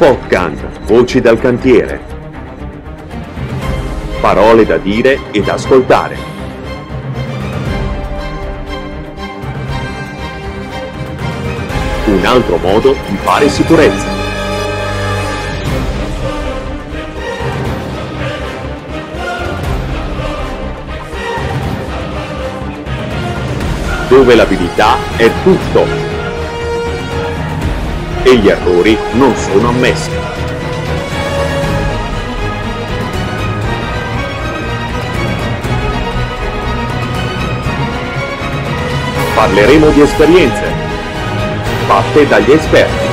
Podcast, 0.00 0.64
voci 0.86 1.20
dal 1.20 1.38
cantiere. 1.38 2.00
Parole 4.18 4.64
da 4.64 4.78
dire 4.78 5.18
e 5.30 5.42
da 5.42 5.52
ascoltare. 5.52 6.16
Un 12.06 12.24
altro 12.24 12.56
modo 12.56 12.96
di 13.10 13.16
fare 13.16 13.50
sicurezza. 13.50 14.06
Dove 24.08 24.34
l'abilità 24.34 24.96
è 25.18 25.30
tutto 25.42 26.09
e 28.22 28.36
gli 28.36 28.48
errori 28.48 28.96
non 29.12 29.34
sono 29.36 29.68
ammessi. 29.68 30.10
Parleremo 39.34 39.90
di 39.90 40.00
esperienze 40.02 40.80
fatte 41.90 42.24
dagli 42.28 42.52
esperti. 42.52 43.08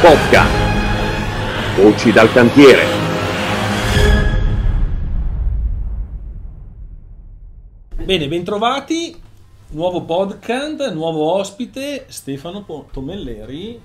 Podcast. 0.00 0.50
Voci 1.76 2.10
dal 2.10 2.32
cantiere. 2.32 2.93
Bene, 8.14 8.28
bentrovati. 8.28 9.20
Nuovo 9.70 10.04
podcast, 10.04 10.92
nuovo 10.92 11.32
ospite, 11.32 12.04
Stefano 12.06 12.64
Tomelleri, 12.92 13.80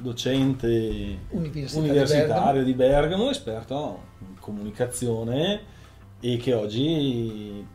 docente 0.00 1.18
Università 1.28 1.78
universitario 1.80 2.64
di 2.64 2.72
Bergamo, 2.72 3.28
esperto 3.28 4.00
in 4.20 4.40
comunicazione 4.40 5.60
e 6.20 6.38
che 6.38 6.54
oggi 6.54 7.66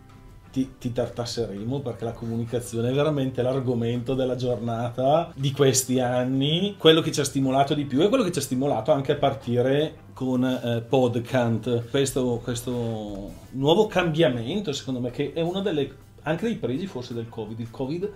ti, 0.52 0.74
ti 0.78 0.92
tartasseremo 0.92 1.80
perché 1.80 2.04
la 2.04 2.12
comunicazione 2.12 2.90
è 2.90 2.94
veramente 2.94 3.42
l'argomento 3.42 4.14
della 4.14 4.36
giornata 4.36 5.32
di 5.36 5.52
questi 5.52 6.00
anni, 6.00 6.76
quello 6.78 7.02
che 7.02 7.12
ci 7.12 7.22
ha 7.22 7.24
stimolato 7.24 7.74
di 7.74 7.86
più 7.86 8.02
e 8.02 8.10
quello 8.10 8.24
che 8.24 8.32
ci 8.32 8.40
ha 8.40 8.44
stimolato 8.44 8.92
anche 8.92 9.14
a 9.14 9.16
partire 9.16 10.10
con 10.14 10.44
eh, 10.44 10.82
Podcant, 10.88 11.90
questo, 11.90 12.42
questo 12.44 13.32
nuovo 13.52 13.88
cambiamento 13.88 14.74
secondo 14.74 15.00
me 15.00 15.10
che 15.10 15.32
è 15.34 15.42
uno 15.42 15.62
delle, 15.62 15.90
anche 16.24 16.46
dei 16.46 16.56
pregi 16.56 16.86
forse 16.86 17.14
del 17.14 17.30
Covid, 17.30 17.60
il 17.60 17.72
Covid 17.72 18.12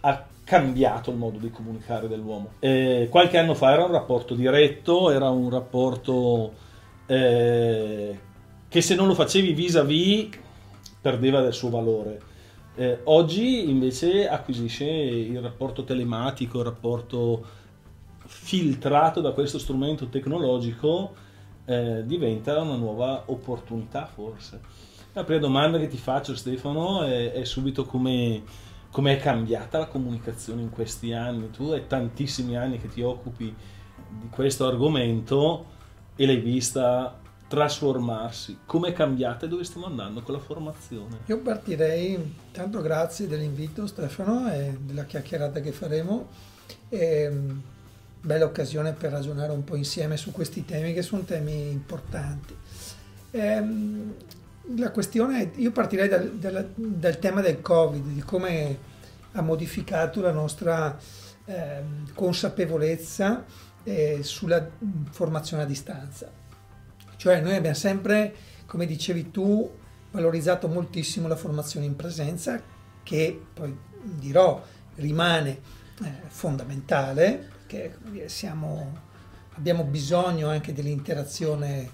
ha 0.00 0.26
cambiato 0.44 1.10
il 1.10 1.16
modo 1.16 1.38
di 1.38 1.50
comunicare 1.50 2.08
dell'uomo. 2.08 2.52
Eh, 2.58 3.08
qualche 3.10 3.38
anno 3.38 3.54
fa 3.54 3.72
era 3.72 3.84
un 3.84 3.92
rapporto 3.92 4.34
diretto, 4.34 5.10
era 5.10 5.28
un 5.28 5.50
rapporto 5.50 6.52
eh, 7.06 8.18
che 8.68 8.80
se 8.80 8.94
non 8.94 9.06
lo 9.06 9.14
facevi 9.14 9.52
vis-à-vis 9.52 10.28
perdeva 11.00 11.40
del 11.40 11.52
suo 11.52 11.70
valore. 11.70 12.20
Eh, 12.74 13.00
oggi 13.04 13.68
invece 13.68 14.28
acquisisce 14.28 14.84
il 14.84 15.40
rapporto 15.40 15.82
telematico, 15.84 16.58
il 16.58 16.64
rapporto 16.64 17.44
filtrato 18.24 19.20
da 19.20 19.32
questo 19.32 19.58
strumento 19.58 20.06
tecnologico, 20.06 21.12
eh, 21.64 22.02
diventa 22.04 22.60
una 22.60 22.76
nuova 22.76 23.24
opportunità 23.26 24.06
forse. 24.06 24.60
La 25.12 25.24
prima 25.24 25.40
domanda 25.40 25.78
che 25.78 25.88
ti 25.88 25.96
faccio 25.96 26.36
Stefano 26.36 27.02
è, 27.02 27.32
è 27.32 27.44
subito 27.44 27.84
come, 27.84 28.42
come 28.90 29.16
è 29.16 29.18
cambiata 29.18 29.78
la 29.78 29.86
comunicazione 29.86 30.62
in 30.62 30.70
questi 30.70 31.12
anni. 31.12 31.50
Tu 31.50 31.64
hai 31.70 31.86
tantissimi 31.86 32.56
anni 32.56 32.78
che 32.78 32.88
ti 32.88 33.02
occupi 33.02 33.52
di 34.08 34.28
questo 34.30 34.66
argomento 34.66 35.64
e 36.14 36.26
l'hai 36.26 36.40
vista 36.40 37.18
trasformarsi. 37.48 38.58
Come 38.66 38.88
è 38.88 38.92
cambiata 38.92 39.46
e 39.46 39.48
dove 39.48 39.64
stiamo 39.64 39.86
andando 39.86 40.22
con 40.22 40.34
la 40.34 40.40
formazione? 40.40 41.20
Io 41.26 41.40
partirei, 41.40 42.36
tanto 42.52 42.80
grazie 42.82 43.26
dell'invito 43.26 43.86
Stefano 43.86 44.52
e 44.52 44.76
della 44.80 45.04
chiacchierata 45.04 45.60
che 45.60 45.72
faremo. 45.72 46.28
E, 46.90 47.32
bella 48.20 48.44
occasione 48.44 48.92
per 48.92 49.12
ragionare 49.12 49.52
un 49.52 49.64
po' 49.64 49.76
insieme 49.76 50.16
su 50.16 50.30
questi 50.30 50.64
temi 50.64 50.92
che 50.92 51.02
sono 51.02 51.22
temi 51.22 51.70
importanti. 51.70 52.54
E, 53.30 53.64
la 54.76 54.90
questione, 54.90 55.52
io 55.56 55.72
partirei 55.72 56.08
dal, 56.08 56.30
dal, 56.32 56.70
dal, 56.74 57.18
tema 57.18 57.40
del 57.40 57.62
Covid, 57.62 58.04
di 58.04 58.20
come 58.20 58.78
ha 59.32 59.40
modificato 59.40 60.20
la 60.20 60.32
nostra 60.32 60.98
eh, 61.46 61.82
consapevolezza 62.12 63.42
eh, 63.84 64.18
sulla 64.22 64.68
formazione 65.10 65.62
a 65.62 65.66
distanza 65.66 66.38
cioè 67.18 67.40
noi 67.40 67.56
abbiamo 67.56 67.74
sempre, 67.74 68.32
come 68.64 68.86
dicevi 68.86 69.32
tu, 69.32 69.68
valorizzato 70.12 70.68
moltissimo 70.68 71.26
la 71.26 71.34
formazione 71.34 71.84
in 71.84 71.96
presenza, 71.96 72.62
che 73.02 73.40
poi 73.52 73.76
dirò 74.00 74.62
rimane 74.94 75.60
eh, 76.04 76.12
fondamentale, 76.28 77.50
perché 77.66 78.28
siamo, 78.28 78.96
abbiamo 79.56 79.82
bisogno 79.82 80.48
anche 80.48 80.72
dell'interazione 80.72 81.90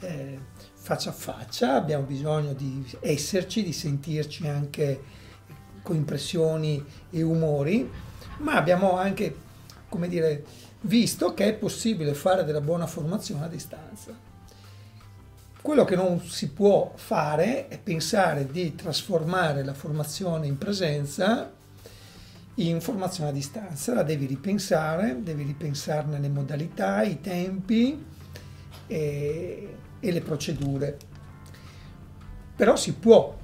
eh, 0.00 0.38
faccia 0.74 1.08
a 1.08 1.14
faccia, 1.14 1.74
abbiamo 1.74 2.04
bisogno 2.04 2.52
di 2.52 2.84
esserci, 3.00 3.62
di 3.62 3.72
sentirci 3.72 4.46
anche 4.46 5.02
con 5.80 5.96
impressioni 5.96 6.84
e 7.10 7.22
umori, 7.22 7.90
ma 8.40 8.56
abbiamo 8.56 8.98
anche, 8.98 9.34
come 9.88 10.06
dire, 10.08 10.44
visto 10.82 11.32
che 11.32 11.46
è 11.46 11.54
possibile 11.54 12.12
fare 12.12 12.44
della 12.44 12.60
buona 12.60 12.86
formazione 12.86 13.46
a 13.46 13.48
distanza. 13.48 14.25
Quello 15.66 15.84
che 15.84 15.96
non 15.96 16.20
si 16.20 16.50
può 16.50 16.92
fare 16.94 17.66
è 17.66 17.80
pensare 17.80 18.46
di 18.46 18.76
trasformare 18.76 19.64
la 19.64 19.74
formazione 19.74 20.46
in 20.46 20.58
presenza 20.58 21.50
in 22.54 22.80
formazione 22.80 23.30
a 23.30 23.32
distanza, 23.32 23.92
la 23.92 24.04
devi 24.04 24.26
ripensare, 24.26 25.20
devi 25.24 25.42
ripensarne 25.42 26.20
le 26.20 26.28
modalità, 26.28 27.02
i 27.02 27.20
tempi 27.20 28.00
e, 28.86 29.76
e 29.98 30.12
le 30.12 30.20
procedure. 30.20 30.98
Però 32.54 32.76
si 32.76 32.92
può, 32.94 33.36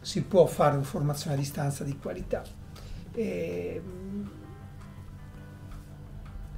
si 0.00 0.22
può 0.22 0.46
fare 0.46 0.76
una 0.76 0.84
formazione 0.84 1.34
a 1.34 1.38
distanza 1.40 1.82
di 1.82 1.98
qualità. 1.98 2.44
E, 3.12 3.82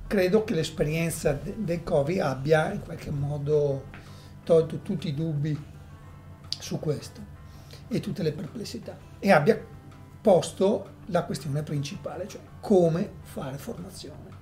credo 0.07 0.45
che 0.45 0.53
l'esperienza 0.53 1.33
del 1.33 1.83
Covid 1.83 2.21
abbia 2.21 2.75
in 2.75 2.83
qualche 2.83 3.11
modo 3.11 3.97
tolto 4.49 4.81
tutti 4.81 5.09
i 5.09 5.15
dubbi 5.15 5.63
su 6.59 6.79
questo 6.79 7.21
e 7.87 8.01
tutte 8.01 8.23
le 8.23 8.33
perplessità 8.33 8.97
e 9.19 9.31
abbia 9.31 9.63
posto 10.23 10.97
la 11.09 11.25
questione 11.25 11.63
principale, 11.63 12.27
cioè 12.27 12.41
come 12.59 13.11
fare 13.25 13.59
formazione. 13.59 14.37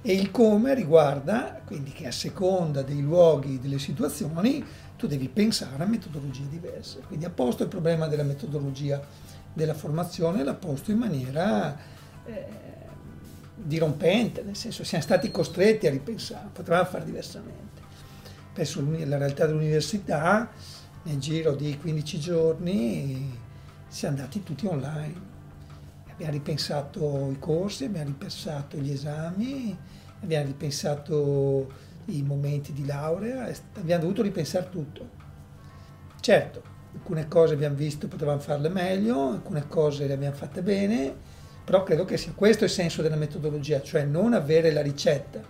E 0.00 0.14
il 0.14 0.30
come 0.30 0.74
riguarda, 0.74 1.60
quindi 1.66 1.92
che 1.92 2.06
a 2.06 2.12
seconda 2.12 2.80
dei 2.80 3.02
luoghi, 3.02 3.60
delle 3.60 3.78
situazioni, 3.78 4.64
tu 4.96 5.06
devi 5.06 5.28
pensare 5.28 5.82
a 5.82 5.86
metodologie 5.86 6.48
diverse. 6.48 7.00
Quindi 7.00 7.26
ha 7.26 7.30
posto 7.30 7.62
il 7.62 7.68
problema 7.68 8.08
della 8.08 8.22
metodologia 8.22 9.00
della 9.52 9.74
formazione, 9.74 10.42
l'ha 10.42 10.54
posto 10.54 10.92
in 10.92 10.98
maniera 10.98 11.76
eh, 12.24 12.46
dirompente, 13.54 14.42
nel 14.42 14.56
senso 14.56 14.82
siamo 14.82 15.04
stati 15.04 15.30
costretti 15.30 15.86
a 15.86 15.90
ripensare, 15.90 16.48
potevamo 16.50 16.86
fare 16.86 17.04
diversamente 17.04 17.71
presso 18.52 18.84
la 19.04 19.16
realtà 19.16 19.46
dell'università, 19.46 20.50
nel 21.04 21.18
giro 21.18 21.54
di 21.54 21.76
15 21.78 22.20
giorni 22.20 23.38
siamo 23.88 24.16
andati 24.16 24.42
tutti 24.42 24.66
online. 24.66 25.30
Abbiamo 26.10 26.32
ripensato 26.32 27.30
i 27.30 27.38
corsi, 27.38 27.84
abbiamo 27.84 28.06
ripensato 28.06 28.76
gli 28.76 28.92
esami, 28.92 29.76
abbiamo 30.22 30.46
ripensato 30.46 31.70
i 32.06 32.22
momenti 32.22 32.72
di 32.72 32.84
laurea, 32.84 33.50
abbiamo 33.74 34.02
dovuto 34.02 34.22
ripensare 34.22 34.68
tutto. 34.68 35.20
Certo, 36.20 36.62
alcune 36.94 37.26
cose 37.26 37.54
abbiamo 37.54 37.74
visto 37.74 38.06
potevamo 38.06 38.38
farle 38.38 38.68
meglio, 38.68 39.30
alcune 39.30 39.66
cose 39.66 40.06
le 40.06 40.12
abbiamo 40.12 40.36
fatte 40.36 40.62
bene, 40.62 41.14
però 41.64 41.82
credo 41.82 42.04
che 42.04 42.16
sia 42.16 42.32
questo 42.32 42.64
il 42.64 42.70
senso 42.70 43.02
della 43.02 43.16
metodologia, 43.16 43.82
cioè 43.82 44.04
non 44.04 44.34
avere 44.34 44.70
la 44.72 44.82
ricetta, 44.82 45.40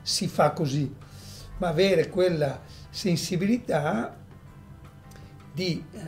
si 0.00 0.28
fa 0.28 0.52
così 0.52 1.10
ma 1.58 1.68
avere 1.68 2.08
quella 2.08 2.60
sensibilità 2.90 4.16
di 5.52 5.84
eh, 5.92 5.98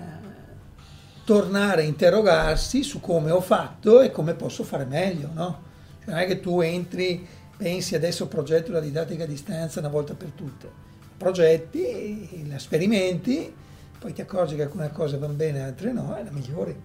tornare 1.24 1.82
a 1.82 1.84
interrogarsi 1.84 2.82
su 2.82 3.00
come 3.00 3.30
ho 3.30 3.40
fatto 3.40 4.00
e 4.00 4.10
come 4.10 4.34
posso 4.34 4.62
fare 4.64 4.84
meglio, 4.84 5.30
no? 5.32 5.62
Cioè 6.04 6.12
non 6.12 6.22
è 6.22 6.26
che 6.26 6.40
tu 6.40 6.60
entri, 6.60 7.26
pensi 7.56 7.94
adesso 7.94 8.28
progetto 8.28 8.72
la 8.72 8.80
didattica 8.80 9.24
a 9.24 9.26
distanza 9.26 9.80
una 9.80 9.88
volta 9.88 10.14
per 10.14 10.30
tutte. 10.30 10.82
Progetti, 11.16 12.46
la 12.48 12.58
sperimenti, 12.58 13.52
poi 13.98 14.12
ti 14.12 14.20
accorgi 14.20 14.56
che 14.56 14.62
alcune 14.62 14.90
cose 14.92 15.16
vanno 15.16 15.32
bene, 15.32 15.62
altre 15.62 15.92
no, 15.92 16.16
e 16.16 16.24
la 16.24 16.30
migliori. 16.30 16.78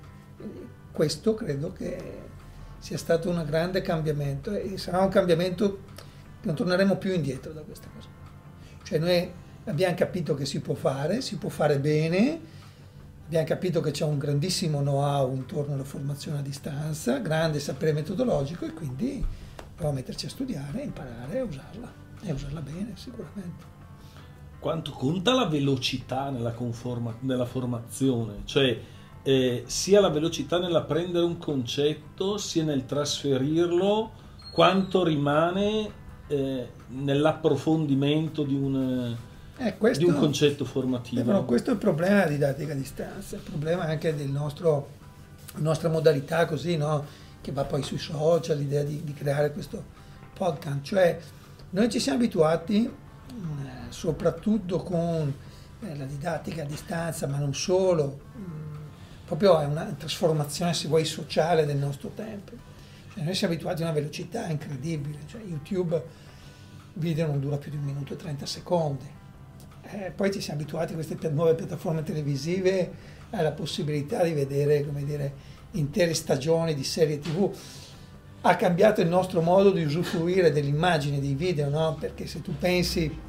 Questo 0.92 1.34
credo 1.34 1.74
che 1.74 2.28
sia 2.80 2.98
stato 2.98 3.30
un 3.30 3.44
grande 3.46 3.82
cambiamento 3.82 4.52
e 4.52 4.78
sarà 4.78 5.00
un 5.00 5.10
cambiamento 5.10 5.80
che 6.40 6.48
non 6.48 6.56
torneremo 6.56 6.96
più 6.96 7.12
indietro 7.12 7.52
da 7.52 7.62
questa 7.62 7.88
cosa. 7.94 8.08
Cioè 8.90 8.98
noi 8.98 9.32
abbiamo 9.66 9.94
capito 9.94 10.34
che 10.34 10.46
si 10.46 10.62
può 10.62 10.74
fare, 10.74 11.22
si 11.22 11.38
può 11.38 11.50
fare 11.50 11.78
bene, 11.78 12.40
abbiamo 13.28 13.46
capito 13.46 13.82
che 13.82 13.92
c'è 13.92 14.04
un 14.04 14.18
grandissimo 14.18 14.80
know-how 14.80 15.32
intorno 15.36 15.76
alla 15.76 15.84
formazione 15.84 16.40
a 16.40 16.42
distanza, 16.42 17.20
grande 17.20 17.60
sapere 17.60 17.94
metodologico 17.94 18.66
e 18.66 18.74
quindi 18.74 19.24
proviamo 19.60 19.90
a 19.92 19.94
metterci 19.94 20.26
a 20.26 20.30
studiare, 20.30 20.82
imparare 20.82 21.38
a 21.38 21.44
usarla 21.44 21.94
e 22.24 22.32
usarla 22.32 22.62
bene 22.62 22.94
sicuramente. 22.96 23.64
Quanto 24.58 24.90
conta 24.90 25.36
la 25.36 25.46
velocità 25.46 26.32
nella, 26.32 26.54
conforma- 26.54 27.16
nella 27.20 27.46
formazione? 27.46 28.42
Cioè, 28.46 28.82
eh, 29.22 29.64
sia 29.68 30.02
la 30.02 30.10
velocità 30.10 30.58
nell'apprendere 30.58 31.26
un 31.26 31.38
concetto, 31.38 32.40
sia 32.40 32.64
nel 32.64 32.88
trasferirlo, 32.88 34.12
quanto 34.52 35.04
rimane 35.04 36.08
eh, 36.30 36.68
nell'approfondimento 36.88 38.44
di 38.44 38.54
un, 38.56 39.16
Eh, 39.58 39.78
questo- 39.78 40.04
di 40.06 40.10
un 40.10 40.18
concetto 40.18 40.64
formativo. 40.66 41.24
però 41.24 41.44
questo 41.46 41.70
è 41.72 41.74
il 41.74 41.80
problema 41.80 42.16
della 42.20 42.30
didattica 42.30 42.72
a 42.74 42.76
distanza, 42.76 43.36
il 43.36 43.42
problema 43.42 43.84
anche 43.84 44.16
del 44.16 44.30
nostro, 44.30 44.90
nostra 45.58 45.90
modalità 45.90 46.46
così, 46.46 46.78
no? 46.78 47.06
che 47.42 47.52
va 47.52 47.64
poi 47.66 47.84
sui 47.84 47.98
social, 47.98 48.58
l'idea 48.58 48.84
di, 48.84 49.02
di 49.04 49.14
creare 49.14 49.52
questo 49.52 49.84
podcast. 50.34 50.82
Cioè, 50.84 51.20
noi 51.72 51.90
ci 51.90 52.00
siamo 52.00 52.18
abituati, 52.20 52.80
mh, 52.82 53.90
soprattutto 53.90 54.78
con 54.84 55.34
eh, 55.82 55.98
la 55.98 56.06
didattica 56.06 56.62
a 56.64 56.66
distanza, 56.66 57.28
ma 57.28 57.38
non 57.38 57.54
solo, 57.54 58.20
mh, 58.36 58.42
proprio 59.26 59.60
è 59.60 59.66
una 59.66 59.94
trasformazione, 59.98 60.74
se 60.74 60.88
vuoi, 60.88 61.06
sociale 61.06 61.66
del 61.66 61.78
nostro 61.78 62.12
tempo. 62.16 62.68
Noi 63.22 63.36
siamo 63.36 63.54
abituati 63.54 63.82
a 63.82 63.86
una 63.86 63.94
velocità 63.94 64.48
incredibile, 64.48 65.20
cioè, 65.28 65.42
YouTube 65.42 66.02
video 66.94 67.28
non 67.28 67.40
dura 67.40 67.58
più 67.58 67.72
di 67.72 67.78
un 67.78 67.84
minuto 67.84 68.14
e 68.14 68.18
30 68.18 68.46
secondi. 68.46 69.18
Eh, 69.92 70.12
poi 70.16 70.32
ci 70.32 70.40
siamo 70.42 70.60
abituati 70.60 70.92
a 70.94 70.96
queste 70.96 71.30
nuove 71.30 71.56
piattaforme 71.56 72.04
televisive 72.04 73.18
alla 73.32 73.52
possibilità 73.52 74.24
di 74.24 74.32
vedere 74.34 74.86
dire, 75.04 75.34
intere 75.72 76.14
stagioni 76.14 76.74
di 76.74 76.84
serie 76.84 77.20
tv. 77.20 77.52
Ha 78.42 78.56
cambiato 78.56 79.02
il 79.02 79.10
nostro 79.10 79.42
modo 79.42 79.72
di 79.72 79.84
usufruire 79.84 80.52
dell'immagine, 80.52 81.20
dei 81.20 81.34
video, 81.34 81.70
no? 81.70 81.98
perché 82.00 82.26
se 82.26 82.42
tu 82.42 82.56
pensi 82.58 83.28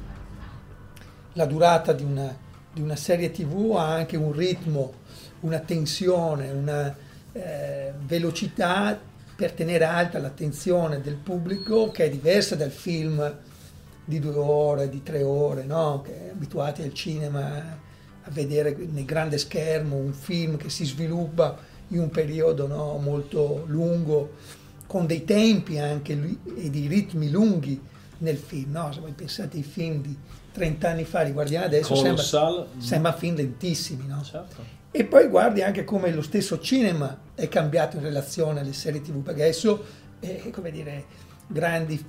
la 1.33 1.45
durata 1.45 1.91
di 1.91 2.03
una, 2.03 2.35
di 2.71 2.81
una 2.81 2.95
serie 2.95 3.31
tv 3.31 3.75
ha 3.75 3.93
anche 3.93 4.15
un 4.15 4.31
ritmo, 4.31 4.93
una 5.41 5.59
tensione, 5.59 6.51
una 6.51 6.95
eh, 7.33 7.93
velocità 8.05 9.09
per 9.41 9.53
tenere 9.53 9.85
alta 9.85 10.19
l'attenzione 10.19 11.01
del 11.01 11.15
pubblico 11.15 11.89
che 11.89 12.03
è 12.03 12.09
diversa 12.11 12.55
dal 12.55 12.69
film 12.69 13.39
di 14.05 14.19
due 14.19 14.35
ore, 14.35 14.87
di 14.87 15.01
tre 15.01 15.23
ore, 15.23 15.63
no? 15.63 16.03
che 16.05 16.29
abituati 16.31 16.83
al 16.83 16.93
cinema 16.93 17.79
a 18.21 18.29
vedere 18.29 18.77
nel 18.91 19.03
grande 19.03 19.39
schermo 19.39 19.95
un 19.95 20.13
film 20.13 20.57
che 20.57 20.69
si 20.69 20.85
sviluppa 20.85 21.57
in 21.87 22.01
un 22.01 22.11
periodo 22.11 22.67
no? 22.67 22.99
molto 22.99 23.63
lungo, 23.65 24.33
con 24.85 25.07
dei 25.07 25.23
tempi 25.25 25.79
anche 25.79 26.13
e 26.55 26.69
dei 26.69 26.85
ritmi 26.85 27.31
lunghi 27.31 27.81
nel 28.19 28.37
film. 28.37 28.73
No? 28.73 28.93
Se 28.93 28.99
voi 28.99 29.13
pensate 29.13 29.57
ai 29.57 29.63
film 29.63 30.03
di 30.03 30.15
30 30.51 30.87
anni 30.87 31.03
fa, 31.03 31.23
li 31.23 31.31
guardiamo 31.31 31.65
adesso, 31.65 31.95
sembra, 31.95 32.67
sembra 32.77 33.13
film 33.13 33.37
lentissimi. 33.37 34.05
No? 34.05 34.21
Certo. 34.21 34.80
E 34.93 35.05
poi 35.05 35.27
guardi 35.27 35.61
anche 35.61 35.85
come 35.85 36.11
lo 36.11 36.21
stesso 36.21 36.59
cinema 36.59 37.17
è 37.33 37.47
cambiato 37.47 37.95
in 37.95 38.03
relazione 38.03 38.59
alle 38.59 38.73
serie 38.73 39.01
tv, 39.01 39.21
perché 39.21 39.43
adesso, 39.43 39.85
eh, 40.19 40.49
come 40.51 40.69
dire, 40.69 41.05
grandi 41.47 42.03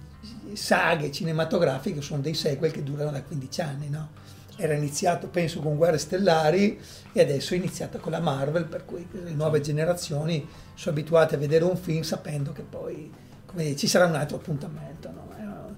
saghe 0.54 1.12
cinematografiche 1.12 2.00
sono 2.00 2.20
dei 2.20 2.34
sequel 2.34 2.72
che 2.72 2.82
durano 2.82 3.12
da 3.12 3.22
15 3.22 3.60
anni, 3.60 3.88
no? 3.88 4.10
Era 4.56 4.74
iniziato, 4.74 5.28
penso, 5.28 5.60
con 5.60 5.76
Guerre 5.76 5.96
Stellari 5.96 6.78
e 7.12 7.20
adesso 7.20 7.54
è 7.54 7.56
iniziata 7.56 7.98
con 7.98 8.10
la 8.10 8.20
Marvel, 8.20 8.64
per 8.64 8.84
cui 8.84 9.06
le 9.10 9.30
nuove 9.30 9.60
generazioni 9.60 10.46
sono 10.74 10.96
abituate 10.96 11.36
a 11.36 11.38
vedere 11.38 11.64
un 11.64 11.76
film 11.76 12.02
sapendo 12.02 12.52
che 12.52 12.62
poi 12.62 13.10
dire, 13.54 13.76
ci 13.76 13.86
sarà 13.86 14.06
un 14.06 14.16
altro 14.16 14.38
appuntamento, 14.38 15.10
no? 15.10 15.28
Era- 15.38 15.74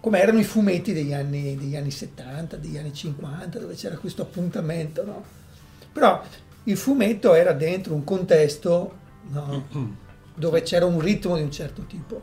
come 0.00 0.20
erano 0.20 0.38
i 0.38 0.44
fumetti 0.44 0.92
degli 0.92 1.12
anni, 1.12 1.56
degli 1.56 1.76
anni 1.76 1.90
70, 1.90 2.56
degli 2.56 2.78
anni 2.78 2.94
50, 2.94 3.58
dove 3.58 3.74
c'era 3.74 3.96
questo 3.96 4.22
appuntamento, 4.22 5.04
no? 5.04 5.35
Però 5.96 6.22
il 6.64 6.76
fumetto 6.76 7.32
era 7.32 7.54
dentro 7.54 7.94
un 7.94 8.04
contesto 8.04 8.98
no, 9.28 9.66
dove 10.36 10.60
c'era 10.60 10.84
un 10.84 11.00
ritmo 11.00 11.36
di 11.36 11.42
un 11.42 11.50
certo 11.50 11.86
tipo, 11.86 12.20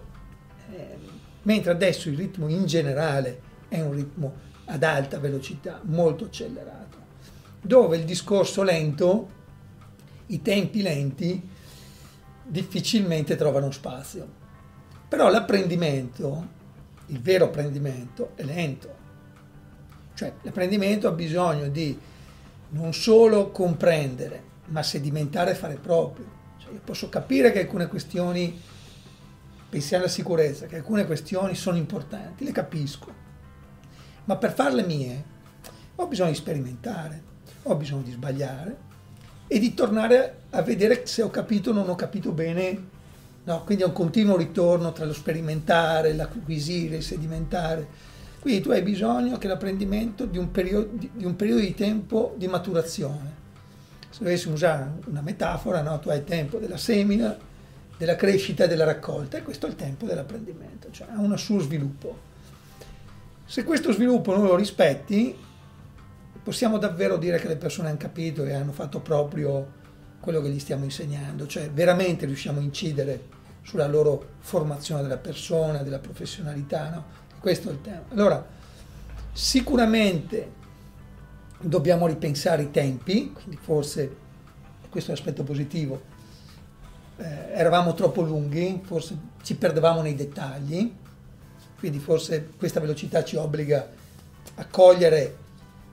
Eh, 0.71 0.97
mentre 1.41 1.71
adesso 1.71 2.07
il 2.07 2.15
ritmo 2.15 2.47
in 2.49 2.67
generale 2.67 3.41
è 3.69 3.81
un 3.81 3.93
ritmo 3.93 4.31
ad 4.65 4.83
alta 4.83 5.17
velocità, 5.17 5.79
molto 5.85 6.25
accelerato, 6.25 6.97
dove 7.61 7.97
il 7.97 8.03
discorso 8.03 8.61
lento, 8.61 9.27
i 10.27 10.43
tempi 10.43 10.83
lenti, 10.83 11.49
difficilmente 12.43 13.35
trovano 13.35 13.71
spazio. 13.71 14.27
Però 15.07 15.31
l'apprendimento, 15.31 16.47
il 17.07 17.19
vero 17.19 17.45
apprendimento, 17.45 18.33
è 18.35 18.43
lento. 18.43 18.95
Cioè 20.13 20.31
l'apprendimento 20.43 21.07
ha 21.07 21.11
bisogno 21.11 21.69
di 21.69 22.11
non 22.73 22.93
solo 22.93 23.51
comprendere, 23.51 24.51
ma 24.65 24.83
sedimentare 24.83 25.51
e 25.51 25.55
fare 25.55 25.75
proprio. 25.75 26.25
Cioè, 26.59 26.73
io 26.73 26.81
posso 26.83 27.09
capire 27.09 27.51
che 27.51 27.61
alcune 27.61 27.87
questioni, 27.87 28.59
pensiamo 29.69 30.03
alla 30.03 30.11
sicurezza, 30.11 30.65
che 30.65 30.77
alcune 30.77 31.05
questioni 31.05 31.55
sono 31.55 31.77
importanti, 31.77 32.43
le 32.43 32.51
capisco, 32.51 33.21
ma 34.25 34.37
per 34.37 34.53
farle 34.53 34.83
mie 34.83 35.31
ho 35.95 36.07
bisogno 36.07 36.31
di 36.31 36.35
sperimentare, 36.35 37.23
ho 37.63 37.75
bisogno 37.75 38.03
di 38.03 38.11
sbagliare 38.11 38.77
e 39.47 39.59
di 39.59 39.73
tornare 39.73 40.43
a 40.51 40.61
vedere 40.61 41.05
se 41.05 41.21
ho 41.21 41.29
capito 41.29 41.69
o 41.69 41.73
non 41.73 41.89
ho 41.89 41.95
capito 41.95 42.31
bene. 42.31 42.91
No, 43.45 43.63
quindi 43.65 43.83
è 43.83 43.85
un 43.85 43.91
continuo 43.91 44.37
ritorno 44.37 44.93
tra 44.93 45.03
lo 45.03 45.13
sperimentare, 45.13 46.13
l'acquisire, 46.13 46.95
il 46.95 47.03
sedimentare. 47.03 47.87
Quindi 48.43 48.59
tu 48.59 48.71
hai 48.71 48.81
bisogno 48.81 49.37
che 49.37 49.47
l'apprendimento 49.47 50.25
di 50.25 50.37
un 50.37 50.51
periodo 50.51 50.89
di, 50.91 51.23
un 51.23 51.37
periodo 51.37 51.61
di 51.61 51.73
tempo 51.73 52.35
di 52.35 52.49
maturazione. 52.49 53.31
Se 54.09 54.21
dovessimo 54.21 54.55
usare 54.55 54.95
una 55.05 55.21
metafora, 55.21 55.81
no? 55.81 55.97
tu 56.01 56.09
hai 56.09 56.17
il 56.17 56.25
tempo 56.25 56.57
della 56.57 56.75
semina, 56.75 57.37
della 57.97 58.17
crescita 58.17 58.65
e 58.65 58.67
della 58.67 58.83
raccolta 58.83 59.37
e 59.37 59.43
questo 59.43 59.65
è 59.65 59.69
il 59.69 59.77
tempo 59.77 60.05
dell'apprendimento, 60.05 60.89
cioè 60.91 61.07
ha 61.15 61.21
un 61.21 61.37
suo 61.37 61.59
sviluppo. 61.59 62.19
Se 63.45 63.63
questo 63.63 63.93
sviluppo 63.93 64.35
non 64.35 64.45
lo 64.45 64.57
rispetti, 64.57 65.33
possiamo 66.43 66.77
davvero 66.77 67.15
dire 67.15 67.39
che 67.39 67.47
le 67.47 67.55
persone 67.55 67.87
hanno 67.87 67.97
capito 67.97 68.43
e 68.43 68.51
hanno 68.51 68.73
fatto 68.73 68.99
proprio 68.99 69.71
quello 70.19 70.41
che 70.41 70.49
gli 70.49 70.59
stiamo 70.59 70.83
insegnando, 70.83 71.47
cioè 71.47 71.71
veramente 71.71 72.25
riusciamo 72.25 72.59
a 72.59 72.63
incidere 72.63 73.21
sulla 73.61 73.87
loro 73.87 74.31
formazione 74.39 75.01
della 75.01 75.15
persona, 75.15 75.81
della 75.81 75.99
professionalità, 75.99 76.89
no? 76.89 77.21
Questo 77.43 77.67
è 77.67 77.71
il 77.73 77.81
tema. 77.81 78.03
Allora, 78.11 78.47
sicuramente 79.33 80.49
dobbiamo 81.59 82.07
ripensare 82.07 82.61
i 82.61 82.71
tempi, 82.71 83.33
quindi 83.33 83.57
forse 83.61 84.15
questo 84.89 85.11
è 85.11 85.13
l'aspetto 85.13 85.43
positivo. 85.43 86.01
Eh, 87.17 87.25
eravamo 87.51 87.95
troppo 87.95 88.21
lunghi, 88.21 88.79
forse 88.85 89.17
ci 89.41 89.55
perdevamo 89.55 90.01
nei 90.01 90.15
dettagli, 90.15 90.89
quindi 91.77 91.99
forse 91.99 92.47
questa 92.55 92.79
velocità 92.79 93.25
ci 93.25 93.35
obbliga 93.35 93.89
a 94.55 94.65
cogliere 94.65 95.37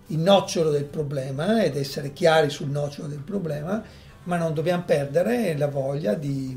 il 0.06 0.20
nocciolo 0.20 0.70
del 0.70 0.84
problema 0.84 1.64
ed 1.64 1.74
essere 1.74 2.12
chiari 2.12 2.48
sul 2.48 2.68
nocciolo 2.68 3.08
del 3.08 3.24
problema, 3.24 3.82
ma 4.22 4.36
non 4.36 4.54
dobbiamo 4.54 4.84
perdere 4.84 5.56
la 5.56 5.66
voglia 5.66 6.14
di, 6.14 6.56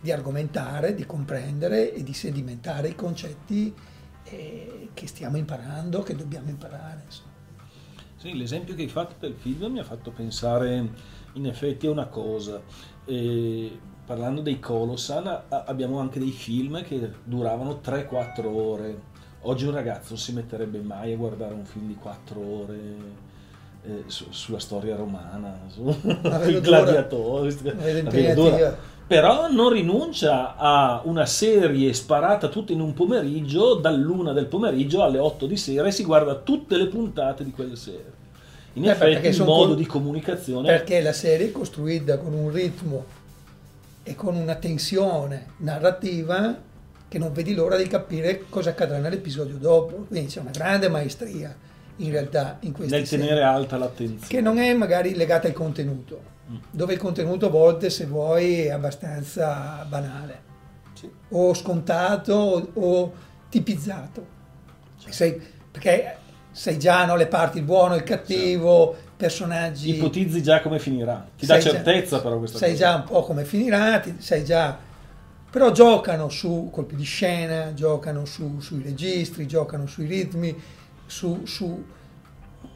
di 0.00 0.10
argomentare, 0.10 0.94
di 0.94 1.04
comprendere 1.04 1.92
e 1.92 2.02
di 2.02 2.14
sedimentare 2.14 2.88
i 2.88 2.94
concetti 2.94 3.92
che 4.92 5.06
stiamo 5.06 5.36
imparando, 5.36 6.02
che 6.02 6.14
dobbiamo 6.14 6.50
imparare. 6.50 7.02
insomma. 7.04 7.32
Sì, 8.16 8.36
l'esempio 8.36 8.74
che 8.74 8.82
hai 8.82 8.88
fatto 8.88 9.16
del 9.18 9.34
film 9.34 9.72
mi 9.72 9.80
ha 9.80 9.84
fatto 9.84 10.10
pensare 10.10 10.88
in 11.34 11.46
effetti 11.46 11.86
a 11.86 11.90
una 11.90 12.06
cosa. 12.06 12.62
Eh, 13.04 13.78
parlando 14.06 14.40
dei 14.40 14.58
Colossal, 14.60 15.44
abbiamo 15.48 15.98
anche 15.98 16.18
dei 16.18 16.30
film 16.30 16.82
che 16.82 17.12
duravano 17.24 17.80
3-4 17.84 18.46
ore. 18.46 19.12
Oggi 19.42 19.66
un 19.66 19.74
ragazzo 19.74 20.16
si 20.16 20.32
metterebbe 20.32 20.80
mai 20.80 21.12
a 21.12 21.16
guardare 21.16 21.52
un 21.52 21.66
film 21.66 21.86
di 21.86 21.96
4 21.96 22.40
ore 22.40 23.23
eh, 23.86 24.04
su- 24.06 24.26
sulla 24.30 24.58
storia 24.58 24.96
romana, 24.96 25.58
su 25.68 25.84
La 26.22 26.38
vedo 26.38 26.58
i 26.58 26.60
dura. 26.60 26.82
gladiatori. 26.82 28.76
Però 29.06 29.50
non 29.52 29.70
rinuncia 29.70 30.56
a 30.56 31.02
una 31.04 31.26
serie 31.26 31.92
sparata 31.92 32.48
tutta 32.48 32.72
in 32.72 32.80
un 32.80 32.94
pomeriggio, 32.94 33.74
dall'una 33.74 34.32
del 34.32 34.46
pomeriggio 34.46 35.02
alle 35.02 35.18
8 35.18 35.44
di 35.46 35.58
sera 35.58 35.86
e 35.88 35.90
si 35.92 36.04
guarda 36.04 36.36
tutte 36.36 36.76
le 36.78 36.86
puntate 36.86 37.44
di 37.44 37.50
quelle 37.50 37.76
serie. 37.76 38.12
In 38.74 38.84
Eh, 38.88 38.94
perché 38.94 39.18
effetti 39.28 39.36
il 39.36 39.44
modo 39.44 39.66
col- 39.68 39.76
di 39.76 39.86
comunicazione 39.86 40.66
Perché 40.68 41.00
la 41.02 41.12
serie 41.12 41.48
è 41.48 41.52
costruita 41.52 42.16
con 42.18 42.32
un 42.32 42.50
ritmo 42.50 43.04
e 44.02 44.14
con 44.14 44.34
una 44.36 44.54
tensione 44.56 45.48
narrativa 45.58 46.56
che 47.06 47.18
non 47.18 47.32
vedi 47.32 47.54
l'ora 47.54 47.76
di 47.76 47.86
capire 47.86 48.44
cosa 48.48 48.70
accadrà 48.70 48.98
nell'episodio 48.98 49.56
dopo. 49.58 50.06
Quindi 50.08 50.28
c'è 50.30 50.40
una 50.40 50.50
grande 50.50 50.88
maestria 50.88 51.54
in 51.96 52.10
realtà 52.10 52.56
in 52.60 52.72
questi 52.72 52.92
Nel 52.94 53.08
tenere 53.08 53.42
alta 53.42 53.76
l'attenzione. 53.76 54.26
che 54.28 54.40
non 54.40 54.58
è 54.58 54.72
magari 54.74 55.14
legata 55.14 55.46
al 55.46 55.52
contenuto, 55.54 56.32
Mm. 56.50 56.56
dove 56.70 56.92
il 56.92 56.98
contenuto 56.98 57.46
a 57.46 57.50
volte, 57.50 57.88
se 57.88 58.04
vuoi, 58.04 58.62
è 58.64 58.70
abbastanza 58.70 59.84
banale, 59.88 60.42
Sì. 60.92 61.10
o 61.30 61.54
scontato 61.54 62.34
o, 62.34 62.68
o 62.74 63.12
tipizzato. 63.48 64.26
Sei- 65.08 65.40
perché 65.70 66.16
sai 66.50 66.78
già 66.78 67.04
no, 67.06 67.16
le 67.16 67.26
parti, 67.28 67.58
il 67.58 67.64
buono, 67.64 67.94
il 67.94 68.02
cattivo, 68.02 68.94
personaggi... 69.16 69.96
Ipotizzi 69.96 70.42
già 70.42 70.60
come 70.60 70.78
finirà. 70.78 71.26
Ti 71.36 71.46
dà 71.46 71.54
sai 71.54 71.62
già- 71.62 71.70
certezza 71.70 72.20
però 72.20 72.38
questa 72.38 72.58
sai 72.58 72.72
cosa. 72.72 72.84
già 72.84 72.94
un 72.96 73.04
po' 73.04 73.22
come 73.22 73.44
finirà, 73.44 73.98
ti- 74.00 74.16
sai 74.18 74.44
già... 74.44 74.78
Però 75.50 75.70
giocano 75.70 76.28
su 76.28 76.68
colpi 76.72 76.96
di 76.96 77.04
scena, 77.04 77.72
giocano 77.74 78.24
su- 78.24 78.58
sui 78.60 78.82
registri, 78.82 79.46
giocano 79.46 79.86
sui 79.86 80.06
ritmi, 80.06 80.54
su- 81.14 81.44
su- 81.46 81.84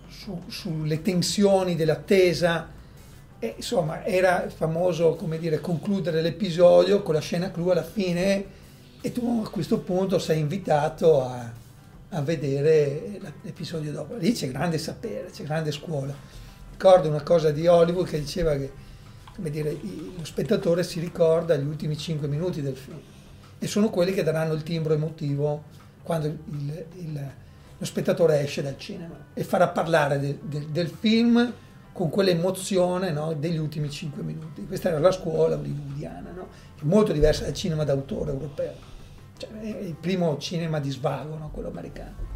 su- 0.08 0.42
sulle 0.46 1.02
tensioni 1.02 1.74
dell'attesa. 1.74 2.68
E, 3.40 3.54
insomma, 3.56 4.04
era 4.04 4.48
famoso, 4.48 5.14
come 5.16 5.38
dire, 5.38 5.60
concludere 5.60 6.22
l'episodio 6.22 7.02
con 7.02 7.14
la 7.14 7.20
scena 7.20 7.50
clou 7.50 7.68
alla 7.70 7.82
fine 7.82 8.56
e 9.00 9.12
tu 9.12 9.42
a 9.44 9.48
questo 9.50 9.78
punto 9.80 10.18
sei 10.20 10.38
invitato 10.40 11.24
a, 11.24 11.52
a 12.10 12.20
vedere 12.22 13.20
l'episodio 13.42 13.90
dopo. 13.92 14.14
Lì 14.16 14.32
c'è 14.32 14.48
grande 14.50 14.78
sapere, 14.78 15.30
c'è 15.32 15.42
grande 15.44 15.72
scuola. 15.72 16.14
Ricordo 16.70 17.08
una 17.08 17.22
cosa 17.22 17.50
di 17.50 17.66
Hollywood 17.66 18.06
che 18.08 18.20
diceva 18.20 18.54
che 18.56 18.70
dire, 19.50 19.76
lo 20.16 20.24
spettatore 20.24 20.82
si 20.84 21.00
ricorda 21.00 21.56
gli 21.56 21.66
ultimi 21.66 21.96
5 21.96 22.26
minuti 22.28 22.60
del 22.62 22.76
film 22.76 23.00
e 23.60 23.66
sono 23.66 23.90
quelli 23.90 24.12
che 24.12 24.22
daranno 24.24 24.52
il 24.52 24.62
timbro 24.64 24.94
emotivo 24.94 25.62
quando 26.04 26.26
il- 26.26 26.84
il- 26.96 27.30
lo 27.78 27.84
spettatore 27.84 28.40
esce 28.40 28.60
dal 28.62 28.76
cinema 28.76 29.14
e 29.34 29.44
farà 29.44 29.68
parlare 29.68 30.18
de- 30.18 30.38
de- 30.42 30.66
del 30.70 30.88
film 30.88 31.52
con 31.92 32.10
quell'emozione 32.10 33.10
no, 33.10 33.32
degli 33.34 33.56
ultimi 33.56 33.90
5 33.90 34.22
minuti. 34.22 34.66
Questa 34.66 34.88
era 34.88 34.98
la 34.98 35.10
scuola 35.12 35.56
hollywoodiana, 35.56 36.30
no? 36.32 36.46
Molto 36.82 37.12
diversa 37.12 37.44
dal 37.44 37.54
cinema 37.54 37.84
d'autore 37.84 38.32
europeo. 38.32 38.72
Cioè, 39.36 39.50
è 39.60 39.78
il 39.80 39.94
primo 39.94 40.36
cinema 40.38 40.78
di 40.80 40.90
svago, 40.90 41.36
no? 41.36 41.50
quello 41.52 41.68
americano. 41.68 42.26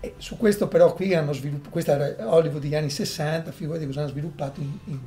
E 0.00 0.14
su 0.16 0.36
questo 0.38 0.68
però 0.68 0.94
qui 0.94 1.14
hanno 1.14 1.32
sviluppato, 1.34 1.68
questa 1.70 1.92
era 1.92 2.34
Hollywood 2.34 2.62
degli 2.62 2.74
anni 2.74 2.88
60, 2.88 3.52
figurati 3.52 3.84
cosa 3.86 4.00
hanno 4.00 4.08
sviluppato 4.08 4.60
in, 4.60 4.70
in- 4.84 4.98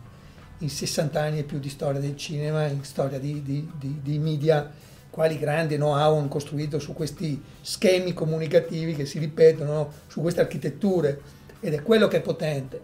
in 0.59 0.69
60 0.69 1.19
anni 1.19 1.39
e 1.39 1.43
più 1.43 1.59
di 1.59 1.69
storia 1.69 1.99
del 1.99 2.15
cinema, 2.15 2.65
in 2.67 2.83
storia 2.83 3.19
di, 3.19 3.41
di- 3.41 3.69
di- 3.75 3.99
di 4.01 4.17
media, 4.19 4.71
quali 5.13 5.37
grandi 5.37 5.75
know-how 5.75 6.17
hanno 6.17 6.27
costruito 6.27 6.79
su 6.79 6.93
questi 6.93 7.39
schemi 7.61 8.13
comunicativi 8.13 8.95
che 8.95 9.05
si 9.05 9.19
ripetono, 9.19 9.71
no? 9.71 9.91
su 10.07 10.21
queste 10.21 10.41
architetture, 10.41 11.21
ed 11.59 11.75
è 11.75 11.83
quello 11.83 12.07
che 12.07 12.17
è 12.17 12.21
potente. 12.21 12.81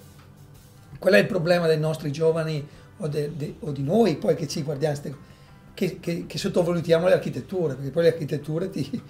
Qual 0.99 1.11
è 1.15 1.17
il 1.17 1.25
problema 1.25 1.65
dei 1.65 1.79
nostri 1.79 2.11
giovani 2.11 2.63
o, 2.97 3.07
de- 3.07 3.31
de- 3.35 3.55
o 3.61 3.71
di 3.71 3.81
noi 3.81 4.15
poi 4.17 4.35
che 4.35 4.47
ci 4.47 4.61
guardiamo, 4.61 4.95
che, 5.73 5.99
che- 5.99 6.25
che 6.27 6.37
sottovalutiamo 6.37 7.07
le 7.07 7.13
architetture, 7.13 7.73
perché 7.73 7.89
poi 7.89 8.03
le 8.03 8.09
architetture 8.09 8.69
ti, 8.69 9.01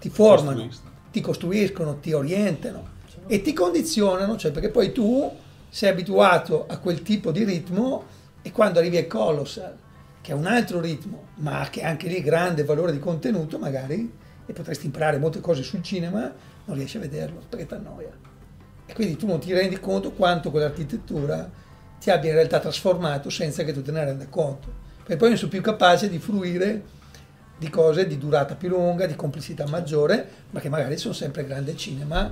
ti 0.00 0.08
formano, 0.08 0.66
ti 1.10 1.20
costruiscono, 1.20 1.98
ti 1.98 2.14
orientano 2.14 2.88
e 3.26 3.42
ti 3.42 3.52
condizionano, 3.52 4.38
cioè 4.38 4.50
perché 4.50 4.70
poi 4.70 4.92
tu 4.92 5.30
sei 5.68 5.90
abituato 5.90 6.64
a 6.66 6.78
quel 6.78 7.02
tipo 7.02 7.32
di 7.32 7.44
ritmo 7.44 8.04
e 8.40 8.50
quando 8.50 8.78
arrivi 8.78 8.96
a 8.96 9.06
Colossal, 9.06 9.76
che 10.22 10.32
è 10.32 10.34
un 10.34 10.46
altro 10.46 10.80
ritmo, 10.80 11.26
ma 11.36 11.68
che 11.70 11.82
anche 11.82 12.08
lì 12.08 12.22
grande 12.22 12.64
valore 12.64 12.92
di 12.92 12.98
contenuto 12.98 13.58
magari, 13.58 14.10
e 14.46 14.52
potresti 14.52 14.86
imparare 14.86 15.18
molte 15.18 15.40
cose 15.40 15.62
sul 15.62 15.82
cinema, 15.82 16.32
non 16.64 16.76
riesci 16.76 16.96
a 16.96 17.00
vederlo 17.00 17.42
perché 17.48 17.66
ti 17.66 17.74
annoia. 17.74 18.12
E 18.86 18.94
quindi 18.94 19.16
tu 19.16 19.26
non 19.26 19.40
ti 19.40 19.52
rendi 19.52 19.78
conto 19.78 20.12
quanto 20.12 20.50
quell'architettura 20.50 21.50
ti 22.00 22.10
abbia 22.10 22.30
in 22.30 22.36
realtà 22.36 22.58
trasformato 22.58 23.30
senza 23.30 23.62
che 23.64 23.72
tu 23.72 23.82
te 23.82 23.92
ne 23.92 24.04
renda 24.04 24.26
conto. 24.28 24.80
Perché 24.98 25.16
poi 25.16 25.28
non 25.30 25.38
sono 25.38 25.50
più 25.50 25.60
capace 25.60 26.08
di 26.08 26.18
fruire 26.18 27.00
di 27.62 27.70
cose 27.70 28.08
di 28.08 28.18
durata 28.18 28.56
più 28.56 28.70
lunga, 28.70 29.06
di 29.06 29.14
complessità 29.14 29.68
maggiore, 29.68 30.28
ma 30.50 30.58
che 30.58 30.68
magari 30.68 30.96
sono 30.96 31.14
sempre 31.14 31.44
grande 31.44 31.76
cinema 31.76 32.28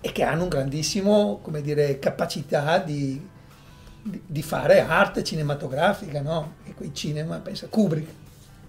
e 0.00 0.10
che 0.10 0.24
hanno 0.24 0.42
un 0.42 0.48
grandissimo, 0.48 1.38
come 1.40 1.62
dire, 1.62 2.00
capacità 2.00 2.78
di, 2.78 3.24
di- 4.02 4.22
di 4.26 4.42
fare 4.42 4.80
arte 4.80 5.22
cinematografica, 5.22 6.20
no? 6.20 6.54
E 6.64 6.74
quei 6.74 6.92
cinema, 6.92 7.38
pensa 7.38 7.68
Kubrick, 7.68 8.10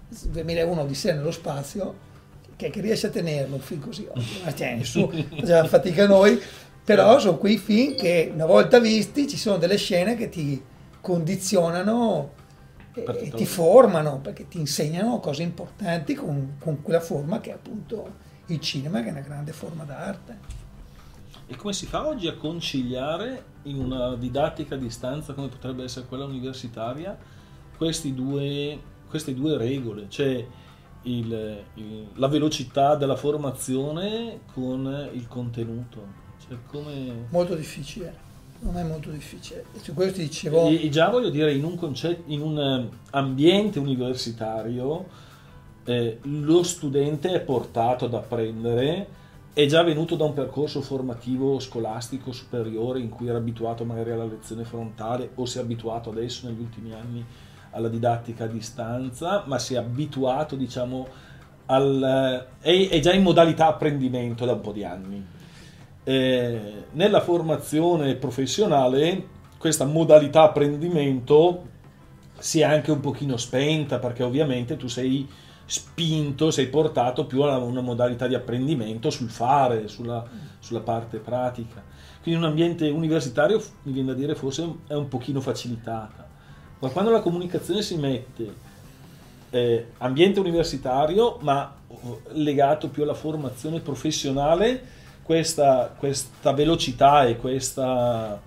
2001 0.08 0.80
Odissea 0.80 1.14
nello 1.14 1.32
spazio, 1.32 2.12
che, 2.56 2.70
che 2.70 2.80
riesce 2.80 3.08
a 3.08 3.10
tenerlo 3.10 3.56
un 3.56 3.60
film 3.60 3.80
così 3.80 4.06
oggi, 4.08 4.40
ma 4.44 4.52
tieni 4.52 4.84
su, 4.84 5.10
facciamo 5.10 5.68
fatica 5.68 6.06
noi, 6.06 6.40
però 6.84 7.18
sono 7.18 7.36
quei 7.36 7.58
film 7.58 7.96
che 7.96 8.30
una 8.32 8.46
volta 8.46 8.78
visti 8.78 9.26
ci 9.26 9.36
sono 9.36 9.56
delle 9.56 9.76
scene 9.76 10.16
che 10.16 10.28
ti 10.28 10.62
condizionano 11.00 12.32
e, 12.94 13.04
e 13.06 13.30
ti 13.30 13.46
formano 13.46 14.20
perché 14.20 14.46
ti 14.46 14.58
insegnano 14.58 15.18
cose 15.18 15.42
importanti 15.42 16.14
con, 16.14 16.56
con 16.60 16.80
quella 16.82 17.00
forma 17.00 17.40
che 17.40 17.50
è 17.50 17.54
appunto 17.54 18.32
il 18.46 18.60
cinema, 18.60 19.02
che 19.02 19.08
è 19.08 19.10
una 19.10 19.20
grande 19.20 19.52
forma 19.52 19.84
d'arte. 19.84 20.62
E 21.46 21.56
come 21.56 21.72
si 21.72 21.86
fa 21.86 22.06
oggi 22.06 22.26
a 22.28 22.34
conciliare 22.34 23.52
in 23.64 23.78
una 23.78 24.14
didattica 24.16 24.74
a 24.74 24.78
distanza 24.78 25.32
come 25.34 25.48
potrebbe 25.48 25.84
essere 25.84 26.06
quella 26.06 26.24
universitaria 26.24 27.16
questi 27.76 28.14
due, 28.14 28.78
queste 29.08 29.34
due 29.34 29.56
regole? 29.56 30.06
Cioè 30.08 30.46
il- 31.02 31.62
il- 31.74 32.06
la 32.14 32.28
velocità 32.28 32.94
della 32.94 33.16
formazione 33.16 34.40
con 34.52 35.10
il 35.12 35.26
contenuto. 35.28 36.22
Cioè 36.46 36.56
come... 36.66 37.26
Molto 37.30 37.54
difficile, 37.54 38.14
non 38.60 38.76
è 38.76 38.84
molto 38.84 39.10
difficile. 39.10 39.64
Su 39.80 39.92
questo 39.94 40.20
dicevo, 40.20 40.68
E, 40.68 40.84
e 40.84 40.88
già 40.88 41.08
voglio 41.10 41.30
dire, 41.30 41.52
in 41.52 41.64
un, 41.64 41.76
concetto, 41.76 42.22
in 42.30 42.40
un 42.40 42.58
eh, 42.58 42.88
ambiente 43.10 43.78
universitario 43.78 45.06
eh, 45.84 46.18
lo 46.22 46.62
studente 46.62 47.32
è 47.32 47.40
portato 47.40 48.06
ad 48.06 48.14
apprendere, 48.14 49.06
è 49.54 49.66
già 49.66 49.84
venuto 49.84 50.16
da 50.16 50.24
un 50.24 50.32
percorso 50.32 50.80
formativo 50.80 51.60
scolastico 51.60 52.32
superiore 52.32 52.98
in 52.98 53.08
cui 53.08 53.28
era 53.28 53.38
abituato 53.38 53.84
magari 53.84 54.10
alla 54.10 54.24
lezione 54.24 54.64
frontale 54.64 55.30
o 55.36 55.46
si 55.46 55.58
è 55.58 55.60
abituato 55.60 56.10
adesso 56.10 56.48
negli 56.48 56.58
ultimi 56.58 56.92
anni 56.92 57.24
alla 57.70 57.88
didattica 57.88 58.44
a 58.44 58.48
distanza, 58.48 59.44
ma 59.46 59.58
si 59.58 59.74
è 59.74 59.78
abituato, 59.78 60.56
diciamo, 60.56 61.06
al, 61.66 62.46
è, 62.60 62.88
è 62.88 63.00
già 63.00 63.12
in 63.12 63.22
modalità 63.22 63.68
apprendimento 63.68 64.44
da 64.44 64.52
un 64.52 64.60
po' 64.60 64.72
di 64.72 64.84
anni. 64.84 65.24
Eh, 66.02 66.72
nella 66.90 67.20
formazione 67.20 68.16
professionale 68.16 69.28
questa 69.56 69.86
modalità 69.86 70.42
apprendimento 70.42 71.62
si 72.38 72.60
è 72.60 72.64
anche 72.64 72.90
un 72.90 73.00
pochino 73.00 73.36
spenta 73.36 73.98
perché 73.98 74.22
ovviamente 74.22 74.76
tu 74.76 74.88
sei 74.88 75.26
spinto, 75.66 76.50
sei 76.50 76.68
portato 76.68 77.26
più 77.26 77.42
a 77.42 77.56
una 77.58 77.80
modalità 77.80 78.26
di 78.26 78.34
apprendimento 78.34 79.10
sul 79.10 79.30
fare, 79.30 79.88
sulla, 79.88 80.24
sulla 80.58 80.80
parte 80.80 81.18
pratica. 81.18 81.82
Quindi 82.22 82.40
un 82.40 82.46
ambiente 82.48 82.88
universitario, 82.88 83.62
mi 83.82 83.92
viene 83.92 84.12
da 84.12 84.14
dire, 84.14 84.34
forse 84.34 84.76
è 84.86 84.94
un 84.94 85.08
pochino 85.08 85.40
facilitata. 85.40 86.26
Ma 86.78 86.88
quando 86.88 87.10
la 87.10 87.20
comunicazione 87.20 87.82
si 87.82 87.96
mette 87.96 88.54
eh, 89.50 89.86
ambiente 89.98 90.40
universitario, 90.40 91.38
ma 91.40 91.74
eh, 91.88 91.96
legato 92.32 92.88
più 92.88 93.02
alla 93.02 93.14
formazione 93.14 93.80
professionale, 93.80 94.82
questa, 95.22 95.94
questa 95.96 96.52
velocità 96.52 97.24
e 97.24 97.36
questa 97.36 98.40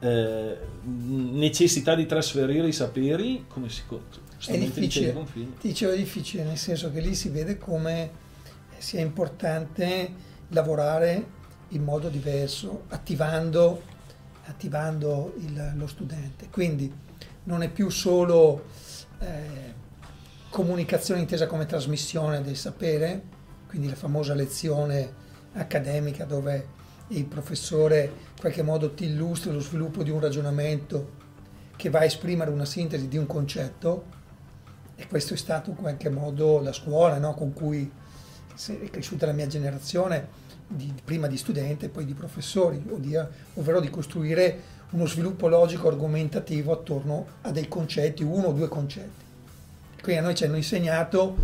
eh, 0.00 0.56
necessità 0.82 1.94
di 1.94 2.06
trasferire 2.06 2.66
i 2.66 2.72
saperi, 2.72 3.44
come 3.48 3.68
si 3.68 3.82
è 4.52 4.58
difficile. 4.58 5.12
Ti 5.60 5.68
dicevo 5.68 5.94
difficile, 5.94 6.44
nel 6.44 6.58
senso 6.58 6.90
che 6.92 7.00
lì 7.00 7.14
si 7.14 7.28
vede 7.28 7.58
come 7.58 8.10
sia 8.78 9.00
importante 9.00 10.12
lavorare 10.48 11.26
in 11.68 11.82
modo 11.82 12.08
diverso, 12.08 12.84
attivando, 12.88 13.82
attivando 14.44 15.34
il- 15.38 15.72
lo 15.76 15.86
studente. 15.86 16.48
Quindi 16.50 16.92
non 17.44 17.62
è 17.62 17.70
più 17.70 17.88
solo 17.90 18.64
eh, 19.20 19.72
comunicazione 20.50 21.20
intesa 21.20 21.46
come 21.46 21.66
trasmissione 21.66 22.42
del 22.42 22.56
sapere, 22.56 23.22
quindi 23.66 23.88
la 23.88 23.94
famosa 23.94 24.34
lezione 24.34 25.22
accademica 25.54 26.24
dove 26.24 26.68
il 27.08 27.24
professore 27.24 28.04
in 28.04 28.40
qualche 28.40 28.62
modo 28.62 28.92
ti 28.94 29.04
illustra 29.06 29.52
lo 29.52 29.60
sviluppo 29.60 30.02
di 30.02 30.10
un 30.10 30.20
ragionamento 30.20 31.22
che 31.76 31.90
va 31.90 32.00
a 32.00 32.04
esprimere 32.04 32.50
una 32.50 32.64
sintesi 32.64 33.08
di 33.08 33.16
un 33.16 33.26
concetto 33.26 34.04
e 34.96 35.06
questo 35.06 35.34
è 35.34 35.36
stato 35.36 35.70
in 35.70 35.76
qualche 35.76 36.08
modo 36.08 36.60
la 36.60 36.72
scuola 36.72 37.18
no, 37.18 37.34
con 37.34 37.52
cui 37.52 37.90
è 38.54 38.90
cresciuta 38.90 39.26
la 39.26 39.32
mia 39.32 39.46
generazione, 39.46 40.42
di- 40.66 40.94
prima 41.04 41.26
di 41.26 41.36
studente 41.36 41.86
e 41.86 41.88
poi 41.88 42.04
di 42.04 42.14
professori, 42.14 42.82
ovvero 43.54 43.80
di 43.80 43.90
costruire 43.90 44.72
uno 44.90 45.06
sviluppo 45.06 45.48
logico 45.48 45.88
argomentativo 45.88 46.72
attorno 46.72 47.26
a 47.42 47.50
dei 47.50 47.68
concetti, 47.68 48.22
uno 48.22 48.48
o 48.48 48.52
due 48.52 48.68
concetti. 48.68 49.22
Quindi 50.00 50.20
a 50.20 50.24
noi 50.24 50.34
ci 50.34 50.44
hanno 50.44 50.56
insegnato 50.56 51.36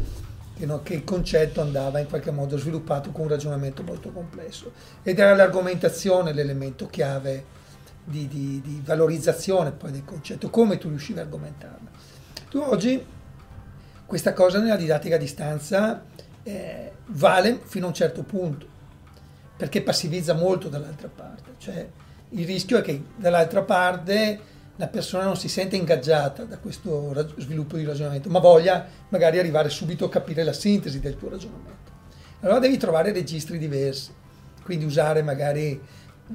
che 0.82 0.94
il 0.94 1.04
concetto 1.04 1.62
andava 1.62 2.00
in 2.00 2.06
qualche 2.06 2.30
modo 2.30 2.58
sviluppato 2.58 3.10
con 3.10 3.22
un 3.22 3.28
ragionamento 3.28 3.82
molto 3.82 4.10
complesso. 4.10 4.72
Ed 5.02 5.18
era 5.18 5.34
l'argomentazione 5.34 6.34
l'elemento 6.34 6.86
chiave 6.86 7.58
di, 8.04 8.28
di, 8.28 8.60
di 8.62 8.82
valorizzazione 8.84 9.72
poi 9.72 9.90
del 9.90 10.04
concetto, 10.04 10.50
come 10.50 10.76
tu 10.76 10.88
riuscivi 10.88 11.18
a 11.18 11.22
argomentarlo. 11.22 11.88
Tu 12.50 12.58
oggi 12.58 13.02
questa 14.10 14.32
cosa 14.32 14.58
nella 14.58 14.74
didattica 14.74 15.14
a 15.14 15.18
distanza 15.18 16.02
eh, 16.42 16.92
vale 17.10 17.60
fino 17.62 17.84
a 17.84 17.88
un 17.90 17.94
certo 17.94 18.24
punto, 18.24 18.66
perché 19.56 19.82
passivizza 19.82 20.34
molto 20.34 20.68
dall'altra 20.68 21.06
parte. 21.06 21.54
Cioè, 21.58 21.88
il 22.30 22.44
rischio 22.44 22.78
è 22.78 22.82
che 22.82 23.00
dall'altra 23.14 23.62
parte 23.62 24.40
la 24.74 24.88
persona 24.88 25.22
non 25.22 25.36
si 25.36 25.46
sente 25.46 25.76
ingaggiata 25.76 26.42
da 26.42 26.58
questo 26.58 27.14
sviluppo 27.36 27.76
di 27.76 27.84
ragionamento, 27.84 28.28
ma 28.30 28.40
voglia 28.40 28.84
magari 29.10 29.38
arrivare 29.38 29.68
subito 29.68 30.06
a 30.06 30.08
capire 30.08 30.42
la 30.42 30.52
sintesi 30.52 30.98
del 30.98 31.16
tuo 31.16 31.28
ragionamento. 31.28 31.92
Allora 32.40 32.58
devi 32.58 32.78
trovare 32.78 33.12
registri 33.12 33.58
diversi, 33.58 34.12
quindi 34.64 34.86
usare 34.86 35.22
magari 35.22 35.80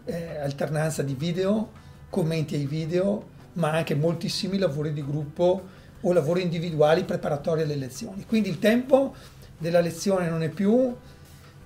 eh, 0.06 0.38
alternanza 0.38 1.04
di 1.04 1.14
video, 1.14 1.72
commenti 2.10 2.56
ai 2.56 2.68
video, 2.68 3.32
ma 3.54 3.74
anche 3.74 3.96
moltissimi 3.96 4.58
lavori 4.58 4.94
di 4.94 5.04
gruppo 5.04 5.84
o 6.02 6.14
lavori 6.14 6.42
individuali 6.42 7.04
preparatori 7.04 7.62
alle 7.62 7.76
lezioni. 7.76 8.26
Quindi 8.26 8.50
il 8.50 8.60
tempo 8.60 9.16
della 9.58 9.80
lezione 9.80 10.30
non 10.30 10.44
è 10.44 10.50
più 10.50 10.96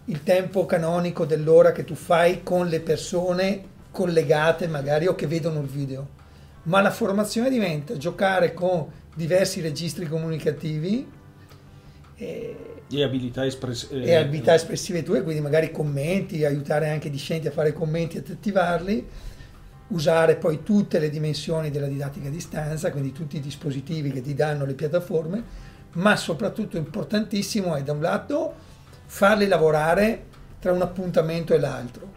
il 0.06 0.24
tempo 0.24 0.66
canonico 0.66 1.26
dell'ora 1.26 1.72
che 1.72 1.84
tu 1.84 1.96
fai 1.96 2.42
con 2.44 2.68
le 2.68 2.80
persone 2.80 3.64
collegate 3.92 4.68
magari 4.68 5.08
o 5.08 5.16
che 5.16 5.28
vedono 5.28 5.60
il 5.62 5.68
video, 5.68 6.08
ma 6.64 6.82
la 6.82 6.92
formazione 6.92 7.50
diventa 7.50 7.98
giocare 7.98 8.54
con 8.54 8.88
diversi 9.16 9.62
registri 9.62 10.08
comunicativi 10.08 11.08
e, 12.16 12.56
e, 12.90 13.04
abilità, 13.04 13.46
espress- 13.46 13.90
e 13.92 14.16
abilità, 14.16 14.54
espressive 14.54 15.04
tue, 15.04 15.22
quindi 15.24 15.42
magari 15.42 15.72
commenti, 15.72 16.44
aiutare 16.44 16.90
anche 16.90 17.08
i 17.08 17.12
discenti 17.12 17.48
a 17.48 17.52
fare 17.52 17.74
commenti 17.74 18.18
e 18.18 18.20
ad 18.20 18.30
attivarli, 18.30 19.08
usare 19.90 20.36
poi 20.36 20.64
tutte 20.64 21.00
le 21.00 21.10
dimensioni 21.10 21.72
della 21.72 21.88
didattica 21.88 22.28
a 22.28 22.32
distanza, 22.32 22.92
quindi 22.92 23.12
tutti 23.12 23.38
i 23.38 23.42
dispositivi 23.42 24.12
che 24.12 24.22
ti 24.22 24.34
danno 24.34 24.66
le 24.66 24.74
piattaforme, 24.74 25.44
ma 25.94 26.16
soprattutto 26.16 26.78
importantissimo 26.78 27.76
è 27.76 27.84
da 27.84 27.94
un 27.94 28.02
lato 28.02 28.54
farli 29.06 29.48
lavorare 29.48 30.26
tra 30.60 30.72
un 30.72 30.82
appuntamento 30.82 31.54
e 31.54 31.60
l'altro, 31.60 32.08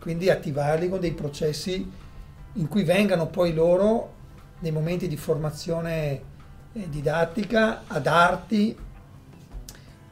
quindi 0.00 0.30
attivarli 0.30 0.88
con 0.88 1.00
dei 1.00 1.12
processi 1.12 1.90
in 2.54 2.68
cui 2.68 2.84
vengano 2.84 3.26
poi 3.26 3.52
loro, 3.52 4.14
nei 4.60 4.72
momenti 4.72 5.08
di 5.08 5.16
formazione 5.16 6.22
eh, 6.72 6.88
didattica, 6.88 7.82
a 7.86 7.98
darti 7.98 8.76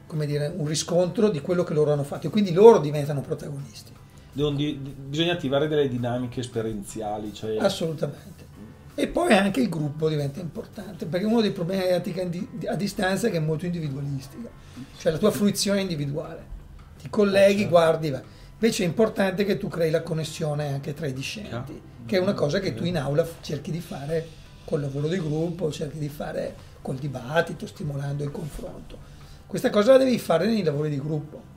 come 0.07 0.25
dire, 0.25 0.51
un 0.55 0.65
riscontro 0.65 1.29
di 1.29 1.41
quello 1.41 1.63
che 1.63 1.73
loro 1.73 1.91
hanno 1.91 2.03
fatto 2.03 2.27
e 2.27 2.29
quindi 2.29 2.53
loro 2.53 2.79
diventano 2.79 3.21
protagonisti. 3.21 3.91
Bisogna 4.37 5.33
attivare 5.33 5.67
delle 5.67 5.87
dinamiche 5.87 6.41
esperienziali. 6.41 7.33
Cioè... 7.33 7.57
Assolutamente. 7.57 8.45
E 8.93 9.07
poi 9.07 9.33
anche 9.33 9.61
il 9.61 9.69
gruppo 9.69 10.09
diventa 10.09 10.39
importante, 10.39 11.05
perché 11.05 11.25
uno 11.25 11.41
dei 11.41 11.51
problemi 11.51 11.83
della 11.83 11.99
didattica 11.99 12.71
a 12.71 12.75
distanza 12.75 13.27
è 13.27 13.31
che 13.31 13.37
è 13.37 13.39
molto 13.39 13.65
individualistica, 13.65 14.49
cioè 14.97 15.11
la 15.11 15.17
tua 15.17 15.31
fruizione 15.31 15.79
è 15.79 15.81
individuale. 15.81 16.55
Ti 16.99 17.09
colleghi, 17.09 17.59
certo. 17.59 17.69
guardi, 17.69 18.09
va. 18.09 18.21
Invece 18.53 18.83
è 18.83 18.87
importante 18.87 19.45
che 19.45 19.57
tu 19.57 19.67
crei 19.67 19.91
la 19.91 20.01
connessione 20.01 20.73
anche 20.73 20.95
tra 20.95 21.05
i 21.05 21.13
discenti, 21.13 21.79
che 22.05 22.17
è 22.17 22.19
una 22.19 22.33
cosa 22.33 22.59
che 22.59 22.73
tu 22.73 22.85
in 22.85 22.97
aula 22.97 23.27
cerchi 23.41 23.69
di 23.69 23.81
fare 23.81 24.27
col 24.65 24.81
lavoro 24.81 25.07
di 25.07 25.19
gruppo, 25.19 25.71
cerchi 25.71 25.99
di 25.99 26.09
fare 26.09 26.55
col 26.81 26.95
dibattito, 26.95 27.67
stimolando 27.67 28.23
il 28.23 28.31
confronto. 28.31 28.97
Questa 29.45 29.69
cosa 29.69 29.91
la 29.91 29.99
devi 29.99 30.17
fare 30.17 30.47
nei 30.47 30.63
lavori 30.63 30.89
di 30.89 30.99
gruppo, 30.99 31.55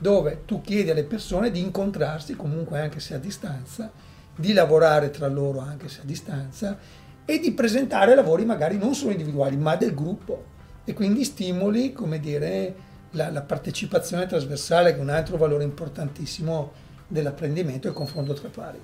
dove 0.00 0.42
tu 0.46 0.62
chiedi 0.62 0.90
alle 0.90 1.04
persone 1.04 1.50
di 1.50 1.60
incontrarsi 1.60 2.34
comunque 2.34 2.80
anche 2.80 3.00
se 3.00 3.14
a 3.14 3.18
distanza, 3.18 3.92
di 4.34 4.54
lavorare 4.54 5.10
tra 5.10 5.28
loro 5.28 5.60
anche 5.60 5.88
se 5.88 6.00
a 6.00 6.04
distanza 6.04 6.78
e 7.26 7.38
di 7.38 7.52
presentare 7.52 8.14
lavori 8.14 8.46
magari 8.46 8.78
non 8.78 8.94
solo 8.94 9.12
individuali 9.12 9.56
ma 9.56 9.76
del 9.76 9.94
gruppo 9.94 10.58
e 10.84 10.94
quindi 10.94 11.24
stimoli, 11.24 11.92
come 11.92 12.18
dire, 12.18 12.74
la, 13.10 13.30
la, 13.30 13.42
partecipazione 13.42 14.26
trasversale, 14.26 14.92
che 14.92 14.98
è 14.98 15.02
un 15.02 15.10
altro 15.10 15.36
valore 15.36 15.62
importantissimo 15.62 16.72
dell'apprendimento 17.06 17.86
e 17.86 17.90
il 17.90 17.96
confronto 17.96 18.32
tra 18.32 18.48
pari. 18.48 18.80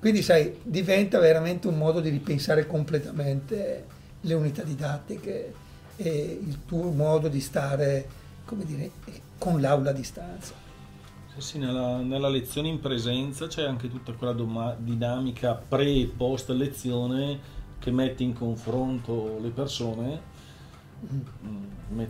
Quindi, 0.00 0.20
sai, 0.22 0.58
diventa 0.62 1.18
veramente 1.18 1.68
un 1.68 1.78
modo 1.78 2.00
di 2.00 2.10
ripensare 2.10 2.66
completamente 2.66 3.86
le 4.20 4.34
unità 4.34 4.62
didattiche 4.62 5.54
e 5.96 6.40
il 6.44 6.64
tuo 6.66 6.90
modo 6.90 7.28
di 7.28 7.40
stare, 7.40 8.06
come 8.44 8.64
dire, 8.64 8.90
con 9.38 9.60
l'aula 9.60 9.90
a 9.90 9.92
distanza. 9.92 10.54
Sì, 11.34 11.40
sì 11.40 11.58
nella, 11.58 11.98
nella, 11.98 12.28
lezione 12.28 12.68
in 12.68 12.80
presenza 12.80 13.46
c'è 13.46 13.64
anche 13.64 13.88
tutta 13.88 14.12
quella 14.12 14.32
doma, 14.32 14.74
dinamica 14.78 15.54
pre 15.54 15.92
e 15.92 16.12
post 16.16 16.50
lezione 16.50 17.62
che 17.78 17.90
mette 17.90 18.22
in 18.22 18.32
confronto 18.32 19.38
le 19.40 19.50
persone 19.50 20.32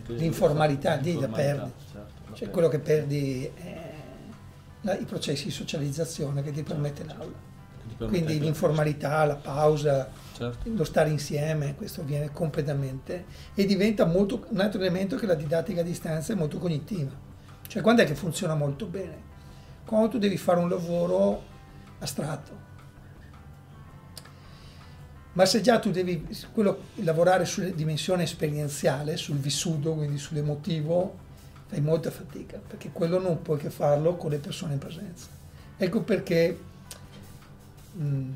l'informalità 0.07 0.95
lì 0.95 1.19
la 1.19 1.27
perdi. 1.27 1.71
Certo, 1.91 2.35
cioè 2.35 2.49
quello 2.49 2.67
che 2.67 2.79
perdi 2.79 3.49
è 3.53 3.93
i 4.99 5.05
processi 5.05 5.45
di 5.45 5.51
socializzazione 5.51 6.43
che 6.43 6.51
ti 6.51 6.63
permette 6.63 7.03
certo. 7.03 7.17
l'aula. 7.17 7.53
Quindi 7.97 8.39
l'informalità, 8.39 9.23
la 9.25 9.35
pausa, 9.35 10.09
certo. 10.33 10.69
lo 10.73 10.83
stare 10.83 11.09
insieme, 11.09 11.75
questo 11.75 12.03
viene 12.03 12.31
completamente 12.31 13.25
e 13.53 13.65
diventa 13.65 14.05
molto, 14.05 14.45
un 14.49 14.59
altro 14.59 14.79
elemento 14.81 15.15
che 15.15 15.25
la 15.25 15.35
didattica 15.35 15.81
a 15.81 15.83
distanza 15.83 16.33
è 16.33 16.35
molto 16.35 16.57
cognitiva. 16.57 17.11
Cioè 17.67 17.81
quando 17.81 18.01
è 18.01 18.05
che 18.05 18.15
funziona 18.15 18.55
molto 18.55 18.85
bene? 18.85 19.33
Quando 19.85 20.09
tu 20.09 20.17
devi 20.17 20.37
fare 20.37 20.59
un 20.59 20.69
lavoro 20.69 21.43
astratto, 21.99 22.63
ma 25.33 25.45
se 25.45 25.61
già 25.61 25.79
tu 25.79 25.91
devi 25.91 26.27
quello, 26.53 26.83
lavorare 26.95 27.45
sulla 27.45 27.69
dimensione 27.69 28.23
esperienziale, 28.23 29.17
sul 29.17 29.37
vissuto, 29.37 29.93
quindi 29.93 30.17
sull'emotivo, 30.17 31.17
fai 31.67 31.81
molta 31.81 32.09
fatica, 32.09 32.59
perché 32.65 32.91
quello 32.91 33.19
non 33.19 33.41
puoi 33.41 33.57
che 33.57 33.69
farlo 33.69 34.15
con 34.15 34.29
le 34.29 34.37
persone 34.37 34.73
in 34.73 34.79
presenza. 34.79 35.27
Ecco 35.77 36.03
perché 36.03 36.57
mm, 37.97 38.33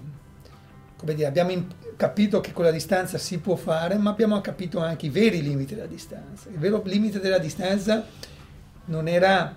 come 0.96 1.14
dire, 1.14 1.28
abbiamo 1.28 1.66
capito 1.96 2.42
che 2.42 2.52
con 2.52 2.66
la 2.66 2.72
distanza 2.72 3.18
si 3.18 3.40
può 3.40 3.56
fare, 3.56 3.98
ma 3.98 4.10
abbiamo 4.10 4.40
capito 4.42 4.80
anche 4.80 5.06
i 5.06 5.10
veri 5.10 5.42
limiti 5.42 5.74
della 5.74 5.88
distanza. 5.88 6.50
Il 6.50 6.58
vero 6.58 6.82
limite 6.86 7.20
della 7.20 7.38
distanza 7.38 8.06
non 8.86 9.08
era 9.08 9.56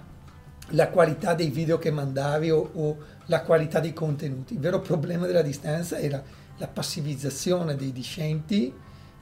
la 0.68 0.88
qualità 0.88 1.34
dei 1.34 1.50
video 1.50 1.78
che 1.78 1.90
mandavi 1.90 2.50
o, 2.50 2.70
o 2.74 2.98
la 3.26 3.42
qualità 3.42 3.80
dei 3.80 3.92
contenuti, 3.92 4.54
il 4.54 4.60
vero 4.60 4.80
problema 4.80 5.26
della 5.26 5.42
distanza 5.42 5.98
era 5.98 6.22
la 6.58 6.68
passivizzazione 6.68 7.76
dei 7.76 7.92
discenti, 7.92 8.72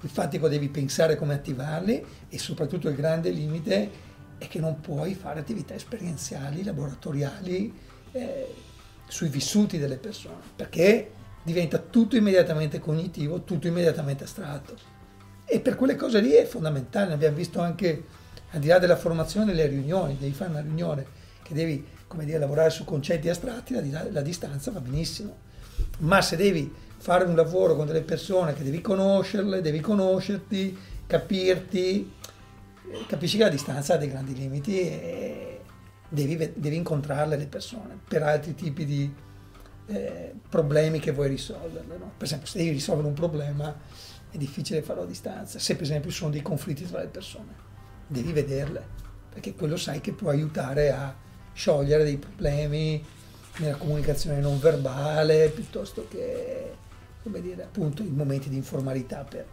il 0.02 0.08
fatto 0.08 0.38
che 0.38 0.48
devi 0.48 0.68
pensare 0.68 1.16
come 1.16 1.34
attivarli 1.34 2.04
e 2.28 2.38
soprattutto 2.38 2.88
il 2.88 2.96
grande 2.96 3.30
limite 3.30 3.90
è 4.38 4.48
che 4.48 4.58
non 4.58 4.80
puoi 4.80 5.14
fare 5.14 5.40
attività 5.40 5.74
esperienziali, 5.74 6.64
laboratoriali 6.64 7.74
eh, 8.12 8.54
sui 9.10 9.28
vissuti 9.28 9.76
delle 9.76 9.96
persone, 9.96 10.40
perché 10.54 11.10
diventa 11.42 11.78
tutto 11.78 12.16
immediatamente 12.16 12.78
cognitivo, 12.78 13.42
tutto 13.42 13.66
immediatamente 13.66 14.24
astratto. 14.24 14.76
E 15.44 15.58
per 15.60 15.74
quelle 15.74 15.96
cose 15.96 16.20
lì 16.20 16.30
è 16.30 16.44
fondamentale, 16.44 17.12
abbiamo 17.12 17.36
visto 17.36 17.60
anche 17.60 18.04
al 18.52 18.60
di 18.60 18.68
là 18.68 18.78
della 18.78 18.96
formazione 18.96 19.46
nelle 19.46 19.66
riunioni, 19.66 20.16
devi 20.18 20.32
fare 20.32 20.50
una 20.50 20.60
riunione 20.60 21.04
che 21.42 21.54
devi 21.54 21.84
dire, 22.18 22.38
lavorare 22.38 22.70
su 22.70 22.84
concetti 22.84 23.28
astratti, 23.28 23.74
la, 23.90 24.06
la 24.10 24.22
distanza 24.22 24.70
va 24.70 24.80
benissimo, 24.80 25.36
ma 25.98 26.22
se 26.22 26.36
devi 26.36 26.72
fare 26.96 27.24
un 27.24 27.34
lavoro 27.34 27.74
con 27.74 27.86
delle 27.86 28.02
persone 28.02 28.54
che 28.54 28.62
devi 28.62 28.80
conoscerle, 28.80 29.60
devi 29.60 29.80
conoscerti, 29.80 30.78
capirti, 31.06 32.12
eh, 32.92 33.06
capisci 33.06 33.38
che 33.38 33.44
la 33.44 33.48
distanza 33.48 33.94
ha 33.94 33.96
dei 33.96 34.08
grandi 34.08 34.34
limiti 34.34 34.78
e 34.78 35.59
devi, 36.10 36.36
devi 36.54 36.76
incontrarle 36.76 37.36
le 37.36 37.46
persone 37.46 37.98
per 38.06 38.22
altri 38.22 38.54
tipi 38.54 38.84
di 38.84 39.10
eh, 39.86 40.34
problemi 40.48 40.98
che 40.98 41.12
vuoi 41.12 41.28
risolvere. 41.28 41.86
No? 41.86 42.12
Per 42.16 42.26
esempio, 42.26 42.46
se 42.46 42.58
devi 42.58 42.70
risolvere 42.70 43.08
un 43.08 43.14
problema 43.14 43.74
è 44.30 44.36
difficile 44.36 44.82
farlo 44.82 45.02
a 45.02 45.06
distanza. 45.06 45.58
Se 45.58 45.74
per 45.74 45.84
esempio 45.84 46.10
ci 46.10 46.18
sono 46.18 46.30
dei 46.30 46.42
conflitti 46.42 46.86
tra 46.86 47.00
le 47.00 47.08
persone, 47.08 47.54
devi 48.06 48.32
vederle, 48.32 48.84
perché 49.30 49.54
quello 49.54 49.76
sai 49.76 50.00
che 50.00 50.12
può 50.12 50.30
aiutare 50.30 50.92
a 50.92 51.16
sciogliere 51.52 52.04
dei 52.04 52.18
problemi 52.18 53.02
nella 53.58 53.76
comunicazione 53.76 54.40
non 54.40 54.58
verbale 54.58 55.48
piuttosto 55.48 56.06
che 56.08 56.76
come 57.22 57.40
dire, 57.40 57.64
appunto 57.64 58.02
i 58.02 58.10
momenti 58.10 58.48
di 58.48 58.56
informalità 58.56 59.24
per, 59.24 59.46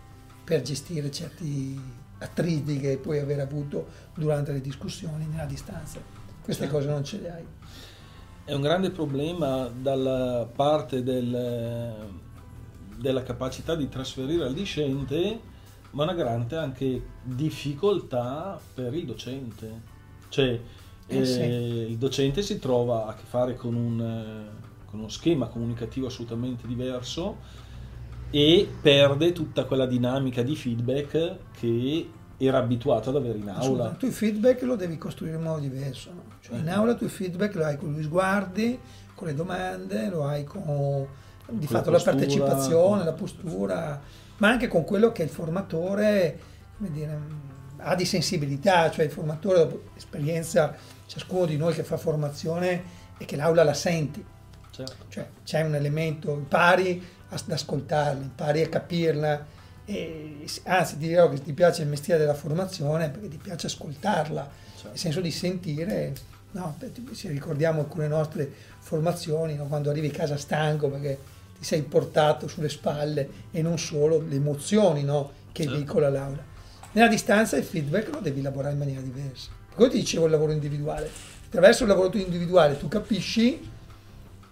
per 0.43 0.61
gestire 0.61 1.11
certi 1.11 1.79
attriti 2.19 2.79
che 2.79 2.97
puoi 2.97 3.19
aver 3.19 3.39
avuto 3.39 3.87
durante 4.15 4.51
le 4.51 4.61
discussioni 4.61 5.25
nella 5.27 5.45
distanza. 5.45 6.16
Queste 6.47 6.63
certo. 6.63 6.77
cose 6.77 6.89
non 6.89 7.03
ce 7.03 7.19
le 7.19 7.29
hai. 7.29 7.43
È 8.45 8.53
un 8.53 8.61
grande 8.61 8.91
problema 8.91 9.67
dalla 9.67 10.47
parte 10.49 11.03
del, 11.03 11.93
della 12.95 13.23
capacità 13.23 13.75
di 13.75 13.89
trasferire 13.89 14.45
al 14.45 14.53
discente, 14.53 15.41
ma 15.91 16.03
una 16.03 16.13
grande 16.13 16.55
anche 16.55 17.05
difficoltà 17.21 18.57
per 18.73 18.93
il 18.93 19.05
docente. 19.05 19.81
Cioè, 20.29 20.61
Eh, 21.09 21.25
sì. 21.25 21.39
eh, 21.41 21.85
il 21.89 21.97
docente 21.97 22.41
si 22.41 22.59
trova 22.59 23.07
a 23.07 23.13
che 23.15 23.23
fare 23.25 23.55
con, 23.55 23.75
un, 23.75 23.99
eh, 23.99 24.85
con 24.85 24.99
uno 24.99 25.09
schema 25.09 25.47
comunicativo 25.47 26.07
assolutamente 26.07 26.65
diverso 26.65 27.37
e 28.29 28.69
perde 28.81 29.33
tutta 29.33 29.65
quella 29.65 29.85
dinamica 29.85 30.41
di 30.43 30.55
feedback 30.55 31.37
che 31.59 32.09
era 32.37 32.59
abituato 32.59 33.09
ad 33.09 33.15
avere 33.15 33.37
in 33.39 33.49
aula. 33.49 33.89
Tu 33.97 34.05
il 34.05 34.13
feedback 34.13 34.61
lo 34.61 34.75
devi 34.75 34.97
costruire 34.97 35.37
in 35.37 35.41
modo 35.43 35.59
diverso. 35.59 36.11
no? 36.13 36.23
Cioè, 36.39 36.57
in 36.57 36.69
aula 36.69 36.95
tu 36.95 37.05
il 37.05 37.09
feedback 37.09 37.55
lo 37.55 37.65
hai 37.65 37.77
con 37.77 37.93
gli 37.93 38.03
sguardi, 38.03 38.79
con 39.15 39.27
le 39.27 39.33
domande, 39.33 40.09
lo 40.09 40.25
hai 40.25 40.43
con 40.43 41.07
di 41.49 41.65
Con 41.65 41.75
la 41.75 41.79
fatto 41.79 41.91
la 41.91 41.97
postura, 41.97 42.15
partecipazione, 42.15 42.97
con- 42.97 43.05
la 43.05 43.13
postura, 43.13 44.01
ma 44.37 44.49
anche 44.49 44.67
con 44.67 44.83
quello 44.83 45.11
che 45.11 45.23
il 45.23 45.29
formatore 45.29 46.39
dire, 46.77 47.19
ha 47.77 47.95
di 47.95 48.05
sensibilità, 48.05 48.91
cioè 48.91 49.05
il 49.05 49.11
formatore 49.11 49.57
dopo 49.59 49.81
esperienza, 49.95 50.75
ciascuno 51.05 51.45
di 51.45 51.57
noi 51.57 51.73
che 51.73 51.83
fa 51.83 51.97
formazione 51.97 52.83
e 53.17 53.25
che 53.25 53.35
l'aula 53.35 53.63
la 53.63 53.73
senti, 53.73 54.23
Certo. 54.69 55.05
cioè 55.07 55.27
c'è 55.43 55.61
un 55.61 55.73
elemento, 55.73 56.33
impari 56.33 57.03
ad 57.29 57.41
ascoltarla, 57.49 58.21
impari 58.21 58.61
a 58.61 58.69
capirla, 58.69 59.45
e, 59.89 60.45
anzi 60.63 60.97
ti 60.97 61.07
dirò 61.07 61.29
che 61.29 61.41
ti 61.41 61.53
piace 61.53 61.83
il 61.83 61.87
mestiere 61.87 62.19
della 62.19 62.33
formazione 62.33 63.09
perché 63.09 63.29
ti 63.29 63.37
piace 63.37 63.67
ascoltarla, 63.67 64.49
Certo. 64.73 64.87
nel 64.89 64.97
senso 64.97 65.21
di 65.21 65.31
sentire, 65.31 66.13
no, 66.51 66.77
se 67.13 67.29
ricordiamo 67.29 67.79
alcune 67.79 68.07
nostre 68.09 68.51
formazioni, 68.79 69.55
no, 69.55 69.65
quando 69.67 69.89
arrivi 69.89 70.07
a 70.07 70.11
casa 70.11 70.35
stanco 70.35 70.89
perché 70.89 71.17
ti 71.57 71.63
sei 71.63 71.83
portato 71.83 72.47
sulle 72.49 72.67
spalle 72.67 73.29
e 73.51 73.61
non 73.61 73.79
solo 73.79 74.19
le 74.19 74.35
emozioni 74.35 75.03
no, 75.03 75.31
che 75.53 75.63
Certo. 75.63 75.77
veicola 75.77 76.09
l'aula. 76.09 76.43
Nella 76.91 77.07
distanza 77.07 77.55
il 77.55 77.63
feedback 77.63 78.09
lo 78.11 78.19
devi 78.19 78.41
elaborare 78.41 78.73
in 78.73 78.79
maniera 78.79 79.01
diversa. 79.01 79.51
Quello 79.73 79.89
ti 79.91 79.99
dicevo 79.99 80.25
il 80.25 80.31
lavoro 80.31 80.51
individuale. 80.51 81.09
Attraverso 81.45 81.83
il 81.83 81.89
lavoro 81.89 82.11
individuale 82.17 82.77
tu 82.77 82.89
capisci 82.89 83.71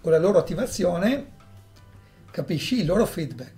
con 0.00 0.12
la 0.12 0.18
loro 0.18 0.38
attivazione 0.38 1.34
capisci 2.30 2.80
il 2.80 2.86
loro 2.86 3.04
feedback. 3.04 3.52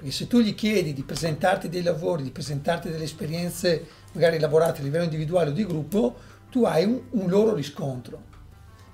Perché 0.00 0.14
se 0.14 0.26
tu 0.26 0.40
gli 0.40 0.54
chiedi 0.54 0.94
di 0.94 1.02
presentarti 1.02 1.68
dei 1.68 1.82
lavori, 1.82 2.22
di 2.22 2.30
presentarti 2.30 2.88
delle 2.88 3.04
esperienze 3.04 3.86
magari 4.12 4.38
lavorate 4.38 4.80
a 4.80 4.82
livello 4.82 5.04
individuale 5.04 5.50
o 5.50 5.52
di 5.52 5.66
gruppo, 5.66 6.16
tu 6.48 6.64
hai 6.64 6.84
un, 6.84 7.02
un 7.10 7.28
loro 7.28 7.52
riscontro 7.52 8.22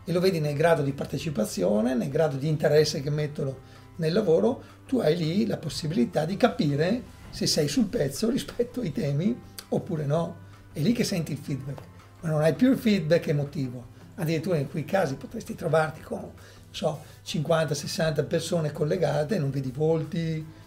e 0.05 0.11
lo 0.11 0.19
vedi 0.19 0.41
nel 0.41 0.57
grado 0.57 0.83
di 0.83 0.93
partecipazione, 0.93 1.95
nel 1.95 2.09
grado 2.09 2.37
di 2.39 2.49
interesse 2.49 3.03
che 3.03 3.11
mettono 3.11 3.57
nel 3.97 4.13
lavoro, 4.13 4.61
tu 4.85 4.99
hai 4.99 5.17
lì 5.17 5.47
la 5.47 5.59
possibilità 5.59 6.25
di 6.25 6.37
capire 6.37 7.01
se 7.31 7.47
sei 7.47 7.69
sul 7.69 7.87
pezzo 7.87 8.29
rispetto 8.29 8.81
ai 8.81 8.91
temi 8.91 9.41
oppure 9.69 10.07
no. 10.07 10.39
È 10.73 10.81
lì 10.81 10.91
che 10.91 11.05
senti 11.05 11.31
il 11.31 11.39
feedback, 11.39 11.83
ma 12.23 12.31
non 12.31 12.43
hai 12.43 12.55
più 12.55 12.73
il 12.73 12.79
feedback 12.79 13.29
emotivo. 13.29 13.95
Addirittura 14.17 14.57
in 14.57 14.69
quei 14.69 14.85
casi 14.85 15.15
potresti 15.15 15.55
trovarti 15.55 16.01
con 16.01 16.33
so, 16.69 17.01
50-60 17.25 18.27
persone 18.27 18.73
collegate, 18.73 19.39
non 19.39 19.51
vedi 19.51 19.71
volti, 19.71 20.65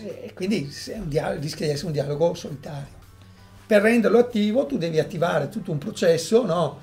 e 0.00 0.32
quindi 0.34 0.72
dialogo- 1.04 1.40
rischia 1.40 1.66
di 1.66 1.72
essere 1.72 1.86
un 1.88 1.92
dialogo 1.92 2.34
solitario. 2.34 3.02
Per 3.66 3.80
renderlo 3.80 4.18
attivo 4.18 4.66
tu 4.66 4.76
devi 4.76 4.98
attivare 4.98 5.48
tutto 5.48 5.72
un 5.72 5.78
processo 5.78 6.44
no, 6.44 6.80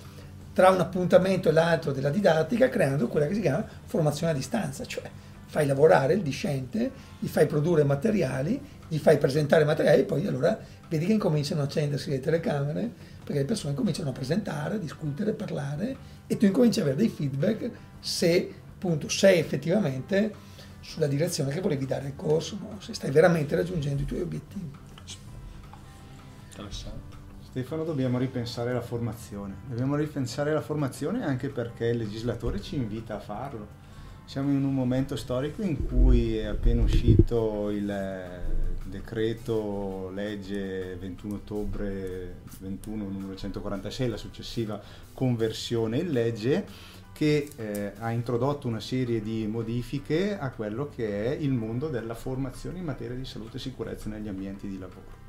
tra 0.53 0.69
un 0.69 0.79
appuntamento 0.79 1.49
e 1.49 1.51
l'altro 1.51 1.91
della 1.91 2.09
didattica 2.09 2.69
creando 2.69 3.07
quella 3.07 3.27
che 3.27 3.35
si 3.35 3.41
chiama 3.41 3.65
formazione 3.85 4.31
a 4.31 4.35
distanza, 4.35 4.85
cioè 4.85 5.09
fai 5.45 5.65
lavorare 5.67 6.13
il 6.13 6.21
discente, 6.21 6.91
gli 7.19 7.27
fai 7.27 7.45
produrre 7.45 7.83
materiali, 7.83 8.59
gli 8.87 8.97
fai 8.97 9.17
presentare 9.17 9.65
materiali 9.65 10.01
e 10.01 10.03
poi 10.05 10.25
allora 10.25 10.57
vedi 10.87 11.05
che 11.05 11.13
incominciano 11.13 11.61
a 11.61 11.65
accendersi 11.65 12.09
le 12.09 12.19
telecamere 12.19 12.89
perché 13.23 13.39
le 13.39 13.45
persone 13.45 13.73
cominciano 13.73 14.09
a 14.09 14.13
presentare, 14.13 14.75
a 14.75 14.77
discutere, 14.77 15.31
a 15.31 15.33
parlare 15.33 15.95
e 16.27 16.37
tu 16.37 16.45
incominci 16.45 16.79
ad 16.79 16.87
avere 16.87 17.01
dei 17.01 17.09
feedback 17.09 17.69
se 17.99 18.53
appunto 18.73 19.09
sei 19.09 19.39
effettivamente 19.39 20.33
sulla 20.81 21.07
direzione 21.07 21.51
che 21.51 21.61
volevi 21.61 21.85
dare 21.85 22.07
al 22.07 22.15
corso, 22.15 22.57
no? 22.59 22.79
se 22.79 22.93
stai 22.93 23.11
veramente 23.11 23.55
raggiungendo 23.55 24.01
i 24.01 24.05
tuoi 24.05 24.21
obiettivi. 24.21 24.69
Interessante. 26.49 27.17
Stefano, 27.43 27.83
dobbiamo 27.83 28.17
ripensare 28.17 28.73
la 28.73 28.81
formazione. 28.81 29.55
Dobbiamo 29.67 29.95
ripensare 29.95 30.53
la 30.53 30.61
formazione 30.61 31.23
anche 31.23 31.49
perché 31.49 31.87
il 31.87 31.97
legislatore 31.97 32.61
ci 32.61 32.75
invita 32.75 33.15
a 33.15 33.19
farlo. 33.19 33.79
Siamo 34.25 34.51
in 34.51 34.63
un 34.63 34.73
momento 34.73 35.15
storico 35.17 35.61
in 35.61 35.85
cui 35.85 36.37
è 36.37 36.45
appena 36.45 36.81
uscito 36.81 37.69
il 37.69 37.89
eh, 37.89 38.79
decreto 38.85 40.09
legge 40.13 40.95
21 40.95 41.35
ottobre 41.35 42.35
21 42.59 43.03
numero 43.09 43.35
146, 43.35 44.09
la 44.09 44.17
successiva 44.17 44.81
conversione 45.13 45.97
in 45.97 46.11
legge 46.11 46.65
che 47.21 47.49
eh, 47.55 47.91
ha 47.99 48.09
introdotto 48.09 48.67
una 48.67 48.79
serie 48.79 49.21
di 49.21 49.45
modifiche 49.45 50.39
a 50.39 50.49
quello 50.49 50.89
che 50.89 51.27
è 51.27 51.37
il 51.39 51.51
mondo 51.51 51.87
della 51.87 52.15
formazione 52.15 52.79
in 52.79 52.83
materia 52.83 53.15
di 53.15 53.25
salute 53.25 53.57
e 53.57 53.59
sicurezza 53.59 54.09
negli 54.09 54.27
ambienti 54.27 54.67
di 54.67 54.79
lavoro. 54.79 55.19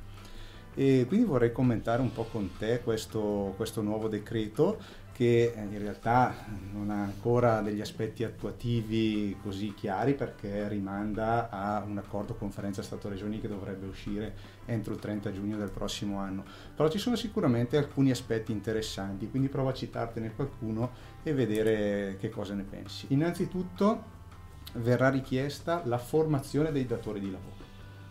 E 0.75 1.05
quindi 1.07 1.27
vorrei 1.27 1.53
commentare 1.53 2.01
un 2.01 2.11
po' 2.11 2.25
con 2.25 2.53
te 2.57 2.81
questo, 2.83 3.53
questo 3.59 3.83
nuovo 3.83 4.09
decreto 4.09 4.79
che 5.13 5.53
eh, 5.55 5.61
in 5.61 5.79
realtà 5.79 6.35
non 6.73 6.91
ha 6.91 7.03
ancora 7.03 7.61
degli 7.61 7.81
aspetti 7.81 8.25
attuativi 8.25 9.37
così 9.43 9.75
chiari 9.75 10.15
perché 10.15 10.69
rimanda 10.69 11.51
a 11.51 11.85
un 11.87 11.99
accordo 11.99 12.35
conferenza 12.35 12.83
Stato-Regioni 12.83 13.41
che 13.41 13.49
dovrebbe 13.49 13.87
uscire 13.87 14.35
entro 14.65 14.95
il 14.95 15.01
30 15.01 15.31
giugno 15.33 15.59
del 15.59 15.71
prossimo 15.71 16.19
anno. 16.19 16.45
Però 16.75 16.89
ci 16.89 16.99
sono 16.99 17.17
sicuramente 17.17 17.77
alcuni 17.77 18.11
aspetti 18.11 18.53
interessanti, 18.53 19.29
quindi 19.29 19.49
provo 19.49 19.69
a 19.69 19.75
citartene 19.75 20.33
qualcuno 20.35 20.91
e 21.23 21.33
vedere 21.33 22.17
che 22.19 22.29
cosa 22.29 22.55
ne 22.55 22.65
pensi. 22.65 23.07
Innanzitutto 23.09 24.11
verrà 24.75 25.11
richiesta 25.11 25.83
la 25.85 25.99
formazione 25.99 26.73
dei 26.73 26.87
datori 26.87 27.21
di 27.21 27.31
lavoro. 27.31 27.61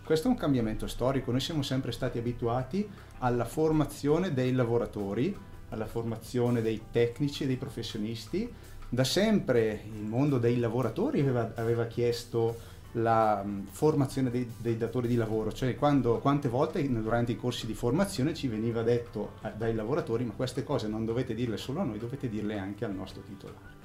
Questo 0.04 0.28
è 0.28 0.32
un 0.32 0.38
cambiamento 0.38 0.88
storico, 0.88 1.32
noi 1.32 1.40
siamo 1.40 1.62
sempre 1.62 1.92
stati 1.92 2.18
abituati 2.18 2.88
alla 3.20 3.46
formazione 3.46 4.34
dei 4.34 4.52
lavoratori, 4.52 5.36
alla 5.70 5.86
formazione 5.86 6.62
dei 6.62 6.86
tecnici 6.92 7.44
e 7.44 7.48
dei 7.48 7.58
professionisti. 7.58 8.52
Da 8.90 9.06
sempre 9.06 9.84
il 9.86 10.04
mondo 10.04 10.38
dei 10.38 10.60
lavoratori 10.60 11.22
aveva, 11.22 11.54
aveva 11.56 11.86
chiesto 11.86 12.58
la 12.94 13.42
mh, 13.44 13.68
formazione 13.72 14.30
dei, 14.30 14.52
dei, 14.58 14.78
datori 14.78 15.08
di 15.08 15.16
lavoro, 15.16 15.52
cioè 15.52 15.76
quando, 15.76 16.20
quante 16.20 16.50
volte 16.50 16.86
durante 16.90 17.32
i 17.32 17.38
corsi 17.38 17.66
di 17.66 17.74
formazione 17.74 18.34
ci 18.34 18.48
veniva 18.48 18.82
detto 18.82 19.34
eh, 19.44 19.52
dai 19.56 19.74
lavoratori 19.74 20.26
ma 20.26 20.34
queste 20.34 20.64
cose 20.64 20.88
non 20.88 21.06
dovete 21.06 21.34
dirle 21.34 21.58
solo 21.58 21.80
a 21.80 21.84
noi, 21.84 22.00
dovete 22.00 22.30
dirle 22.30 22.58
anche 22.58 22.86
al 22.86 22.94
nostro 22.94 23.22
titolare. 23.22 23.80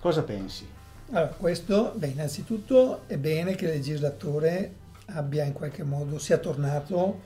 Cosa 0.00 0.22
pensi? 0.22 0.66
Allora, 1.10 1.28
questo, 1.28 1.92
beh, 1.96 2.06
innanzitutto 2.08 3.02
è 3.06 3.16
bene 3.16 3.54
che 3.54 3.66
il 3.66 3.72
legislatore 3.72 4.74
abbia 5.06 5.44
in 5.44 5.52
qualche 5.52 5.82
modo, 5.82 6.18
sia 6.18 6.38
tornato 6.38 7.20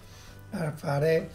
a 0.51 0.73
fare 0.73 1.31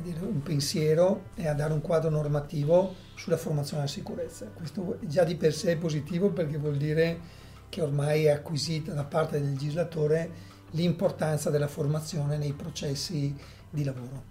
dire, 0.00 0.20
un 0.20 0.42
pensiero 0.42 1.24
e 1.34 1.48
a 1.48 1.54
dare 1.54 1.72
un 1.72 1.80
quadro 1.80 2.08
normativo 2.08 2.94
sulla 3.14 3.36
formazione 3.36 3.82
alla 3.82 3.90
sicurezza. 3.90 4.46
Questo 4.54 4.98
già 5.02 5.24
di 5.24 5.34
per 5.34 5.52
sé 5.52 5.72
è 5.72 5.76
positivo 5.76 6.30
perché 6.30 6.56
vuol 6.56 6.76
dire 6.76 7.40
che 7.72 7.80
ormai 7.80 8.26
è 8.26 8.30
acquisita 8.32 8.92
da 8.92 9.04
parte 9.04 9.40
del 9.40 9.48
legislatore 9.48 10.30
l'importanza 10.72 11.48
della 11.48 11.68
formazione 11.68 12.36
nei 12.36 12.52
processi 12.52 13.34
di 13.70 13.82
lavoro 13.82 14.24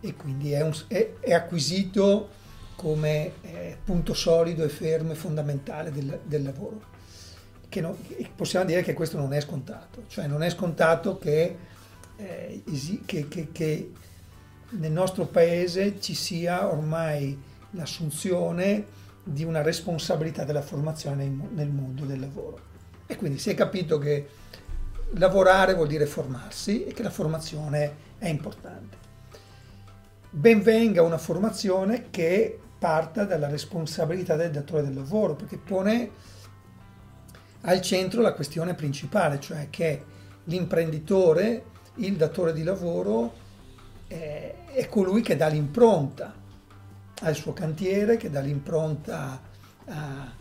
e 0.00 0.16
quindi 0.16 0.50
è, 0.50 0.60
un, 0.62 0.74
è, 0.88 1.12
è 1.20 1.32
acquisito 1.32 2.30
come 2.74 3.34
eh, 3.42 3.78
punto 3.84 4.12
solido 4.12 4.64
e 4.64 4.68
fermo 4.68 5.12
e 5.12 5.14
fondamentale 5.14 5.92
del, 5.92 6.18
del 6.24 6.42
lavoro. 6.42 6.82
No, 7.72 7.96
possiamo 8.34 8.64
dire 8.64 8.82
che 8.82 8.92
questo 8.92 9.18
non 9.18 9.32
è 9.34 9.40
scontato, 9.40 10.02
cioè 10.08 10.26
non 10.26 10.42
è 10.42 10.50
scontato 10.50 11.16
che, 11.16 11.56
eh, 12.16 12.64
che, 13.06 13.28
che, 13.28 13.52
che 13.52 13.92
nel 14.70 14.90
nostro 14.90 15.26
paese 15.26 16.00
ci 16.00 16.14
sia 16.14 16.66
ormai 16.66 17.40
l'assunzione 17.70 18.84
di 19.22 19.44
una 19.44 19.62
responsabilità 19.62 20.42
della 20.42 20.62
formazione 20.62 21.32
nel 21.52 21.70
mondo 21.70 22.04
del 22.04 22.18
lavoro. 22.18 22.69
E 23.10 23.16
quindi 23.16 23.38
si 23.38 23.50
è 23.50 23.54
capito 23.54 23.98
che 23.98 24.28
lavorare 25.14 25.74
vuol 25.74 25.88
dire 25.88 26.06
formarsi 26.06 26.84
e 26.84 26.92
che 26.92 27.02
la 27.02 27.10
formazione 27.10 27.96
è 28.18 28.28
importante. 28.28 28.96
Ben 30.30 30.62
venga 30.62 31.02
una 31.02 31.18
formazione 31.18 32.10
che 32.10 32.56
parta 32.78 33.24
dalla 33.24 33.48
responsabilità 33.48 34.36
del 34.36 34.52
datore 34.52 34.84
del 34.84 34.94
lavoro, 34.94 35.34
perché 35.34 35.58
pone 35.58 36.10
al 37.62 37.80
centro 37.80 38.22
la 38.22 38.32
questione 38.32 38.74
principale, 38.74 39.40
cioè 39.40 39.66
che 39.70 40.04
l'imprenditore, 40.44 41.64
il 41.96 42.14
datore 42.14 42.52
di 42.52 42.62
lavoro, 42.62 43.32
eh, 44.06 44.66
è 44.66 44.86
colui 44.86 45.20
che 45.20 45.34
dà 45.34 45.48
l'impronta 45.48 46.32
al 47.22 47.34
suo 47.34 47.52
cantiere, 47.52 48.16
che 48.16 48.30
dà 48.30 48.38
l'impronta 48.38 49.40
a, 49.86 50.38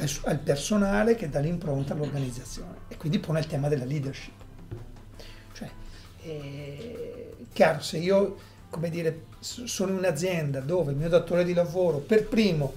al, 0.00 0.10
al 0.24 0.38
personale, 0.38 1.14
che 1.14 1.28
dà 1.28 1.40
l'impronta 1.40 1.92
all'organizzazione 1.94 2.78
e 2.88 2.96
quindi 2.96 3.18
pone 3.18 3.40
il 3.40 3.46
tema 3.46 3.68
della 3.68 3.84
leadership. 3.84 4.32
Cioè, 5.52 5.70
eh, 6.22 7.34
chiaro, 7.52 7.80
se 7.80 7.98
io, 7.98 8.36
come 8.70 8.90
dire, 8.90 9.22
sono 9.40 9.92
in 9.92 9.98
un'azienda 9.98 10.60
dove 10.60 10.92
il 10.92 10.98
mio 10.98 11.08
datore 11.08 11.44
di 11.44 11.54
lavoro 11.54 11.98
per 11.98 12.26
primo 12.26 12.74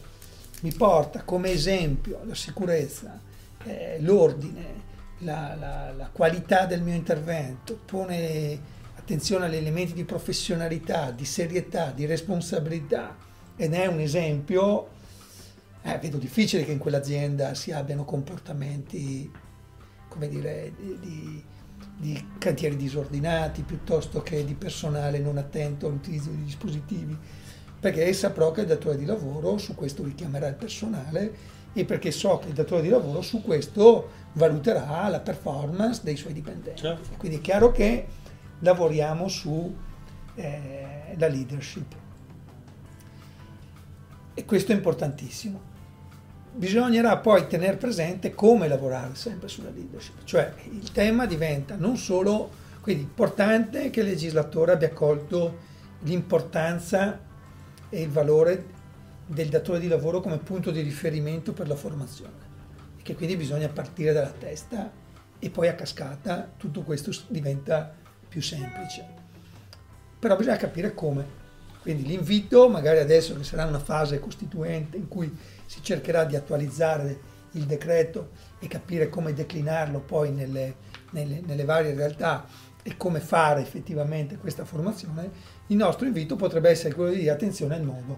mi 0.61 0.71
porta 0.71 1.23
come 1.23 1.51
esempio 1.51 2.21
la 2.25 2.35
sicurezza, 2.35 3.19
eh, 3.65 3.97
l'ordine, 3.99 4.91
la, 5.19 5.55
la, 5.59 5.93
la 5.95 6.09
qualità 6.11 6.65
del 6.65 6.81
mio 6.81 6.93
intervento, 6.93 7.77
pone 7.85 8.59
attenzione 8.95 9.45
agli 9.47 9.55
elementi 9.55 9.93
di 9.93 10.05
professionalità, 10.05 11.11
di 11.11 11.25
serietà, 11.25 11.91
di 11.91 12.05
responsabilità 12.05 13.15
ed 13.57 13.73
è 13.73 13.85
un 13.87 13.99
esempio, 13.99 14.87
eh, 15.83 15.97
vedo 15.99 16.17
difficile 16.17 16.63
che 16.63 16.71
in 16.71 16.77
quell'azienda 16.77 17.53
si 17.53 17.71
abbiano 17.71 18.05
comportamenti, 18.05 19.29
come 20.07 20.29
dire, 20.29 20.71
di, 20.77 20.99
di, 20.99 21.43
di 21.97 22.27
cantieri 22.37 22.77
disordinati 22.77 23.63
piuttosto 23.63 24.21
che 24.21 24.45
di 24.45 24.53
personale 24.53 25.19
non 25.19 25.37
attento 25.37 25.87
all'utilizzo 25.87 26.29
di 26.29 26.45
dispositivi, 26.45 27.17
perché 27.79 28.13
saprò 28.13 28.51
che 28.51 28.61
il 28.61 28.67
datore 28.67 28.97
di 28.97 29.05
lavoro 29.05 29.57
su 29.57 29.75
questo 29.75 30.03
richiamerà 30.03 30.47
il 30.47 30.55
personale 30.55 31.51
e 31.73 31.83
perché 31.83 32.11
so 32.11 32.37
che 32.37 32.47
il 32.47 32.53
datore 32.53 32.81
di 32.81 32.89
lavoro 32.89 33.21
su 33.21 33.41
questo 33.41 34.09
valuterà 34.33 35.07
la 35.09 35.19
performance 35.19 36.01
dei 36.01 36.15
suoi 36.15 36.31
dipendenti. 36.31 36.81
Certo. 36.81 37.09
Quindi 37.17 37.39
è 37.39 37.41
chiaro 37.41 37.71
che 37.71 38.07
lavoriamo 38.59 39.27
sulla 39.27 39.73
eh, 40.35 41.15
leadership. 41.17 41.95
E 44.33 44.45
questo 44.45 44.71
è 44.71 44.75
importantissimo. 44.75 45.71
Bisognerà 46.55 47.17
poi 47.17 47.47
tenere 47.47 47.77
presente 47.77 48.35
come 48.35 48.67
lavorare 48.67 49.15
sempre 49.15 49.47
sulla 49.47 49.71
leadership, 49.71 50.23
cioè 50.23 50.53
il 50.69 50.91
tema 50.91 51.25
diventa 51.25 51.75
non 51.75 51.97
solo, 51.97 52.51
quindi 52.79 53.03
importante 53.03 53.89
che 53.89 54.01
il 54.01 54.07
legislatore 54.07 54.73
abbia 54.73 54.93
colto 54.93 55.57
l'importanza 56.01 57.19
e 57.89 58.01
il 58.01 58.09
valore 58.09 58.65
del 59.25 59.49
datore 59.49 59.79
di 59.79 59.87
lavoro 59.87 60.19
come 60.19 60.37
punto 60.37 60.69
di 60.69 60.81
riferimento 60.81 61.53
per 61.53 61.67
la 61.67 61.75
formazione 61.75 62.51
e 62.97 63.01
che 63.01 63.15
quindi 63.15 63.35
bisogna 63.35 63.69
partire 63.69 64.13
dalla 64.13 64.31
testa 64.37 64.91
e 65.39 65.49
poi 65.49 65.67
a 65.67 65.75
cascata 65.75 66.51
tutto 66.55 66.83
questo 66.83 67.11
diventa 67.29 67.91
più 68.29 68.41
semplice. 68.41 69.05
Però 70.19 70.35
bisogna 70.35 70.57
capire 70.57 70.93
come. 70.93 71.41
Quindi 71.83 72.05
l'invito, 72.05 72.69
magari 72.69 72.99
adesso 72.99 73.35
che 73.35 73.43
sarà 73.43 73.65
una 73.65 73.77
fase 73.77 74.17
costituente 74.17 74.95
in 74.95 75.09
cui 75.09 75.29
si 75.65 75.83
cercherà 75.83 76.23
di 76.23 76.37
attualizzare 76.37 77.19
il 77.51 77.65
decreto 77.65 78.29
e 78.59 78.69
capire 78.69 79.09
come 79.09 79.33
declinarlo 79.33 79.99
poi 79.99 80.31
nelle, 80.31 80.75
nelle, 81.11 81.41
nelle 81.45 81.65
varie 81.65 81.93
realtà 81.93 82.45
e 82.81 82.95
come 82.95 83.19
fare 83.19 83.59
effettivamente 83.59 84.37
questa 84.37 84.63
formazione, 84.63 85.29
il 85.67 85.75
nostro 85.75 86.07
invito 86.07 86.37
potrebbe 86.37 86.69
essere 86.69 86.93
quello 86.93 87.11
di 87.11 87.19
dire 87.19 87.31
attenzione 87.31 87.75
al 87.75 87.83
modo. 87.83 88.17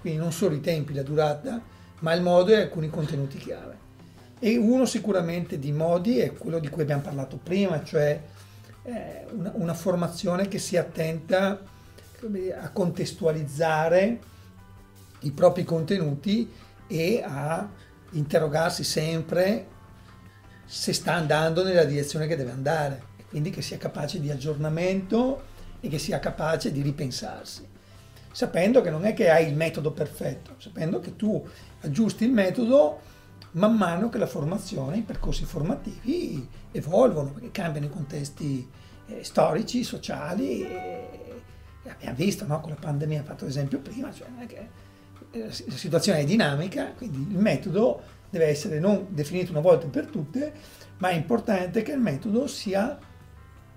Quindi 0.00 0.18
non 0.18 0.32
solo 0.32 0.54
i 0.54 0.60
tempi, 0.60 0.94
la 0.94 1.02
durata, 1.02 1.60
ma 2.00 2.14
il 2.14 2.22
modo 2.22 2.52
e 2.52 2.62
alcuni 2.62 2.88
contenuti 2.88 3.36
chiave. 3.36 3.76
E 4.38 4.56
uno 4.56 4.86
sicuramente 4.86 5.58
di 5.58 5.72
modi 5.72 6.20
è 6.20 6.32
quello 6.32 6.58
di 6.58 6.70
cui 6.70 6.80
abbiamo 6.80 7.02
parlato 7.02 7.36
prima, 7.36 7.84
cioè 7.84 8.18
eh, 8.82 9.26
una, 9.30 9.52
una, 9.56 9.74
formazione 9.74 10.48
che 10.48 10.58
sia 10.58 10.80
attenta 10.80 11.60
a 12.58 12.70
contestualizzare 12.70 14.20
i 15.20 15.32
propri 15.32 15.64
contenuti 15.64 16.50
e 16.86 17.22
a 17.22 17.68
interrogarsi 18.12 18.82
sempre 18.84 19.66
se 20.64 20.92
sta 20.92 21.14
andando 21.14 21.62
nella 21.62 21.84
direzione 21.84 22.26
che 22.26 22.36
deve 22.36 22.50
andare, 22.50 23.02
quindi 23.28 23.50
che 23.50 23.62
sia 23.62 23.76
capace 23.76 24.20
di 24.20 24.30
aggiornamento 24.30 25.52
e 25.80 25.88
che 25.88 25.98
sia 25.98 26.18
capace 26.18 26.72
di 26.72 26.80
ripensarsi, 26.80 27.66
sapendo 28.32 28.80
che 28.80 28.90
non 28.90 29.04
è 29.04 29.12
che 29.12 29.28
hai 29.28 29.48
il 29.48 29.54
metodo 29.54 29.92
perfetto, 29.92 30.54
sapendo 30.58 31.00
che 31.00 31.16
tu 31.16 31.46
aggiusti 31.82 32.24
il 32.24 32.32
metodo 32.32 33.00
man 33.52 33.76
mano 33.76 34.08
che 34.08 34.18
la 34.18 34.26
formazione, 34.26 34.98
i 34.98 35.02
percorsi 35.02 35.44
formativi 35.44 36.48
evolvono, 36.72 37.32
perché 37.32 37.50
cambiano 37.50 37.86
i 37.86 37.90
contesti 37.90 38.68
eh, 39.06 39.22
storici, 39.22 39.84
sociali. 39.84 40.62
Abbiamo 41.90 42.16
visto 42.16 42.46
no, 42.46 42.60
con 42.60 42.70
la 42.70 42.76
pandemia, 42.76 43.20
ho 43.20 43.24
fatto 43.24 43.44
l'esempio 43.44 43.78
prima, 43.78 44.12
cioè 44.12 44.28
eh, 45.30 45.46
la 45.46 45.76
situazione 45.76 46.20
è 46.20 46.24
dinamica, 46.24 46.92
quindi 46.92 47.18
il 47.30 47.38
metodo 47.38 48.02
deve 48.30 48.46
essere 48.46 48.78
non 48.78 49.06
definito 49.10 49.50
una 49.50 49.60
volta 49.60 49.86
per 49.86 50.06
tutte, 50.06 50.52
ma 50.98 51.08
è 51.08 51.14
importante 51.14 51.82
che 51.82 51.92
il 51.92 52.00
metodo 52.00 52.46
sia 52.46 52.98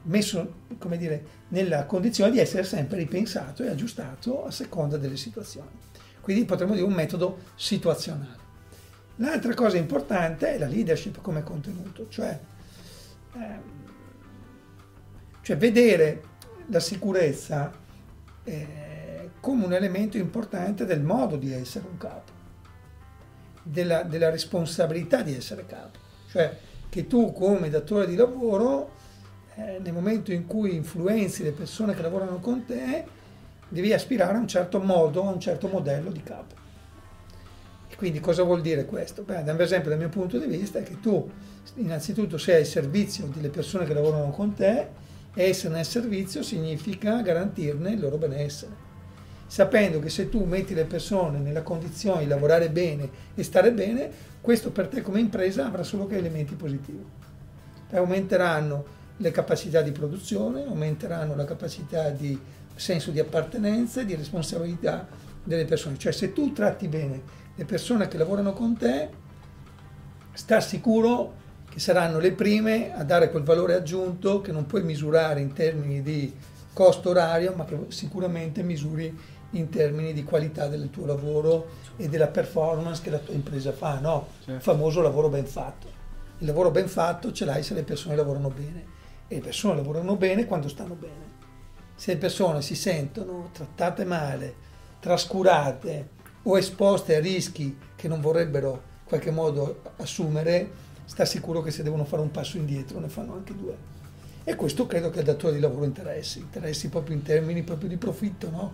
messo 0.04 0.66
come 0.78 0.98
dire, 0.98 1.26
nella 1.50 1.86
condizione 1.86 2.32
di 2.32 2.40
essere 2.40 2.64
sempre 2.64 2.98
ripensato 2.98 3.64
e 3.64 3.70
aggiustato 3.70 4.46
a 4.46 4.52
seconda 4.52 4.98
delle 4.98 5.18
situazioni. 5.18 5.70
Quindi 6.22 6.46
potremmo 6.46 6.74
dire 6.74 6.86
un 6.86 6.94
metodo 6.94 7.40
situazionale. 7.56 8.46
L'altra 9.18 9.54
cosa 9.54 9.78
importante 9.78 10.54
è 10.54 10.58
la 10.58 10.68
leadership 10.68 11.22
come 11.22 11.42
contenuto, 11.42 12.08
cioè, 12.10 12.40
eh, 13.34 13.60
cioè 15.42 15.58
vedere 15.58 16.24
la 16.68 16.80
sicurezza 16.80 17.72
eh, 18.48 19.30
come 19.42 19.66
un 19.66 19.74
elemento 19.74 20.18
importante 20.18 20.86
del 20.86 21.02
modo 21.02 21.36
di 21.36 21.52
essere 21.52 21.86
un 21.86 21.98
capo, 21.98 22.32
della, 23.62 24.04
della 24.04 24.30
responsabilità 24.30 25.22
di 25.22 25.36
essere 25.36 25.66
capo, 25.66 26.00
cioè 26.30 26.58
che 26.88 27.08
tu 27.08 27.34
come 27.34 27.70
datore 27.70 28.08
di 28.08 28.16
lavoro 28.16 28.92
eh, 29.56 29.80
nel 29.84 29.92
momento 29.92 30.32
in 30.32 30.46
cui 30.46 30.76
influenzi 30.76 31.44
le 31.44 31.52
persone 31.52 31.94
che 31.94 32.02
lavorano 32.02 32.40
con 32.40 32.64
te, 32.64 33.06
devi 33.68 33.92
aspirare 33.92 34.38
a 34.38 34.40
un 34.40 34.48
certo 34.48 34.80
modo, 34.80 35.28
a 35.28 35.32
un 35.32 35.42
certo 35.42 35.68
modello 35.68 36.10
di 36.10 36.24
capo. 36.24 36.56
Quindi 37.98 38.20
cosa 38.20 38.44
vuol 38.44 38.62
dire 38.62 38.86
questo? 38.86 39.24
Beh, 39.24 39.38
ad 39.38 39.60
esempio 39.60 39.90
dal 39.90 39.98
mio 40.00 40.10
punto 40.10 40.38
di 40.38 40.46
vista 40.46 40.80
è 40.80 40.84
che 40.84 41.00
tu 41.00 41.30
innanzitutto 41.76 42.38
sei 42.38 42.60
al 42.60 42.66
servizio 42.66 43.26
delle 43.26 43.50
persone 43.50 43.86
che 43.86 43.94
lavorano 43.94 44.30
con 44.30 44.54
te 44.54 44.88
essere 45.44 45.76
nel 45.76 45.86
servizio 45.86 46.42
significa 46.42 47.22
garantirne 47.22 47.92
il 47.92 48.00
loro 48.00 48.18
benessere. 48.18 48.86
Sapendo 49.46 50.00
che 50.00 50.10
se 50.10 50.30
tu 50.30 50.44
metti 50.44 50.74
le 50.74 50.86
persone 50.86 51.40
nella 51.40 51.62
condizione 51.62 52.24
di 52.24 52.28
lavorare 52.28 52.70
bene 52.70 53.10
e 53.34 53.44
stare 53.44 53.72
bene, 53.72 54.10
questo 54.42 54.72
per 54.72 54.88
te 54.88 55.02
come 55.02 55.20
impresa 55.20 55.66
avrà 55.66 55.84
solo 55.84 56.06
che 56.06 56.18
elementi 56.18 56.56
positivi. 56.56 57.06
Aumenteranno 57.92 58.96
le 59.18 59.32
capacità 59.32 59.82
di 59.82 59.92
produzione, 59.92 60.66
aumenteranno 60.66 61.36
la 61.36 61.46
capacità 61.46 62.10
di 62.10 62.38
senso 62.76 63.12
di 63.12 63.20
appartenenza 63.20 64.02
e 64.02 64.06
di 64.06 64.16
responsabilità 64.16 65.08
delle 65.44 65.66
persone. 65.66 65.98
Cioè 65.98 66.12
se 66.12 66.34
tu 66.34 66.52
tratti 66.52 66.88
bene 66.88 67.22
le 67.56 67.66
persone 67.66 68.08
che 68.08 68.18
lavorano 68.18 68.54
con 68.54 68.76
te, 68.76 69.10
sta 70.34 70.60
sicuro 70.60 71.46
che 71.78 71.84
saranno 71.84 72.18
le 72.18 72.32
prime 72.32 72.92
a 72.96 73.04
dare 73.04 73.30
quel 73.30 73.44
valore 73.44 73.76
aggiunto 73.76 74.42
che 74.42 74.52
non 74.52 74.66
puoi 74.66 74.82
misurare 74.82 75.42
in 75.42 75.54
termini 75.54 76.02
di 76.02 76.36
costo 76.74 77.12
orario, 77.12 77.54
ma 77.56 77.66
che 77.66 77.78
sicuramente 77.90 78.64
misuri 78.64 79.16
in 79.52 79.70
termini 79.70 80.12
di 80.12 80.24
qualità 80.24 80.68
del 80.68 80.90
tuo 80.90 81.06
lavoro 81.06 81.68
e 81.96 82.10
della 82.10 82.30
performance 82.30 83.04
che 83.04 83.12
la 83.12 83.20
tua 83.20 83.36
impresa 83.36 83.72
fa, 83.74 84.00
no? 84.00 84.28
Certo. 84.40 84.54
Il 84.54 84.62
famoso 84.62 85.02
lavoro 85.02 85.30
ben 85.30 85.46
fatto. 85.46 85.88
Il 86.40 86.48
lavoro 86.48 86.72
ben 86.72 86.88
fatto 86.88 87.32
ce 87.32 87.46
l'hai 87.46 87.62
se 87.62 87.76
le 87.76 87.84
persone 87.84 88.16
lavorano 88.16 88.50
bene 88.50 88.86
e 89.28 89.36
le 89.36 89.42
persone 89.42 89.76
lavorano 89.76 90.16
bene 90.16 90.48
quando 90.48 90.70
stanno 90.70 90.96
bene. 90.96 91.36
Se 91.94 92.14
le 92.14 92.18
persone 92.18 92.64
si 92.64 92.74
sentono 92.74 93.52
trattate 93.54 94.04
male, 94.04 94.56
trascurate, 95.00 96.10
o 96.42 96.58
esposte 96.58 97.16
a 97.16 97.20
rischi 97.20 97.78
che 97.96 98.08
non 98.08 98.20
vorrebbero 98.20 98.72
in 98.72 99.08
qualche 99.08 99.32
modo 99.32 99.82
assumere, 99.98 100.86
sta 101.08 101.24
sicuro 101.24 101.62
che 101.62 101.72
se 101.72 101.84
devono 101.84 102.04
fare 102.04 102.22
un 102.22 102.32
passo 102.32 102.58
indietro 102.58 103.00
ne 103.00 103.08
fanno 103.08 103.34
anche 103.34 103.56
due. 103.56 103.76
E 104.44 104.56
questo 104.56 104.86
credo 104.86 105.10
che 105.10 105.20
al 105.20 105.26
datore 105.26 105.56
di 105.56 105.60
lavoro 105.62 105.86
interessi, 105.86 106.40
interessi 106.40 106.90
proprio 106.90 107.16
in 107.16 107.24
termini 107.24 107.64
proprio 107.64 107.90
di 107.90 107.98
profitto, 107.98 108.50
no? 108.50 108.74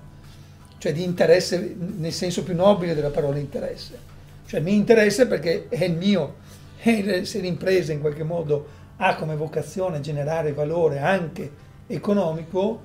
Cioè 0.79 0.91
di 0.91 1.03
interesse 1.03 1.75
nel 1.77 2.11
senso 2.11 2.43
più 2.43 2.55
nobile 2.55 2.95
della 2.95 3.11
parola 3.11 3.37
interesse. 3.37 3.97
Cioè 4.45 4.59
mi 4.59 4.73
interessa 4.73 5.27
perché 5.27 5.67
è 5.69 5.85
il 5.85 5.95
mio, 5.95 6.35
e 6.81 7.23
se 7.23 7.39
l'impresa 7.39 7.93
in 7.93 8.01
qualche 8.01 8.23
modo 8.23 8.67
ha 8.97 9.15
come 9.15 9.35
vocazione 9.35 9.99
generare 10.01 10.53
valore 10.53 10.99
anche 10.99 11.49
economico, 11.87 12.81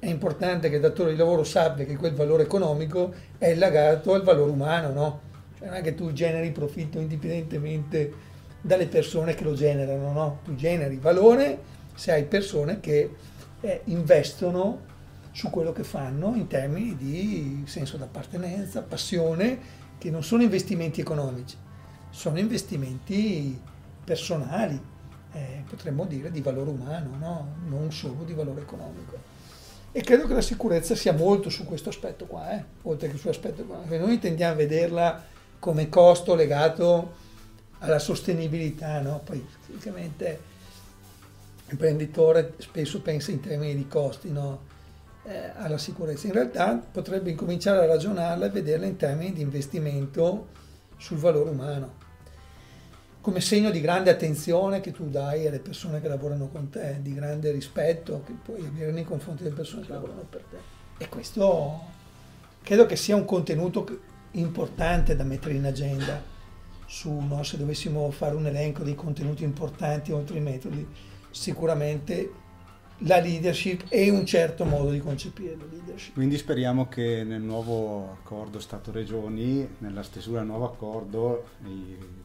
è 0.00 0.06
importante 0.06 0.68
che 0.68 0.76
il 0.76 0.80
datore 0.80 1.12
di 1.12 1.16
lavoro 1.16 1.44
sappia 1.44 1.84
che 1.84 1.96
quel 1.96 2.14
valore 2.14 2.42
economico 2.44 3.12
è 3.38 3.54
legato 3.54 4.12
al 4.14 4.22
valore 4.22 4.50
umano, 4.50 4.92
no? 4.92 5.20
Cioè 5.58 5.68
non 5.68 5.76
è 5.76 5.82
che 5.82 5.94
tu 5.94 6.12
generi 6.12 6.50
profitto 6.50 6.98
indipendentemente 6.98 8.26
dalle 8.60 8.86
persone 8.86 9.34
che 9.34 9.44
lo 9.44 9.54
generano, 9.54 10.12
no? 10.12 10.40
Tu 10.44 10.54
generi 10.54 10.96
valore 10.96 11.76
se 11.94 12.12
hai 12.12 12.24
persone 12.24 12.80
che 12.80 13.14
eh, 13.60 13.80
investono 13.84 14.86
su 15.32 15.50
quello 15.50 15.72
che 15.72 15.84
fanno 15.84 16.34
in 16.34 16.46
termini 16.46 16.96
di 16.96 17.62
senso 17.66 17.96
d'appartenenza, 17.96 18.82
passione, 18.82 19.86
che 19.98 20.10
non 20.10 20.22
sono 20.22 20.42
investimenti 20.42 21.00
economici, 21.00 21.56
sono 22.10 22.38
investimenti 22.38 23.60
personali, 24.04 24.80
eh, 25.32 25.62
potremmo 25.68 26.04
dire 26.06 26.30
di 26.30 26.40
valore 26.40 26.70
umano, 26.70 27.16
no? 27.18 27.54
non 27.66 27.92
solo 27.92 28.24
di 28.24 28.32
valore 28.32 28.62
economico. 28.62 29.36
E 29.90 30.02
credo 30.02 30.26
che 30.26 30.34
la 30.34 30.40
sicurezza 30.40 30.94
sia 30.94 31.12
molto 31.12 31.50
su 31.50 31.64
questo 31.64 31.88
aspetto 31.88 32.26
qua, 32.26 32.52
eh? 32.52 32.64
oltre 32.82 33.08
che 33.08 33.16
sull'aspetto. 33.16 33.62
Perché 33.62 33.98
noi 33.98 34.18
tendiamo 34.18 34.52
a 34.52 34.56
vederla 34.56 35.24
come 35.58 35.88
costo 35.88 36.34
legato 36.34 37.26
alla 37.78 37.98
sostenibilità, 37.98 39.00
no? 39.00 39.20
Poi 39.24 39.46
praticamente 39.66 40.40
l'imprenditore 41.66 42.54
spesso 42.58 43.00
pensa 43.00 43.30
in 43.30 43.40
termini 43.40 43.74
di 43.74 43.86
costi, 43.86 44.30
no? 44.30 44.76
eh, 45.28 45.52
alla 45.54 45.78
sicurezza. 45.78 46.26
In 46.26 46.32
realtà 46.32 46.76
potrebbe 46.76 47.30
incominciare 47.30 47.80
a 47.80 47.86
ragionarla 47.86 48.46
e 48.46 48.50
vederla 48.50 48.86
in 48.86 48.96
termini 48.96 49.32
di 49.32 49.42
investimento 49.42 50.48
sul 50.96 51.18
valore 51.18 51.50
umano, 51.50 52.06
come 53.20 53.40
segno 53.40 53.70
di 53.70 53.80
grande 53.80 54.10
attenzione 54.10 54.80
che 54.80 54.90
tu 54.90 55.08
dai 55.08 55.46
alle 55.46 55.60
persone 55.60 56.00
che 56.00 56.08
lavorano 56.08 56.48
con 56.48 56.70
te, 56.70 56.98
di 57.02 57.14
grande 57.14 57.50
rispetto 57.52 58.22
che 58.24 58.32
puoi 58.42 58.64
avere 58.64 58.90
nei 58.90 59.04
confronti 59.04 59.42
delle 59.42 59.54
persone 59.54 59.84
che 59.84 59.92
lavorano 59.92 60.26
per 60.28 60.44
te. 60.50 60.56
E 60.96 61.08
questo 61.08 61.80
credo 62.62 62.86
che 62.86 62.96
sia 62.96 63.14
un 63.14 63.24
contenuto 63.24 63.86
importante 64.32 65.14
da 65.14 65.24
mettere 65.24 65.54
in 65.54 65.66
agenda 65.66 66.36
su, 66.88 67.12
no, 67.12 67.42
se 67.42 67.58
dovessimo 67.58 68.10
fare 68.10 68.34
un 68.34 68.46
elenco 68.46 68.82
dei 68.82 68.94
contenuti 68.94 69.44
importanti 69.44 70.10
oltre 70.10 70.38
i 70.38 70.40
metodi, 70.40 70.86
sicuramente 71.30 72.32
la 73.02 73.20
leadership 73.20 73.84
e 73.90 74.08
un 74.10 74.24
certo 74.24 74.64
modo 74.64 74.90
di 74.90 74.98
concepire 74.98 75.54
la 75.54 75.66
leadership. 75.70 76.14
Quindi 76.14 76.38
speriamo 76.38 76.88
che 76.88 77.24
nel 77.24 77.42
nuovo 77.42 78.12
accordo 78.12 78.58
Stato-Regioni, 78.58 79.76
nella 79.78 80.02
stesura 80.02 80.38
del 80.38 80.48
nuovo 80.48 80.64
accordo, 80.64 81.50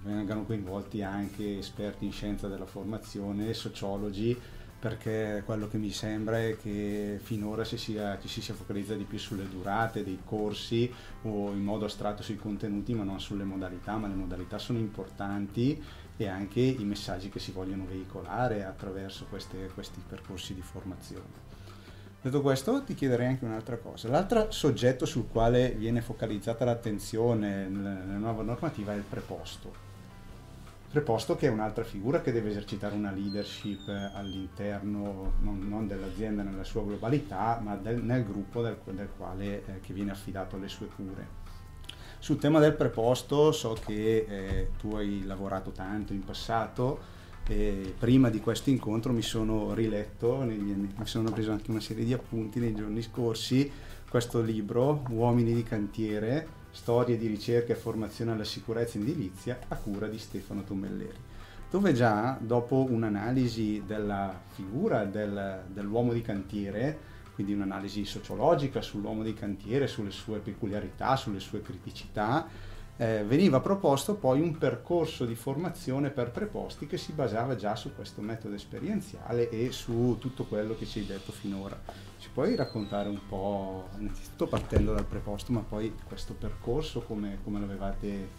vengano 0.01 0.45
coinvolti 0.45 1.03
anche 1.03 1.59
esperti 1.59 2.05
in 2.05 2.13
scienza 2.13 2.47
della 2.47 2.65
formazione, 2.65 3.53
sociologi, 3.53 4.39
perché 4.83 5.43
quello 5.45 5.69
che 5.69 5.77
mi 5.77 5.91
sembra 5.91 6.41
è 6.41 6.57
che 6.61 7.17
finora 7.23 7.63
si 7.63 7.77
sia, 7.77 8.19
ci 8.19 8.27
si 8.27 8.41
sia 8.41 8.53
focalizza 8.53 8.95
di 8.95 9.05
più 9.05 9.17
sulle 9.17 9.47
durate 9.47 10.03
dei 10.03 10.19
corsi 10.25 10.93
o 11.21 11.51
in 11.51 11.63
modo 11.63 11.85
astratto 11.85 12.21
sui 12.21 12.35
contenuti 12.35 12.93
ma 12.93 13.05
non 13.05 13.21
sulle 13.21 13.45
modalità, 13.45 13.95
ma 13.95 14.09
le 14.09 14.15
modalità 14.15 14.57
sono 14.57 14.79
importanti 14.79 15.81
e 16.17 16.27
anche 16.27 16.59
i 16.59 16.83
messaggi 16.83 17.29
che 17.29 17.39
si 17.39 17.53
vogliono 17.53 17.85
veicolare 17.85 18.65
attraverso 18.65 19.25
queste, 19.29 19.71
questi 19.73 20.03
percorsi 20.05 20.53
di 20.53 20.61
formazione. 20.61 21.51
Detto 22.21 22.41
questo 22.41 22.83
ti 22.83 22.93
chiederei 22.93 23.27
anche 23.27 23.45
un'altra 23.45 23.77
cosa. 23.77 24.09
L'altro 24.09 24.51
soggetto 24.51 25.05
sul 25.05 25.29
quale 25.29 25.71
viene 25.71 26.01
focalizzata 26.01 26.65
l'attenzione 26.65 27.69
nella 27.69 28.17
nuova 28.17 28.43
normativa 28.43 28.91
è 28.91 28.97
il 28.97 29.03
preposto. 29.03 29.82
Preposto 30.93 31.35
che 31.35 31.47
è 31.47 31.49
un'altra 31.49 31.83
figura 31.83 32.21
che 32.21 32.31
deve 32.31 32.51
esercitare 32.51 32.93
una 32.93 33.09
leadership 33.09 33.87
all'interno 34.13 35.33
non, 35.39 35.67
non 35.67 35.87
dell'azienda 35.87 36.43
nella 36.43 36.63
sua 36.63 36.83
globalità, 36.83 37.59
ma 37.63 37.75
del, 37.75 38.03
nel 38.03 38.23
gruppo 38.23 38.61
del, 38.61 38.77
del 38.91 39.09
quale 39.17 39.65
eh, 39.65 39.91
viene 39.91 40.11
affidato 40.11 40.55
alle 40.55 40.67
sue 40.67 40.85
cure. 40.85 41.27
Sul 42.19 42.37
tema 42.37 42.59
del 42.59 42.75
preposto 42.75 43.51
so 43.51 43.75
che 43.83 44.27
eh, 44.29 44.69
tu 44.77 44.93
hai 44.93 45.23
lavorato 45.25 45.71
tanto 45.71 46.13
in 46.13 46.23
passato 46.23 46.99
e 47.47 47.95
prima 47.97 48.29
di 48.29 48.39
questo 48.39 48.69
incontro 48.69 49.13
mi 49.13 49.23
sono 49.23 49.73
riletto, 49.73 50.43
negli, 50.43 50.75
mi 50.95 51.05
sono 51.07 51.31
preso 51.31 51.51
anche 51.51 51.71
una 51.71 51.79
serie 51.79 52.05
di 52.05 52.13
appunti 52.13 52.59
nei 52.59 52.75
giorni 52.75 53.01
scorsi, 53.01 53.71
questo 54.07 54.41
libro, 54.41 55.03
Uomini 55.09 55.55
di 55.55 55.63
cantiere, 55.63 56.61
storie 56.73 57.17
di 57.17 57.27
ricerca 57.27 57.71
e 57.71 57.75
formazione 57.75 58.31
alla 58.31 58.43
sicurezza 58.43 58.97
edilizia, 58.97 59.59
a 59.67 59.75
cura 59.75 60.07
di 60.07 60.17
Stefano 60.17 60.63
Tomelleri, 60.63 61.19
dove 61.69 61.93
già 61.93 62.35
dopo 62.41 62.87
un'analisi 62.89 63.83
della 63.85 64.41
figura 64.53 65.05
del, 65.05 65.65
dell'uomo 65.67 66.13
di 66.13 66.21
cantiere, 66.21 67.11
quindi 67.35 67.53
un'analisi 67.53 68.05
sociologica 68.05 68.81
sull'uomo 68.81 69.21
di 69.21 69.35
cantiere, 69.35 69.87
sulle 69.87 70.11
sue 70.11 70.39
peculiarità, 70.39 71.15
sulle 71.15 71.39
sue 71.39 71.61
criticità, 71.61 72.47
eh, 73.03 73.23
veniva 73.25 73.59
proposto 73.59 74.15
poi 74.15 74.39
un 74.39 74.57
percorso 74.57 75.25
di 75.25 75.35
formazione 75.35 76.09
per 76.09 76.31
preposti 76.31 76.87
che 76.87 76.97
si 76.97 77.11
basava 77.11 77.57
già 77.57 77.75
su 77.75 77.93
questo 77.93 78.21
metodo 78.21 78.55
esperienziale 78.55 79.49
e 79.49 79.73
su 79.73 80.15
tutto 80.19 80.45
quello 80.45 80.73
che 80.77 80.85
ci 80.85 80.99
hai 80.99 81.05
detto 81.05 81.33
finora. 81.33 81.77
Ci 82.17 82.29
puoi 82.33 82.55
raccontare 82.55 83.09
un 83.09 83.19
po', 83.27 83.89
innanzitutto 83.99 84.47
partendo 84.47 84.93
dal 84.93 85.03
preposto, 85.03 85.51
ma 85.51 85.59
poi 85.59 85.93
questo 86.07 86.33
percorso 86.33 87.01
come, 87.01 87.39
come, 87.43 87.59
l'avevate, 87.59 88.29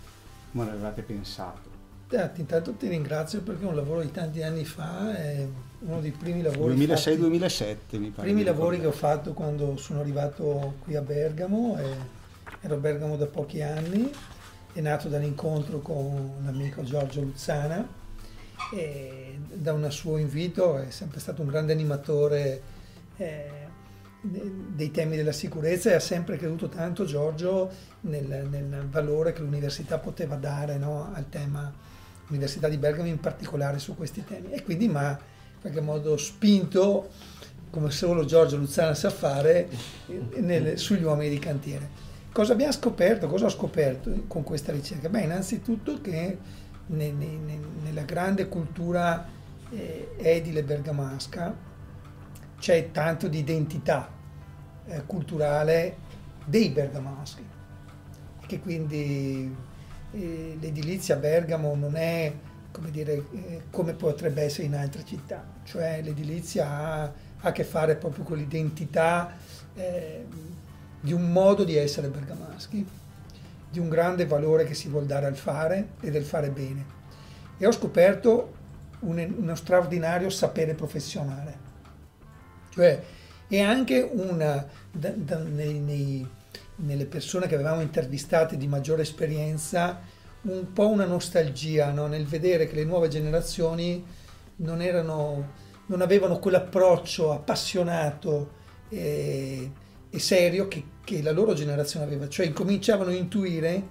come 0.51 0.65
l'avevate 0.65 1.03
pensato? 1.03 1.73
Eh, 2.09 2.31
intanto 2.37 2.73
ti 2.73 2.89
ringrazio 2.89 3.43
perché 3.43 3.65
è 3.65 3.67
un 3.67 3.75
lavoro 3.75 4.01
di 4.01 4.11
tanti 4.11 4.43
anni 4.43 4.65
fa, 4.65 5.15
è 5.15 5.47
uno 5.81 6.01
dei 6.01 6.13
primi 6.13 6.41
lavori 6.41 6.75
2006-2007 6.77 7.77
mi 7.99 8.09
pare. 8.11 8.29
primi 8.29 8.45
lavori 8.45 8.81
che 8.81 8.87
ho 8.87 8.93
fatto 8.93 9.35
quando 9.35 9.77
sono 9.77 10.01
arrivato 10.01 10.77
qui 10.85 10.97
a 10.97 11.03
Bergamo, 11.03 11.77
ero 12.61 12.75
a 12.75 12.79
Bergamo 12.79 13.17
da 13.17 13.27
pochi 13.27 13.61
anni, 13.61 14.11
è 14.75 14.81
nato 14.81 15.09
dall'incontro 15.09 15.81
con 15.81 16.33
l'amico 16.45 16.83
Giorgio 16.83 17.21
Luzzana 17.21 17.87
e 18.73 19.39
da 19.53 19.73
un 19.73 19.89
suo 19.91 20.19
invito 20.19 20.79
è 20.79 20.91
sempre 20.91 21.21
stato 21.21 21.43
un 21.43 21.49
grande 21.49 21.73
animatore 21.73 22.63
eh, 23.17 23.51
dei 24.21 24.91
temi 24.91 25.17
della 25.17 25.33
sicurezza 25.33 25.91
e 25.91 25.95
ha 25.95 26.01
sempre 26.01 26.37
creduto 26.37 26.69
tanto 26.69 27.05
Giorgio 27.05 27.71
nel, 28.01 28.47
nel 28.51 28.87
valore 28.91 29.33
che 29.33 29.43
l'università 29.43 29.99
poteva 29.99 30.35
dare 30.35 30.77
no, 30.77 31.13
al 31.15 31.29
tema 31.29 31.73
l'Università 32.27 32.69
di 32.69 32.77
Bergamo 32.77 33.07
in 33.07 33.21
particolare 33.21 33.79
su 33.79 33.95
questi 33.95 34.25
temi 34.25 34.51
e 34.51 34.65
quindi 34.65 34.89
mi 34.89 34.97
ha 34.97 35.11
in 35.11 35.61
qualche 35.61 35.81
modo 35.81 36.17
spinto 36.17 37.11
come 37.71 37.91
solo 37.91 38.25
Giorgio 38.25 38.57
Luzzana 38.57 38.95
sa 38.95 39.11
fare 39.11 39.69
nel, 40.37 40.79
sugli 40.79 41.03
uomini 41.03 41.29
di 41.29 41.39
cantiere. 41.39 42.13
Cosa 42.35 42.55
abbiamo 42.55 42.73
scoperto? 42.73 43.29
Cosa 43.29 43.45
ho 43.47 43.49
scoperto 43.49 44.25
con 44.27 44.43
questa 44.43 44.73
ricerca? 44.73 45.09
Beh, 45.09 45.21
innanzitutto 45.21 46.01
che 46.01 46.37
ne, 46.87 47.13
ne, 47.13 47.27
ne, 47.27 47.61
nella 47.85 48.03
grande 48.03 48.49
cultura 48.49 49.25
eh, 49.71 50.17
edile 50.17 50.65
bergamasca 50.65 51.57
c'è 52.59 52.91
tanto 52.91 53.29
di 53.29 53.39
identità 53.39 54.11
eh, 54.87 55.05
culturale 55.07 55.97
dei 56.45 56.71
bergamaschi, 56.71 57.47
che 58.47 58.59
quindi 58.59 59.55
l'edilizia 60.11 61.15
a 61.15 61.19
Bergamo 61.19 61.77
non 61.77 61.95
è 61.95 62.35
come, 62.73 62.91
dire, 62.91 63.13
eh, 63.31 63.63
come 63.71 63.93
potrebbe 63.93 64.43
essere 64.43 64.67
in 64.67 64.75
altre 64.75 65.05
città, 65.05 65.45
cioè 65.63 66.03
l'edilizia 66.03 66.69
ha, 66.69 67.03
ha 67.03 67.13
a 67.43 67.53
che 67.53 67.63
fare 67.63 67.95
proprio 67.95 68.25
con 68.25 68.39
l'identità 68.39 69.37
eh, 69.77 70.27
di 71.05 71.13
un 71.13 71.31
modo 71.31 71.65
di 71.65 71.77
essere 71.77 72.09
bergamaschi, 72.09 72.87
di 73.69 73.79
un 73.79 73.91
grande 73.91 74.25
valore 74.25 74.65
che 74.65 74.73
si 74.73 74.89
vuol 74.89 75.05
dare 75.05 75.27
al 75.27 75.37
fare 75.37 75.89
e 76.01 76.11
del 76.11 76.25
fare 76.25 76.49
bene. 76.49 76.87
E 77.59 77.67
ho 77.67 77.73
scoperto 77.73 78.55
un, 79.01 79.35
uno 79.37 79.55
straordinario 79.55 80.31
sapere 80.31 80.73
professionale, 80.73 81.59
cioè 82.71 83.03
è 83.47 83.61
anche 83.61 84.01
una, 84.01 84.67
da, 84.91 85.11
da, 85.11 85.37
nei, 85.37 85.79
nei 85.79 86.27
nelle 86.77 87.05
persone 87.05 87.47
che 87.47 87.55
avevamo 87.55 87.83
intervistate 87.83 88.57
di 88.57 88.67
maggiore 88.67 89.03
esperienza 89.03 90.01
un 90.43 90.73
po' 90.73 90.89
una 90.89 91.05
nostalgia 91.05 91.91
no? 91.93 92.07
nel 92.07 92.27
vedere 92.27 92.67
che 92.67 92.75
le 92.75 92.85
nuove 92.85 93.09
generazioni 93.09 94.05
non, 94.57 94.83
erano, 94.83 95.53
non 95.87 96.01
avevano 96.01 96.39
quell'approccio 96.39 97.33
appassionato 97.33 98.63
e, 98.89 99.71
e 100.15 100.21
serio 100.21 100.69
che, 100.69 100.85
che, 101.03 101.23
la 101.23 101.33
loro 101.33 101.55
generazione 101.55 102.07
aveva, 102.07 102.29
cioè 102.29 102.47
incominciavano 102.47 103.11
a 103.11 103.15
intuire, 103.15 103.83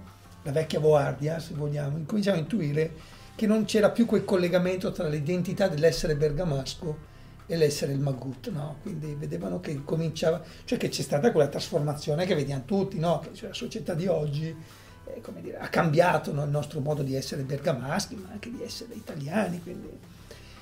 la 0.42 0.52
vecchia 0.52 0.80
guardia 0.80 1.38
se 1.38 1.52
vogliamo, 1.52 1.98
incominciavano 1.98 2.40
a 2.40 2.44
intuire 2.44 2.92
che 3.34 3.46
non 3.46 3.66
c'era 3.66 3.90
più 3.90 4.06
quel 4.06 4.24
collegamento 4.24 4.90
tra 4.90 5.06
l'identità 5.06 5.68
dell'essere 5.68 6.16
bergamasco 6.16 7.12
e 7.46 7.56
l'essere 7.58 7.92
il 7.92 7.98
Magut, 7.98 8.50
no? 8.50 8.78
Quindi 8.80 9.14
vedevano 9.18 9.60
che 9.60 9.84
cominciava, 9.84 10.42
cioè 10.64 10.78
che 10.78 10.88
c'è 10.88 11.02
stata 11.02 11.30
quella 11.30 11.48
trasformazione 11.48 12.24
che 12.24 12.34
vediamo 12.34 12.64
tutti, 12.64 12.98
no? 12.98 13.22
Cioè, 13.34 13.48
la 13.48 13.54
società 13.54 13.92
di 13.92 14.06
oggi 14.06 14.46
eh, 14.46 15.20
dire, 15.42 15.58
ha 15.58 15.68
cambiato 15.68 16.32
no? 16.32 16.42
il 16.42 16.50
nostro 16.50 16.80
modo 16.80 17.02
di 17.02 17.14
essere 17.14 17.42
bergamaschi, 17.42 18.14
ma 18.14 18.30
anche 18.32 18.50
di 18.50 18.62
essere 18.62 18.94
italiani, 18.94 19.60
quindi 19.62 19.90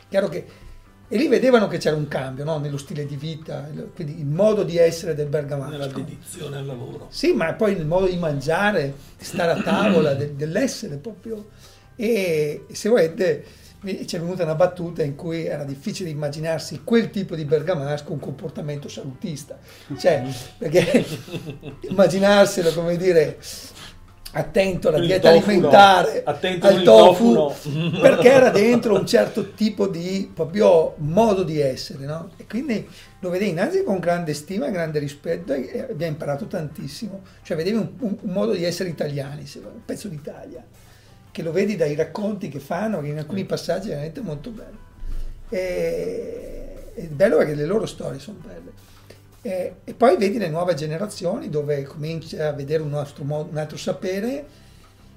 chiaro 0.08 0.28
che 0.28 0.70
e 1.12 1.18
lì 1.18 1.28
vedevano 1.28 1.68
che 1.68 1.76
c'era 1.76 1.94
un 1.94 2.08
cambio 2.08 2.42
no? 2.42 2.56
nello 2.56 2.78
stile 2.78 3.04
di 3.04 3.16
vita, 3.16 3.68
quindi 3.94 4.18
il 4.18 4.24
modo 4.24 4.62
di 4.62 4.78
essere 4.78 5.14
del 5.14 5.26
bergamasco. 5.26 5.70
Nella 5.70 5.86
dedizione 5.88 6.56
al 6.56 6.64
lavoro. 6.64 7.08
Sì, 7.10 7.34
ma 7.34 7.52
poi 7.52 7.72
il 7.72 7.84
modo 7.84 8.06
di 8.06 8.16
mangiare, 8.16 8.94
di 9.18 9.22
stare 9.22 9.50
a 9.50 9.60
tavola, 9.60 10.14
de, 10.16 10.34
dell'essere 10.34 10.96
proprio. 10.96 11.50
E 11.96 12.64
se 12.72 12.88
volete 12.88 13.44
ci 14.06 14.16
è 14.16 14.20
venuta 14.20 14.44
una 14.44 14.54
battuta 14.54 15.02
in 15.02 15.14
cui 15.14 15.44
era 15.44 15.64
difficile 15.64 16.08
immaginarsi 16.08 16.80
quel 16.82 17.10
tipo 17.10 17.36
di 17.36 17.44
bergamasco 17.44 18.10
un 18.10 18.18
comportamento 18.18 18.88
salutista, 18.88 19.58
cioè 19.98 20.24
perché 20.56 21.04
immaginarselo 21.90 22.72
come 22.72 22.96
dire 22.96 23.36
attento 24.34 24.88
alla 24.88 24.98
Il 24.98 25.06
dieta 25.06 25.30
tofu 25.30 25.44
no. 25.60 25.68
alimentare, 25.68 26.22
Attento 26.24 26.66
al 26.66 26.82
tofu, 26.82 27.32
tofu 27.34 27.70
no. 27.70 27.90
perché 28.00 28.30
era 28.30 28.50
dentro 28.50 28.94
un 28.98 29.06
certo 29.06 29.52
tipo 29.52 29.86
di 29.88 30.30
proprio 30.32 30.94
modo 30.98 31.42
di 31.42 31.60
essere, 31.60 32.04
no? 32.06 32.30
E 32.36 32.46
quindi 32.46 32.86
lo 33.20 33.28
vedevi 33.30 33.50
innanzi 33.50 33.84
con 33.84 33.98
grande 33.98 34.34
stima 34.34 34.68
grande 34.70 34.98
rispetto 34.98 35.52
e 35.52 35.80
abbiamo 35.90 36.12
imparato 36.12 36.46
tantissimo. 36.46 37.22
Cioè 37.42 37.56
vedevi 37.56 37.76
un, 37.76 37.88
un- 38.00 38.16
un 38.20 38.32
modo 38.32 38.52
di 38.52 38.64
essere 38.64 38.88
italiani, 38.88 39.44
un 39.56 39.84
pezzo 39.84 40.08
d'Italia, 40.08 40.64
che 41.30 41.42
lo 41.42 41.52
vedi 41.52 41.76
dai 41.76 41.94
racconti 41.94 42.48
che 42.48 42.58
fanno, 42.58 43.00
che 43.00 43.08
in 43.08 43.18
alcuni 43.18 43.44
passaggi 43.44 43.86
è 43.86 43.90
veramente 43.90 44.20
molto 44.20 44.50
bello. 44.50 44.78
E, 45.48 46.92
è 46.94 47.02
bello 47.04 47.36
perché 47.38 47.54
le 47.54 47.66
loro 47.66 47.86
storie 47.86 48.18
sono 48.18 48.38
belle. 48.44 48.72
E, 49.42 49.74
e 49.82 49.94
poi 49.94 50.16
vedi 50.16 50.38
le 50.38 50.48
nuove 50.48 50.74
generazioni 50.74 51.48
dove 51.48 51.82
cominci 51.82 52.38
a 52.38 52.52
vedere 52.52 52.82
un 52.82 52.94
altro, 52.94 53.24
modo- 53.24 53.50
un 53.50 53.56
altro 53.56 53.76
sapere, 53.76 54.46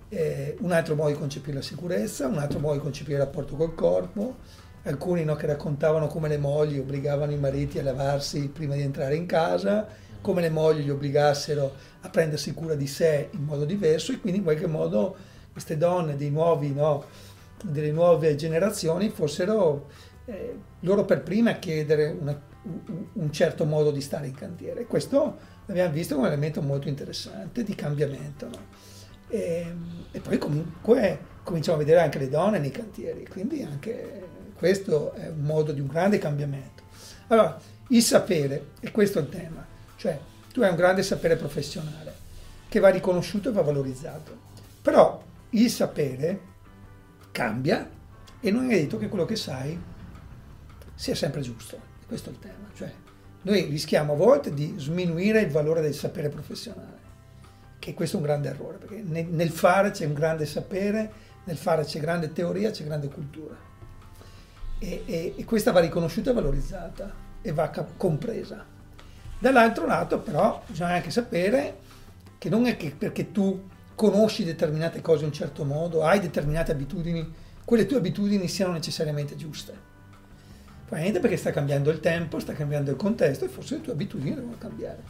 eh, 0.09 0.57
un 0.61 0.71
altro 0.71 0.95
modo 0.95 1.09
di 1.09 1.17
concepire 1.17 1.57
la 1.57 1.61
sicurezza, 1.61 2.27
un 2.27 2.39
altro 2.39 2.59
modo 2.59 2.73
di 2.73 2.79
concepire 2.79 3.17
il 3.17 3.23
rapporto 3.23 3.55
col 3.55 3.75
corpo. 3.75 4.37
Alcuni 4.83 5.23
no, 5.23 5.35
che 5.35 5.47
raccontavano 5.47 6.07
come 6.07 6.27
le 6.27 6.37
mogli 6.37 6.77
obbligavano 6.77 7.31
i 7.31 7.37
mariti 7.37 7.79
a 7.79 7.83
lavarsi 7.83 8.49
prima 8.49 8.75
di 8.75 8.81
entrare 8.81 9.15
in 9.15 9.25
casa, 9.25 9.87
come 10.21 10.41
le 10.41 10.49
mogli 10.49 10.83
li 10.83 10.89
obbligassero 10.89 11.73
a 12.01 12.09
prendersi 12.09 12.53
cura 12.53 12.75
di 12.75 12.87
sé 12.87 13.29
in 13.31 13.43
modo 13.43 13.65
diverso 13.65 14.11
e 14.11 14.19
quindi 14.19 14.39
in 14.39 14.45
qualche 14.45 14.67
modo 14.67 15.15
queste 15.51 15.77
donne 15.77 16.15
nuovi, 16.29 16.73
no, 16.73 17.05
delle 17.63 17.91
nuove 17.91 18.35
generazioni 18.35 19.09
fossero 19.09 19.87
eh, 20.25 20.55
loro 20.81 21.05
per 21.05 21.21
prime 21.21 21.51
a 21.51 21.59
chiedere 21.59 22.15
una- 22.19 22.53
un- 23.13 23.31
certo 23.31 23.65
modo 23.65 23.91
di 23.91 24.01
stare 24.01 24.27
in 24.27 24.35
cantiere. 24.35 24.85
Questo 24.85 25.37
l'abbiamo 25.65 25.93
visto 25.93 26.15
come 26.15 26.27
un 26.27 26.33
elemento 26.33 26.61
molto 26.61 26.87
interessante 26.87 27.63
di 27.63 27.75
cambiamento. 27.75 28.47
no? 28.47 28.57
E, 29.27 29.73
e 30.11 30.19
poi 30.19 30.37
comunque 30.37 31.19
cominciamo 31.43 31.77
a 31.77 31.79
vedere 31.79 32.01
anche 32.01 32.19
le 32.19 32.29
donne 32.29 32.59
nei 32.59 32.71
cantieri, 32.71 33.27
quindi 33.27 33.61
anche 33.61 34.23
questo 34.55 35.13
è 35.13 35.27
un 35.29 35.41
modo 35.41 35.71
di 35.71 35.81
un 35.81 35.87
grande 35.87 36.17
cambiamento. 36.17 36.83
Allora, 37.27 37.59
il 37.89 38.01
sapere, 38.01 38.69
e 38.79 38.91
questo 38.91 39.19
è 39.19 39.21
il 39.21 39.29
tema, 39.29 39.65
cioè 39.97 40.19
tu 40.51 40.61
hai 40.61 40.69
un 40.69 40.75
grande 40.75 41.03
sapere 41.03 41.35
professionale 41.35 42.13
che 42.67 42.79
va 42.79 42.89
riconosciuto 42.89 43.49
e 43.49 43.51
va 43.51 43.61
valorizzato, 43.61 44.37
però 44.81 45.21
il 45.51 45.69
sapere 45.69 46.39
cambia 47.31 47.89
e 48.39 48.51
non 48.51 48.69
è 48.69 48.75
detto 48.75 48.97
che 48.97 49.07
quello 49.07 49.25
che 49.25 49.35
sai 49.35 49.79
sia 50.95 51.15
sempre 51.15 51.41
giusto. 51.41 51.93
Questo 52.07 52.29
è 52.29 52.33
il 52.33 52.39
tema. 52.39 52.69
Cioè, 52.75 52.93
noi 53.43 53.65
rischiamo 53.65 54.13
a 54.13 54.15
volte 54.15 54.53
di 54.53 54.75
sminuire 54.77 55.41
il 55.41 55.51
valore 55.51 55.81
del 55.81 55.93
sapere 55.93 56.29
professionale, 56.29 56.99
che 57.79 57.93
questo 57.93 58.17
è 58.17 58.19
un 58.19 58.25
grande 58.25 58.49
errore, 58.49 58.77
perché 58.77 59.03
nel, 59.03 59.49
fare 59.49 59.91
c'è 59.91 60.05
un 60.05 60.13
grande 60.13 60.45
sapere, 60.45 61.11
nel 61.43 61.57
fare 61.57 61.83
c'è 61.83 61.99
grande 61.99 62.33
teoria, 62.33 62.71
c'è 62.71 62.83
grande 62.83 63.07
cultura. 63.07 63.55
E, 64.79 65.03
e- 65.05 65.33
e 65.37 65.45
questa 65.45 65.71
va 65.71 65.79
riconosciuta 65.79 66.31
e 66.31 66.33
valorizzata 66.33 67.13
e 67.41 67.51
va 67.51 67.69
compresa. 67.97 68.65
Dall'altro 69.37 69.85
lato 69.85 70.19
però 70.19 70.63
bisogna 70.65 70.93
anche 70.93 71.11
sapere 71.11 71.77
che 72.37 72.49
non 72.49 72.65
è 72.65 72.77
che 72.77 72.95
perché 72.97 73.31
tu 73.31 73.69
conosci 73.93 74.43
determinate 74.43 75.01
cose 75.01 75.21
in 75.21 75.27
un 75.27 75.33
certo 75.33 75.63
modo, 75.63 76.03
hai 76.03 76.19
determinate 76.19 76.71
abitudini, 76.71 77.31
quelle 77.63 77.85
tue 77.85 77.97
abitudini 77.97 78.47
siano 78.47 78.73
necessariamente 78.73 79.35
giuste. 79.35 79.93
Probabilmente 80.85 81.19
perché 81.19 81.37
sta 81.37 81.51
cambiando 81.51 81.89
il 81.89 81.99
tempo, 81.99 82.39
sta 82.39 82.53
cambiando 82.53 82.91
il 82.91 82.97
contesto 82.97 83.45
e 83.45 83.47
forse 83.47 83.75
le 83.75 83.81
tue 83.81 83.93
abitudini 83.93 84.35
devono 84.35 84.55
cambiare. 84.57 85.01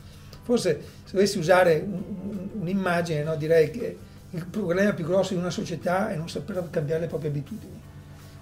Forse 0.42 0.82
se 1.04 1.12
dovessi 1.12 1.38
usare 1.38 1.84
un- 1.86 2.04
un- 2.30 2.50
un'immagine, 2.62 3.24
no, 3.24 3.36
direi 3.36 3.72
che 3.72 3.98
il 4.30 4.46
problema 4.46 4.94
più 4.94 5.06
grosso 5.06 5.34
di 5.34 5.40
una 5.40 5.50
società 5.50 6.10
è 6.10 6.16
non 6.16 6.30
saper 6.30 6.70
cambiare 6.70 7.02
le 7.02 7.08
proprie 7.08 7.30
abitudini. 7.30 7.82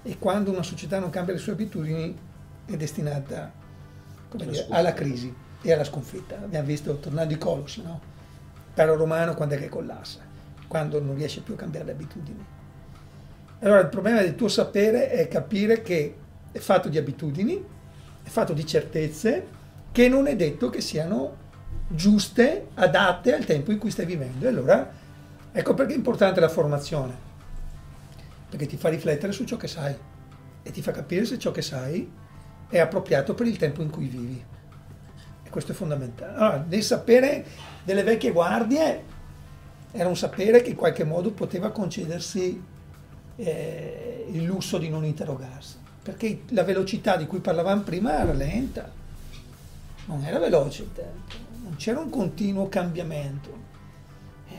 E 0.04 0.18
quando 0.20 0.52
una 0.52 0.64
società 0.64 1.00
non 1.00 1.10
cambia 1.10 1.34
le 1.34 1.40
sue 1.40 1.54
abitudini 1.54 2.16
è 2.66 2.76
destinata 2.76 3.52
dire, 4.34 4.66
alla 4.70 4.94
crisi 4.94 5.34
e 5.62 5.72
alla 5.74 5.84
sconfitta. 5.84 6.36
Abbiamo 6.36 6.68
visto, 6.68 6.98
tornando 6.98 7.34
ai 7.34 7.40
colossi, 7.40 7.82
no? 7.82 8.02
Impero 8.68 8.96
romano 8.96 9.34
quando 9.34 9.56
è 9.56 9.58
che 9.60 9.70
collassa? 9.70 10.20
Quando 10.68 11.02
non 11.02 11.16
riesce 11.16 11.42
più 11.42 11.54
a 11.54 11.58
cambiare 11.58 11.86
le 11.86 11.92
abitudini. 11.92 12.46
Allora 13.60 13.80
il 13.80 13.88
problema 13.88 14.22
del 14.22 14.36
tuo 14.36 14.50
sapere 14.50 15.10
è 15.10 15.28
capire 15.28 15.82
che 15.82 16.16
è 16.54 16.60
fatto 16.60 16.88
di 16.88 16.98
abitudini, 16.98 17.62
è 18.24 18.30
fatto 18.30 18.54
di 18.54 18.66
certezze 18.66 19.48
che 19.92 20.08
non 20.08 20.28
è 20.28 20.38
detto 20.38 20.70
che 20.70 20.80
siano 20.80 21.42
giuste, 21.90 22.68
adatte 22.76 23.36
al 23.36 23.44
tempo 23.44 23.72
in 23.72 23.78
cui 23.78 23.92
stai 23.92 24.06
vivendo. 24.06 24.46
E 24.46 24.48
allora 24.48 24.92
ecco 25.52 25.74
perché 25.74 25.94
è 25.94 25.98
importante 25.98 26.40
la 26.40 26.48
formazione, 26.48 27.14
perché 28.50 28.66
ti 28.68 28.78
fa 28.78 28.88
riflettere 28.88 29.34
su 29.34 29.44
ciò 29.44 29.58
che 29.58 29.68
sai 29.68 29.96
e 30.64 30.72
ti 30.72 30.82
fa 30.82 30.92
capire 30.92 31.26
se 31.26 31.38
ciò 31.38 31.52
che 31.52 31.62
sai 31.62 32.10
è 32.70 32.80
appropriato 32.80 33.34
per 33.34 33.48
il 33.48 33.58
tempo 33.58 33.82
in 33.82 33.90
cui 33.90 34.08
vivi. 34.08 34.44
E 35.44 35.50
questo 35.50 35.74
è 35.74 35.76
fondamentale. 35.76 36.34
Allora, 36.38 36.66
nel 36.68 36.84
sapere 36.84 37.46
delle 37.84 38.04
vecchie 38.04 38.32
guardie 38.32 39.04
era 39.92 40.08
un 40.08 40.16
sapere 40.16 40.62
che 40.62 40.70
in 40.70 40.76
qualche 40.76 41.04
modo 41.04 41.32
poteva 41.32 41.72
concedersi 41.72 42.62
eh, 43.36 44.26
il 44.32 44.44
lusso 44.44 44.78
di 44.78 44.90
non 44.90 45.06
interrogarsi, 45.06 45.78
perché 46.04 46.42
la 46.50 46.64
velocità 46.64 47.16
di 47.16 47.26
cui 47.26 47.40
parlavamo 47.40 47.82
prima 47.82 48.20
era 48.20 48.34
lenta, 48.34 48.92
non 50.06 50.22
era 50.26 50.38
veloce 50.38 50.84
il 50.84 50.92
tempo, 50.92 51.34
non 51.64 51.76
c'era 51.78 52.02
un 52.02 52.10
continuo 52.10 52.68
cambiamento, 52.68 53.58
eh, 54.50 54.54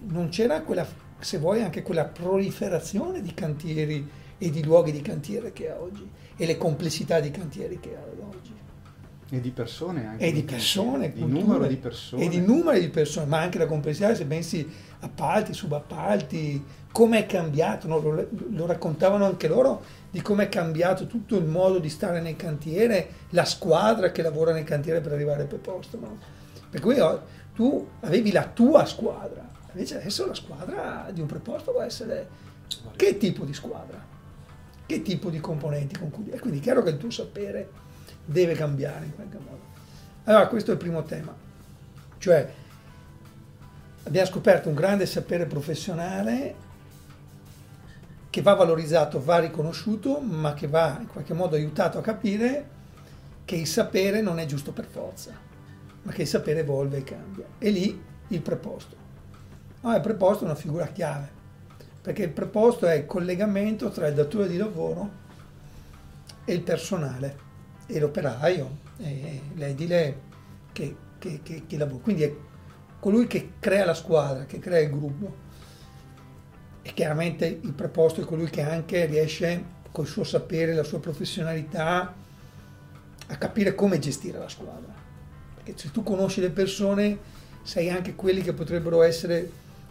non 0.00 0.28
c'era 0.28 0.60
quella, 0.60 0.86
se 1.18 1.38
vuoi, 1.38 1.62
anche 1.62 1.82
quella 1.82 2.04
proliferazione 2.04 3.22
di 3.22 3.32
cantieri 3.32 4.06
e 4.36 4.50
di 4.50 4.62
luoghi 4.62 4.92
di 4.92 5.00
cantiere 5.00 5.54
che 5.54 5.70
ha 5.70 5.80
oggi 5.80 6.06
e 6.36 6.44
le 6.44 6.58
complessità 6.58 7.20
di 7.20 7.30
cantieri 7.30 7.80
che 7.80 7.96
ha 7.96 8.24
oggi. 8.26 8.52
E 9.30 9.40
di 9.40 9.50
persone 9.50 10.06
anche. 10.06 10.26
E 10.26 10.32
di 10.32 10.42
persone, 10.42 11.10
Di 11.10 11.20
culture, 11.20 11.40
numero 11.40 11.66
di 11.66 11.76
persone. 11.76 12.22
E 12.22 12.28
di 12.28 12.40
numero 12.40 12.78
di 12.78 12.90
persone, 12.90 13.24
ma 13.24 13.40
anche 13.40 13.56
la 13.56 13.64
complessità, 13.64 14.14
se 14.14 14.26
pensi 14.26 14.70
appalti, 15.00 15.54
subappalti, 15.54 16.62
come 16.92 17.20
è 17.20 17.26
cambiato, 17.26 17.88
no? 17.88 17.98
lo, 17.98 18.28
lo 18.50 18.66
raccontavano 18.66 19.24
anche 19.24 19.48
loro 19.48 19.82
di 20.12 20.20
come 20.20 20.44
è 20.44 20.48
cambiato 20.50 21.06
tutto 21.06 21.38
il 21.38 21.46
modo 21.46 21.78
di 21.78 21.88
stare 21.88 22.20
nel 22.20 22.36
cantiere, 22.36 23.08
la 23.30 23.46
squadra 23.46 24.12
che 24.12 24.20
lavora 24.20 24.52
nel 24.52 24.62
cantiere 24.62 25.00
per 25.00 25.12
arrivare 25.12 25.40
al 25.40 25.48
preposto. 25.48 25.98
No? 25.98 26.18
Per 26.68 26.80
cui 26.82 26.96
tu 27.54 27.88
avevi 28.00 28.30
la 28.30 28.44
tua 28.44 28.84
squadra, 28.84 29.48
invece 29.72 29.96
adesso 29.96 30.26
la 30.26 30.34
squadra 30.34 31.08
di 31.10 31.22
un 31.22 31.26
preposto 31.26 31.72
può 31.72 31.80
essere 31.80 32.28
che 32.94 33.16
tipo 33.16 33.46
di 33.46 33.54
squadra, 33.54 34.04
che 34.84 35.00
tipo 35.00 35.30
di 35.30 35.40
componenti 35.40 35.96
con 35.98 36.10
cui... 36.10 36.28
E 36.28 36.38
quindi 36.38 36.58
è 36.58 36.62
chiaro 36.62 36.82
che 36.82 36.90
il 36.90 36.98
tuo 36.98 37.10
sapere 37.10 37.70
deve 38.22 38.52
cambiare 38.52 39.06
in 39.06 39.14
qualche 39.14 39.38
modo. 39.38 39.60
Allora 40.24 40.46
questo 40.46 40.72
è 40.72 40.74
il 40.74 40.78
primo 40.78 41.04
tema, 41.04 41.34
cioè 42.18 42.52
abbiamo 44.02 44.26
scoperto 44.26 44.68
un 44.68 44.74
grande 44.74 45.06
sapere 45.06 45.46
professionale 45.46 46.54
che 48.32 48.40
va 48.40 48.54
valorizzato, 48.54 49.22
va 49.22 49.40
riconosciuto, 49.40 50.18
ma 50.18 50.54
che 50.54 50.66
va 50.66 50.96
in 50.98 51.06
qualche 51.06 51.34
modo 51.34 51.54
aiutato 51.54 51.98
a 51.98 52.00
capire 52.00 52.66
che 53.44 53.56
il 53.56 53.66
sapere 53.66 54.22
non 54.22 54.38
è 54.38 54.46
giusto 54.46 54.72
per 54.72 54.86
forza, 54.86 55.32
ma 56.00 56.12
che 56.12 56.22
il 56.22 56.26
sapere 56.26 56.60
evolve 56.60 56.96
e 56.96 57.04
cambia. 57.04 57.44
E 57.58 57.68
lì 57.68 58.02
il 58.28 58.40
preposto. 58.40 58.96
No, 59.82 59.94
il 59.94 60.00
preposto 60.00 60.44
è 60.44 60.46
una 60.46 60.54
figura 60.54 60.86
chiave, 60.86 61.28
perché 62.00 62.22
il 62.22 62.30
preposto 62.30 62.86
è 62.86 62.94
il 62.94 63.04
collegamento 63.04 63.90
tra 63.90 64.06
il 64.06 64.14
datore 64.14 64.48
di 64.48 64.56
lavoro 64.56 65.10
e 66.46 66.54
il 66.54 66.62
personale, 66.62 67.36
e 67.86 68.00
l'operaio, 68.00 68.78
e 68.96 69.42
l'edile 69.56 70.20
che, 70.72 70.96
che, 71.18 71.40
che, 71.42 71.64
che 71.66 71.76
lavora. 71.76 72.02
Quindi 72.02 72.22
è 72.22 72.34
colui 72.98 73.26
che 73.26 73.52
crea 73.60 73.84
la 73.84 73.92
squadra, 73.92 74.46
che 74.46 74.58
crea 74.58 74.80
il 74.80 74.88
gruppo. 74.88 75.41
E 76.82 76.92
chiaramente 76.94 77.46
il 77.46 77.72
preposto 77.72 78.20
è 78.20 78.24
colui 78.24 78.50
che 78.50 78.62
anche 78.62 79.06
riesce 79.06 79.80
col 79.92 80.06
suo 80.06 80.24
sapere, 80.24 80.74
la 80.74 80.82
sua 80.82 80.98
professionalità 80.98 82.14
a 83.26 83.36
capire 83.36 83.74
come 83.74 83.98
gestire 83.98 84.38
la 84.38 84.48
squadra. 84.48 84.92
Perché 85.54 85.74
se 85.76 85.90
tu 85.90 86.02
conosci 86.02 86.40
le 86.40 86.50
persone, 86.50 87.18
sai 87.62 87.88
anche 87.88 88.14
quelli 88.14 88.42
che 88.42 88.52
potrebbero 88.52 89.02
essere, 89.02 89.48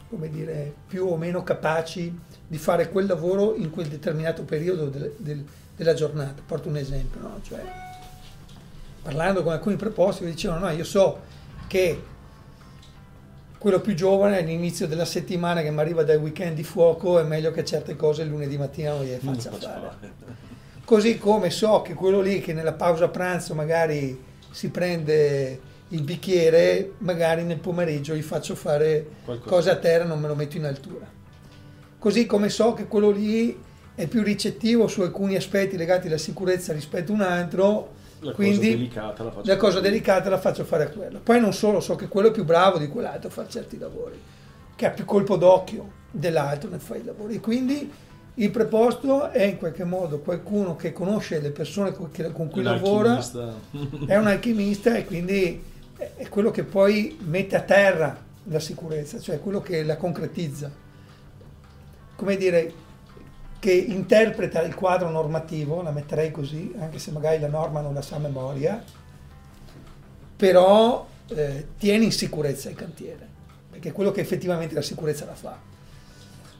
come 0.09 0.29
dire, 0.29 0.73
più 0.87 1.07
o 1.07 1.15
meno 1.15 1.43
capaci 1.43 2.13
di 2.45 2.57
fare 2.57 2.89
quel 2.89 3.05
lavoro 3.05 3.55
in 3.55 3.69
quel 3.69 3.87
determinato 3.87 4.43
periodo 4.43 4.89
del, 4.89 5.13
del, 5.17 5.45
della 5.75 5.93
giornata. 5.93 6.41
Porto 6.45 6.67
un 6.67 6.77
esempio, 6.77 7.21
no? 7.21 7.39
Cioè, 7.41 7.61
parlando 9.01 9.43
con 9.43 9.53
alcuni 9.53 9.77
preposti 9.77 10.23
mi 10.25 10.31
dicevano, 10.31 10.65
no, 10.65 10.71
io 10.71 10.83
so 10.83 11.21
che 11.67 12.03
quello 13.61 13.79
più 13.79 13.93
giovane 13.93 14.39
all'inizio 14.39 14.87
della 14.87 15.05
settimana 15.05 15.61
che 15.61 15.69
mi 15.69 15.81
arriva 15.81 16.01
dai 16.01 16.15
weekend 16.15 16.55
di 16.55 16.63
fuoco 16.63 17.19
è 17.19 17.23
meglio 17.23 17.51
che 17.51 17.63
certe 17.63 17.95
cose 17.95 18.23
il 18.23 18.29
lunedì 18.29 18.57
mattina 18.57 18.89
non 18.89 19.05
Non 19.21 19.35
faccia 19.35 19.51
faccio 19.51 19.67
fare. 19.67 19.79
fare. 19.99 20.11
Così 20.83 21.19
come 21.19 21.51
so 21.51 21.83
che 21.83 21.93
quello 21.93 22.21
lì 22.21 22.41
che 22.41 22.53
nella 22.53 22.73
pausa 22.73 23.09
pranzo 23.09 23.53
magari 23.53 24.19
si 24.49 24.69
prende 24.69 25.59
il 25.89 26.01
bicchiere, 26.01 26.93
magari 26.97 27.43
nel 27.43 27.59
pomeriggio 27.59 28.15
gli 28.15 28.23
faccio 28.23 28.55
fare 28.55 29.05
Qualcosa. 29.23 29.49
cose 29.55 29.69
a 29.69 29.75
terra, 29.75 30.05
non 30.05 30.19
me 30.19 30.27
lo 30.27 30.33
metto 30.33 30.57
in 30.57 30.65
altura. 30.65 31.05
Così 31.99 32.25
come 32.25 32.49
so 32.49 32.73
che 32.73 32.87
quello 32.87 33.11
lì 33.11 33.55
è 33.93 34.07
più 34.07 34.23
ricettivo 34.23 34.87
su 34.87 35.01
alcuni 35.01 35.35
aspetti 35.35 35.77
legati 35.77 36.07
alla 36.07 36.17
sicurezza 36.17 36.73
rispetto 36.73 37.11
a 37.11 37.15
un 37.15 37.21
altro, 37.21 37.93
La 38.23 38.33
quindi 38.33 38.57
cosa 38.57 38.69
delicata 38.69 39.23
la 39.23 39.31
faccio 39.31 39.47
la 39.47 39.57
cosa 39.57 39.79
delicata 39.79 40.29
la 40.29 40.37
faccio 40.37 40.63
fare 40.63 40.83
a 40.83 40.89
quello. 40.89 41.19
Poi 41.19 41.39
non 41.39 41.53
solo, 41.53 41.79
so 41.79 41.95
che 41.95 42.07
quello 42.07 42.27
è 42.27 42.31
più 42.31 42.43
bravo 42.45 42.77
di 42.77 42.87
quell'altro 42.87 43.29
a 43.29 43.31
fare 43.31 43.49
certi 43.49 43.77
lavori, 43.77 44.19
che 44.75 44.85
ha 44.85 44.91
più 44.91 45.05
colpo 45.05 45.37
d'occhio 45.37 45.99
dell'altro 46.11 46.69
nel 46.69 46.79
fare 46.79 46.99
i 46.99 47.03
lavori. 47.03 47.39
Quindi 47.39 47.91
il 48.35 48.49
preposto 48.51 49.29
è 49.29 49.43
in 49.43 49.57
qualche 49.57 49.83
modo 49.83 50.19
qualcuno 50.19 50.75
che 50.75 50.93
conosce 50.93 51.39
le 51.41 51.51
persone 51.51 51.93
con 51.93 52.11
che- 52.11 52.31
con 52.31 52.49
cui 52.49 52.61
lavora, 52.61 53.19
è 54.05 54.15
un 54.15 54.27
alchimista 54.27 54.95
e 54.95 55.05
quindi 55.05 55.63
è 55.97 56.29
quello 56.29 56.51
che 56.51 56.63
poi 56.63 57.17
mette 57.25 57.55
a 57.55 57.61
terra 57.61 58.17
la 58.45 58.59
sicurezza, 58.59 59.19
cioè 59.19 59.39
quello 59.39 59.61
che 59.61 59.83
la 59.83 59.97
concretizza. 59.97 60.71
Come 62.15 62.37
dire, 62.37 62.71
che 63.61 63.71
interpreta 63.73 64.63
il 64.63 64.73
quadro 64.73 65.11
normativo, 65.11 65.83
la 65.83 65.91
metterei 65.91 66.31
così, 66.31 66.73
anche 66.79 66.97
se 66.97 67.11
magari 67.11 67.39
la 67.39 67.47
norma 67.47 67.79
non 67.79 67.93
la 67.93 68.01
sa 68.01 68.15
a 68.15 68.19
memoria, 68.19 68.83
però 70.35 71.07
eh, 71.27 71.67
tiene 71.77 72.05
in 72.05 72.11
sicurezza 72.11 72.71
il 72.71 72.75
cantiere, 72.75 73.27
perché 73.69 73.89
è 73.89 73.91
quello 73.91 74.09
che 74.09 74.19
effettivamente 74.19 74.73
la 74.73 74.81
sicurezza 74.81 75.25
la 75.25 75.35
fa. 75.35 75.59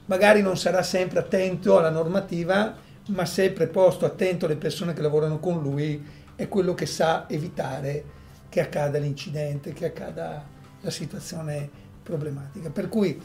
Magari 0.04 0.42
non 0.42 0.56
sarà 0.56 0.84
sempre 0.84 1.18
attento 1.18 1.76
alla 1.76 1.90
normativa, 1.90 2.72
ma 3.08 3.24
sempre 3.26 3.66
posto 3.66 4.04
attento 4.04 4.46
alle 4.46 4.54
persone 4.54 4.92
che 4.92 5.02
lavorano 5.02 5.40
con 5.40 5.60
lui, 5.60 6.00
è 6.36 6.46
quello 6.46 6.72
che 6.72 6.86
sa 6.86 7.28
evitare 7.28 8.04
che 8.48 8.60
accada 8.60 8.98
l'incidente, 8.98 9.72
che 9.72 9.86
accada 9.86 10.46
la 10.80 10.90
situazione 10.90 11.68
problematica. 12.00 12.70
Per 12.70 12.88
cui 12.88 13.20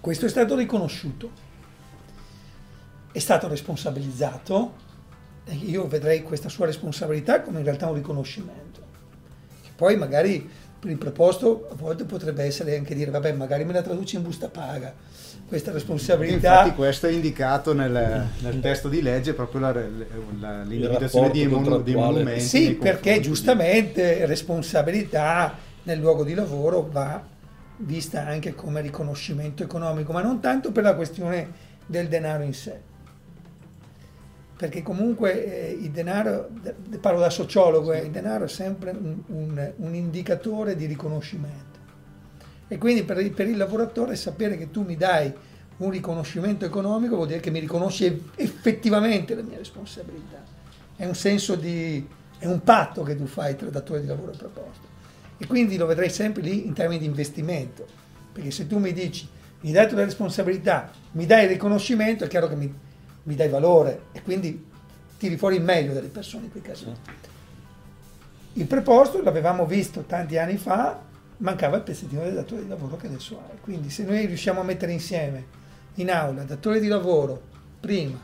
questo 0.00 0.26
è 0.26 0.28
stato 0.28 0.54
riconosciuto, 0.54 1.48
è 3.12 3.18
stato 3.18 3.48
responsabilizzato, 3.48 4.88
e 5.44 5.54
io 5.54 5.86
vedrei 5.88 6.22
questa 6.22 6.48
sua 6.48 6.66
responsabilità 6.66 7.40
come 7.40 7.58
in 7.58 7.64
realtà 7.64 7.88
un 7.88 7.94
riconoscimento. 7.94 8.80
Che 9.62 9.70
poi 9.74 9.96
magari 9.96 10.48
per 10.78 10.90
il 10.90 10.96
preposto 10.96 11.68
a 11.70 11.74
volte 11.74 12.04
potrebbe 12.04 12.42
essere 12.44 12.76
anche 12.76 12.94
dire 12.94 13.10
vabbè 13.10 13.32
magari 13.32 13.64
me 13.64 13.72
la 13.74 13.82
traduci 13.82 14.16
in 14.16 14.22
busta 14.22 14.48
paga, 14.48 14.94
questa 15.46 15.72
responsabilità... 15.72 16.60
Infatti 16.60 16.74
questo 16.74 17.06
è 17.06 17.10
indicato 17.10 17.74
nel, 17.74 18.26
nel 18.38 18.60
testo 18.60 18.88
di 18.88 19.02
legge, 19.02 19.34
proprio 19.34 19.60
la, 19.60 19.72
la- 19.72 20.62
l'individuazione 20.62 21.30
di, 21.30 21.42
emonu- 21.42 21.82
di 21.82 21.94
monumenti. 21.94 22.40
Sì, 22.40 22.74
perché 22.74 23.20
giustamente 23.20 24.24
responsabilità 24.24 25.54
nel 25.82 25.98
luogo 25.98 26.24
di 26.24 26.34
lavoro 26.34 26.88
va 26.90 27.22
vista 27.78 28.26
anche 28.26 28.54
come 28.54 28.80
riconoscimento 28.80 29.62
economico, 29.62 30.12
ma 30.12 30.22
non 30.22 30.40
tanto 30.40 30.70
per 30.70 30.84
la 30.84 30.94
questione 30.94 31.50
del 31.86 32.08
denaro 32.08 32.42
in 32.44 32.54
sé. 32.54 32.88
Perché 34.60 34.82
comunque 34.82 35.68
eh, 35.70 35.70
il 35.72 35.88
denaro, 35.90 36.50
d- 36.52 36.98
parlo 36.98 37.18
da 37.18 37.30
sociologo, 37.30 37.94
eh, 37.94 38.00
il 38.00 38.10
denaro 38.10 38.44
è 38.44 38.48
sempre 38.48 38.90
un, 38.90 39.16
un- 39.28 39.72
un 39.74 39.94
indicatore 39.94 40.76
di 40.76 40.84
riconoscimento. 40.84 41.78
E 42.68 42.76
quindi 42.76 43.02
per 43.04 43.18
il, 43.20 43.30
per 43.30 43.48
il 43.48 43.56
lavoratore 43.56 44.16
sapere 44.16 44.58
che 44.58 44.70
tu 44.70 44.82
mi 44.82 44.98
dai 44.98 45.32
un 45.78 45.88
riconoscimento 45.88 46.66
economico 46.66 47.14
vuol 47.16 47.28
dire 47.28 47.40
che 47.40 47.50
mi 47.50 47.58
riconosci 47.58 48.04
eff- 48.04 48.38
effettivamente 48.38 49.34
la 49.34 49.40
mia 49.40 49.56
responsabilità. 49.56 50.44
È 50.94 51.06
un 51.06 51.14
senso 51.14 51.54
di... 51.54 52.06
è 52.38 52.44
un 52.44 52.62
patto 52.62 53.02
che 53.02 53.16
tu 53.16 53.24
fai 53.24 53.56
tra 53.56 53.70
datore 53.70 54.02
di 54.02 54.08
lavoro 54.08 54.32
e 54.32 54.36
preposto. 54.36 54.86
E 55.38 55.46
quindi 55.46 55.78
lo 55.78 55.86
vedrei 55.86 56.10
sempre 56.10 56.42
lì 56.42 56.66
in 56.66 56.74
termini 56.74 57.00
di 57.00 57.06
investimento. 57.06 57.86
Perché 58.30 58.50
se 58.50 58.66
tu 58.66 58.76
mi 58.76 58.92
dici, 58.92 59.26
mi 59.62 59.72
dai 59.72 59.90
la 59.90 60.04
responsabilità, 60.04 60.90
mi 61.12 61.24
dai 61.24 61.44
il 61.44 61.48
riconoscimento, 61.48 62.24
è 62.24 62.28
chiaro 62.28 62.46
che 62.46 62.56
mi, 62.56 62.70
mi 63.24 63.34
dai 63.34 63.48
valore 63.48 64.04
e 64.12 64.22
quindi 64.22 64.66
tiri 65.18 65.36
fuori 65.36 65.56
il 65.56 65.62
meglio 65.62 65.92
delle 65.92 66.08
persone 66.08 66.44
in 66.44 66.50
quei 66.50 66.62
casi. 66.62 66.86
Il 68.54 68.66
preposto 68.66 69.22
l'avevamo 69.22 69.66
visto 69.66 70.02
tanti 70.02 70.38
anni 70.38 70.56
fa, 70.56 71.00
mancava 71.38 71.76
il 71.76 71.82
pezzettino 71.82 72.22
del 72.22 72.34
datore 72.34 72.62
di 72.62 72.68
lavoro 72.68 72.96
che 72.96 73.06
adesso 73.06 73.38
ha. 73.38 73.54
Quindi 73.60 73.90
se 73.90 74.04
noi 74.04 74.26
riusciamo 74.26 74.60
a 74.60 74.64
mettere 74.64 74.92
insieme 74.92 75.58
in 75.94 76.10
aula 76.10 76.42
datore 76.42 76.80
di 76.80 76.88
lavoro 76.88 77.40
prima, 77.78 78.18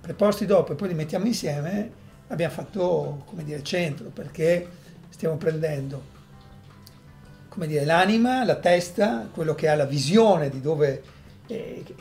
preposti 0.00 0.46
dopo 0.46 0.72
e 0.72 0.74
poi 0.76 0.88
li 0.88 0.94
mettiamo 0.94 1.26
insieme, 1.26 1.90
abbiamo 2.28 2.52
fatto 2.52 3.24
come 3.26 3.44
dire 3.44 3.62
centro 3.62 4.08
perché 4.08 4.68
stiamo 5.10 5.36
prendendo 5.36 6.18
come 7.50 7.66
dire, 7.66 7.84
l'anima, 7.84 8.44
la 8.44 8.54
testa, 8.54 9.28
quello 9.30 9.54
che 9.54 9.68
ha 9.68 9.74
la 9.74 9.84
visione 9.84 10.48
di 10.48 10.60
dove 10.60 11.02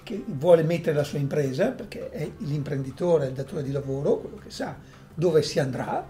che- 0.03 0.23
vuole 0.27 0.63
mettere 0.63 0.95
la 0.95 1.03
sua 1.03 1.17
impresa, 1.19 1.69
perché 1.69 2.09
è 2.09 2.29
l'imprenditore, 2.39 3.27
il 3.27 3.33
datore 3.33 3.63
di 3.63 3.71
lavoro, 3.71 4.17
quello 4.19 4.37
che 4.37 4.49
sa 4.51 4.75
dove 5.13 5.41
si 5.41 5.59
andrà, 5.59 6.05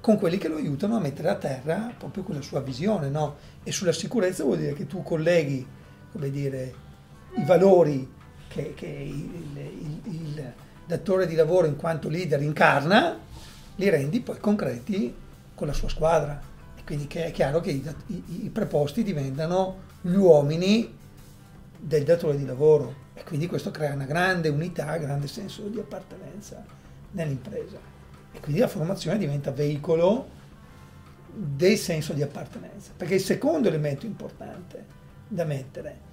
con 0.00 0.18
quelli 0.18 0.36
che 0.38 0.48
lo 0.48 0.56
aiutano 0.56 0.96
a 0.96 1.00
mettere 1.00 1.28
a 1.28 1.36
terra 1.36 1.92
proprio 1.96 2.22
quella 2.24 2.42
sua 2.42 2.60
visione. 2.60 3.08
No? 3.08 3.36
E 3.62 3.70
sulla 3.72 3.92
sicurezza 3.92 4.42
vuol 4.44 4.58
dire 4.58 4.72
che 4.74 4.86
tu 4.86 5.02
colleghi 5.02 5.64
come 6.12 6.30
dire, 6.30 6.74
i 7.36 7.44
valori 7.44 8.06
che, 8.48 8.74
che 8.74 8.86
il, 8.86 9.56
il- 9.56 10.00
il 10.14 10.52
datore 10.86 11.26
di 11.26 11.34
lavoro 11.34 11.66
in 11.66 11.76
quanto 11.76 12.08
leader 12.08 12.42
incarna, 12.42 13.18
li 13.76 13.88
rendi 13.88 14.20
poi 14.20 14.38
concreti 14.38 15.14
con 15.54 15.66
la 15.66 15.72
sua 15.72 15.88
squadra. 15.88 16.38
E 16.76 16.82
quindi 16.84 17.06
è 17.08 17.30
chiaro 17.30 17.60
che 17.60 17.70
i, 17.70 17.82
i- 18.08 18.44
i 18.44 18.48
preposti 18.50 19.02
diventano 19.02 19.90
gli 20.02 20.14
uomini 20.14 20.98
del 21.84 22.04
datore 22.04 22.36
di 22.36 22.46
lavoro 22.46 22.94
e 23.12 23.24
quindi 23.24 23.48
questo 23.48 23.72
crea 23.72 23.92
una 23.92 24.04
grande 24.04 24.48
unità, 24.48 24.96
grande 24.98 25.26
senso 25.26 25.66
di 25.66 25.80
appartenenza 25.80 26.64
nell'impresa. 27.10 27.78
E 28.30 28.38
quindi 28.38 28.60
la 28.60 28.68
formazione 28.68 29.18
diventa 29.18 29.50
veicolo 29.50 30.28
del 31.34 31.76
senso 31.76 32.12
di 32.12 32.22
appartenenza. 32.22 32.92
Perché 32.96 33.16
il 33.16 33.20
secondo 33.20 33.66
elemento 33.68 34.06
importante 34.06 35.00
da 35.26 35.44
mettere 35.44 36.10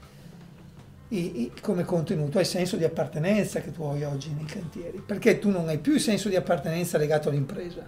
i- 1.09 1.41
i- 1.41 1.51
come 1.61 1.83
contenuto 1.85 2.37
è 2.39 2.41
il 2.41 2.47
senso 2.47 2.75
di 2.75 2.83
appartenenza 2.83 3.61
che 3.61 3.71
tu 3.71 3.83
hai 3.83 4.03
oggi 4.03 4.33
nei 4.33 4.45
cantieri. 4.45 5.03
Perché 5.05 5.37
tu 5.37 5.49
non 5.49 5.67
hai 5.67 5.77
più 5.77 5.93
il 5.93 6.01
senso 6.01 6.29
di 6.29 6.35
appartenenza 6.35 6.97
legato 6.97 7.29
all'impresa, 7.29 7.87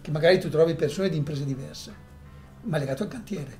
che 0.00 0.10
magari 0.10 0.40
tu 0.40 0.48
trovi 0.48 0.74
persone 0.74 1.08
di 1.08 1.16
imprese 1.16 1.44
diverse, 1.44 1.94
ma 2.62 2.78
legato 2.78 3.04
al 3.04 3.08
cantiere, 3.08 3.58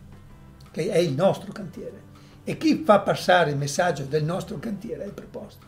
che 0.73 0.91
è 0.91 0.99
il 0.99 1.15
nostro 1.15 1.53
cantiere. 1.53 2.12
E 2.45 2.59
chi 2.59 2.82
fa 2.84 3.01
passare 3.01 3.51
il 3.51 3.57
messaggio 3.57 4.03
del 4.05 4.22
nostro 4.24 4.59
cantiere 4.59 5.03
è 5.05 5.07
il 5.07 5.12
preposto, 5.12 5.64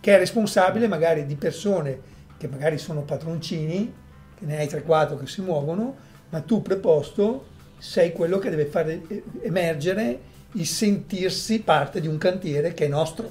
che 0.00 0.14
è 0.14 0.18
responsabile 0.18 0.86
magari 0.86 1.24
di 1.26 1.34
persone 1.34 1.98
che 2.36 2.46
magari 2.48 2.76
sono 2.78 3.02
padroncini, 3.02 3.92
che 4.38 4.44
ne 4.44 4.58
hai 4.58 4.66
3-4 4.66 5.18
che 5.18 5.26
si 5.26 5.40
muovono, 5.40 5.96
ma 6.30 6.40
tu 6.40 6.60
preposto 6.62 7.46
sei 7.78 8.12
quello 8.12 8.38
che 8.38 8.50
deve 8.50 8.66
fare 8.66 9.00
eh, 9.08 9.22
emergere 9.42 10.18
il 10.52 10.66
sentirsi 10.66 11.60
parte 11.60 12.00
di 12.00 12.06
un 12.06 12.18
cantiere 12.18 12.74
che 12.74 12.84
è 12.84 12.88
nostro. 12.88 13.30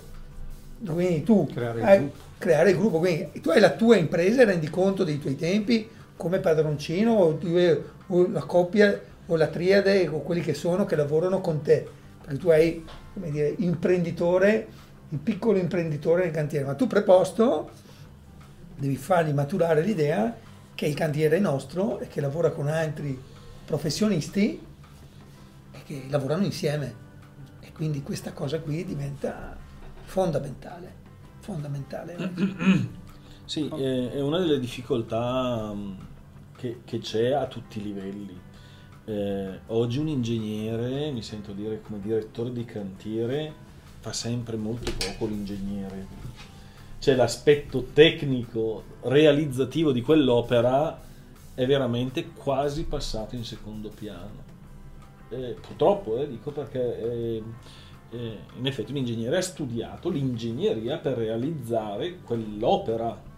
Quindi 0.85 1.23
tu 1.23 1.47
Creare 1.53 1.79
il 1.79 1.85
hai- 1.85 1.97
gruppo. 1.99 2.17
creare 2.37 2.69
il 2.71 2.77
gruppo, 2.77 2.99
quindi 2.99 3.41
tu 3.41 3.49
hai 3.49 3.59
la 3.59 3.71
tua 3.71 3.97
impresa 3.97 4.41
e 4.41 4.45
rendi 4.45 4.69
conto 4.69 5.03
dei 5.03 5.19
tuoi 5.19 5.35
tempi 5.35 5.87
come 6.15 6.39
padroncino 6.39 7.11
o, 7.13 7.31
due- 7.33 7.83
o 8.07 8.27
la 8.29 8.41
coppia 8.43 8.99
o 9.27 9.35
la 9.35 9.47
triade 9.47 10.07
o 10.07 10.21
quelli 10.21 10.41
che 10.41 10.53
sono 10.53 10.85
che 10.85 10.95
lavorano 10.95 11.41
con 11.41 11.61
te, 11.61 11.87
tu 12.37 12.49
hai 12.49 12.85
come 13.13 13.31
dire, 13.31 13.55
imprenditore, 13.57 14.67
il 15.09 15.19
piccolo 15.19 15.57
imprenditore 15.57 16.23
nel 16.23 16.31
cantiere, 16.31 16.65
ma 16.65 16.75
tu 16.75 16.87
preposto 16.87 17.71
devi 18.75 18.95
fargli 18.95 19.31
maturare 19.31 19.81
l'idea 19.81 20.35
che 20.73 20.85
il 20.85 20.95
cantiere 20.95 21.37
è 21.37 21.39
nostro 21.39 21.99
e 21.99 22.07
che 22.07 22.21
lavora 22.21 22.51
con 22.51 22.67
altri 22.67 23.19
professionisti 23.65 24.65
e 25.71 25.83
che 25.85 26.05
lavorano 26.09 26.45
insieme. 26.45 27.07
E 27.59 27.71
quindi 27.73 28.01
questa 28.01 28.31
cosa 28.31 28.59
qui 28.61 28.85
diventa 28.85 29.57
fondamentale. 30.03 30.93
fondamentale. 31.39 32.77
Sì, 33.43 33.67
è, 33.67 34.21
una 34.21 34.37
delle 34.37 34.59
difficoltà 34.59 35.73
che, 36.55 36.81
che 36.85 36.99
c'è 36.99 37.31
a 37.31 37.47
tutti 37.47 37.79
i 37.79 37.83
livelli. 37.83 38.39
Eh, 39.09 39.61
oggi 39.67 39.97
un 39.97 40.07
ingegnere, 40.07 41.09
mi 41.09 41.23
sento 41.23 41.51
dire 41.51 41.81
come 41.81 41.99
direttore 41.99 42.51
di 42.51 42.63
cantiere, 42.63 43.51
fa 44.01 44.13
sempre 44.13 44.55
molto 44.55 44.91
poco 44.95 45.25
l'ingegnere. 45.25 46.05
Cioè 46.99 47.15
l'aspetto 47.15 47.87
tecnico, 47.91 48.83
realizzativo 49.01 49.91
di 49.91 50.03
quell'opera 50.03 51.01
è 51.55 51.65
veramente 51.65 52.27
quasi 52.33 52.83
passato 52.83 53.33
in 53.33 53.43
secondo 53.43 53.89
piano. 53.89 54.43
Eh, 55.29 55.55
purtroppo, 55.59 56.21
eh, 56.21 56.27
dico 56.27 56.51
perché 56.51 57.01
eh, 57.01 57.43
eh, 58.11 58.37
in 58.59 58.67
effetti 58.67 58.91
un 58.91 58.97
ingegnere 58.97 59.37
ha 59.37 59.41
studiato 59.41 60.09
l'ingegneria 60.09 60.97
per 60.97 61.17
realizzare 61.17 62.19
quell'opera 62.19 63.28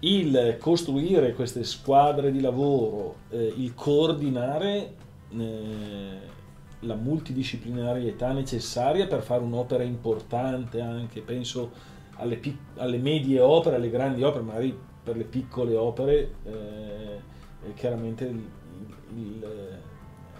il 0.00 0.56
costruire 0.60 1.34
queste 1.34 1.64
squadre 1.64 2.30
di 2.30 2.40
lavoro, 2.40 3.16
eh, 3.30 3.54
il 3.56 3.74
coordinare 3.74 4.94
eh, 5.30 6.32
la 6.80 6.94
multidisciplinarietà 6.94 8.32
necessaria 8.32 9.06
per 9.06 9.22
fare 9.22 9.42
un'opera 9.42 9.82
importante 9.82 10.80
anche, 10.80 11.20
penso 11.22 11.70
alle, 12.16 12.40
alle 12.76 12.98
medie 12.98 13.40
opere, 13.40 13.76
alle 13.76 13.90
grandi 13.90 14.22
opere, 14.22 14.44
magari 14.44 14.78
per 15.02 15.16
le 15.16 15.24
piccole 15.24 15.74
opere, 15.74 16.34
eh, 16.44 17.72
chiaramente 17.74 18.24
il, 18.24 19.46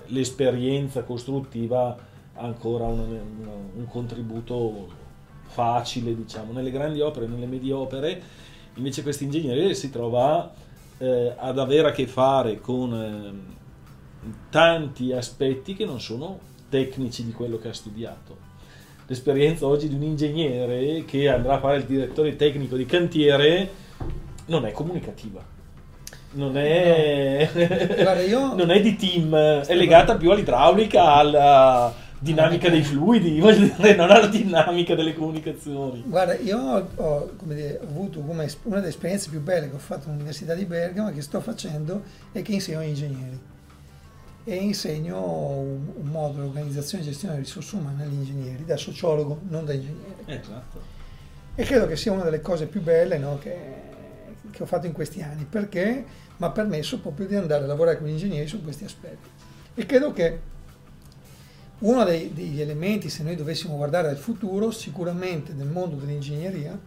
l'esperienza 0.06 1.02
costruttiva 1.02 1.96
ha 2.34 2.42
ancora 2.42 2.86
un, 2.86 2.98
un, 2.98 3.48
un 3.76 3.86
contributo 3.86 4.88
facile, 5.44 6.14
diciamo. 6.14 6.52
Nelle 6.52 6.70
grandi 6.70 7.00
opere, 7.00 7.26
nelle 7.26 7.46
medie 7.46 7.72
opere, 7.72 8.22
invece 8.74 9.02
questo 9.02 9.24
ingegnere 9.24 9.74
si 9.74 9.90
trova 9.90 10.52
eh, 10.98 11.34
ad 11.36 11.58
avere 11.58 11.88
a 11.88 11.92
che 11.92 12.06
fare 12.06 12.60
con 12.60 12.92
eh, 12.92 14.28
tanti 14.50 15.12
aspetti 15.12 15.74
che 15.74 15.84
non 15.84 16.00
sono 16.00 16.38
tecnici 16.68 17.24
di 17.24 17.32
quello 17.32 17.58
che 17.58 17.68
ha 17.68 17.74
studiato. 17.74 18.52
L'esperienza 19.06 19.66
oggi 19.66 19.88
di 19.88 19.94
un 19.94 20.02
ingegnere 20.02 21.04
che 21.04 21.28
andrà 21.28 21.54
a 21.54 21.60
fare 21.60 21.76
il 21.76 21.84
direttore 21.84 22.36
tecnico 22.36 22.76
di 22.76 22.86
cantiere 22.86 23.70
non 24.46 24.64
è 24.64 24.72
comunicativa. 24.72 25.52
Non 26.32 26.56
è, 26.56 27.48
No. 27.52 27.60
Guarda, 28.02 28.22
io- 28.22 28.54
non 28.54 28.70
è 28.70 28.80
di 28.80 28.96
team, 28.96 29.34
è 29.34 29.74
legata 29.74 30.16
più 30.16 30.30
all'idraulica, 30.30 31.14
alla 31.14 31.94
dinamica 32.24 32.70
dei 32.70 32.82
fluidi, 32.82 33.38
voglio 33.40 33.70
dire, 33.76 33.94
non 33.94 34.10
alla 34.10 34.26
dinamica 34.26 34.94
delle 34.94 35.14
comunicazioni. 35.14 36.02
Guarda, 36.06 36.34
io 36.34 36.58
ho, 36.58 36.88
ho, 36.96 37.34
dire, 37.42 37.78
ho 37.82 37.86
avuto 37.86 38.20
come 38.20 38.50
una 38.62 38.76
delle 38.76 38.88
esperienze 38.88 39.28
più 39.28 39.40
belle 39.40 39.68
che 39.68 39.76
ho 39.76 39.78
fatto 39.78 40.08
all'Università 40.08 40.54
di 40.54 40.64
Bergamo 40.64 41.12
che 41.12 41.20
sto 41.20 41.40
facendo 41.40 42.02
è 42.32 42.40
che 42.42 42.52
insegno 42.52 42.80
agli 42.80 42.88
ingegneri. 42.88 43.52
E 44.46 44.54
insegno 44.56 45.20
un, 45.20 45.86
un 45.96 46.06
modulo 46.06 46.42
di 46.42 46.48
organizzazione 46.48 47.04
e 47.04 47.06
gestione 47.06 47.34
delle 47.34 47.46
risorse 47.46 47.76
umane 47.76 48.04
agli 48.04 48.14
ingegneri, 48.14 48.64
da 48.64 48.76
sociologo, 48.76 49.40
non 49.48 49.66
da 49.66 49.74
ingegnere. 49.74 50.24
Esatto. 50.24 50.80
E 51.54 51.62
credo 51.64 51.86
che 51.86 51.96
sia 51.96 52.10
una 52.10 52.24
delle 52.24 52.40
cose 52.40 52.66
più 52.66 52.80
belle 52.82 53.18
no, 53.18 53.38
che, 53.38 53.56
che 54.50 54.62
ho 54.62 54.66
fatto 54.66 54.86
in 54.86 54.92
questi 54.92 55.22
anni, 55.22 55.46
perché 55.48 56.04
mi 56.36 56.46
ha 56.46 56.50
permesso 56.50 56.98
proprio 57.00 57.26
di 57.26 57.36
andare 57.36 57.64
a 57.64 57.66
lavorare 57.66 57.98
con 57.98 58.06
gli 58.06 58.10
ingegneri 58.10 58.46
su 58.46 58.62
questi 58.62 58.84
aspetti. 58.84 59.28
E 59.74 59.86
credo 59.86 60.12
che 60.12 60.52
uno 61.84 62.04
dei- 62.04 62.32
degli 62.32 62.60
elementi, 62.60 63.10
se 63.10 63.22
noi 63.22 63.36
dovessimo 63.36 63.76
guardare 63.76 64.08
al 64.08 64.16
futuro, 64.16 64.70
sicuramente 64.70 65.52
nel 65.52 65.66
mondo 65.66 65.96
dell'ingegneria, 65.96 66.78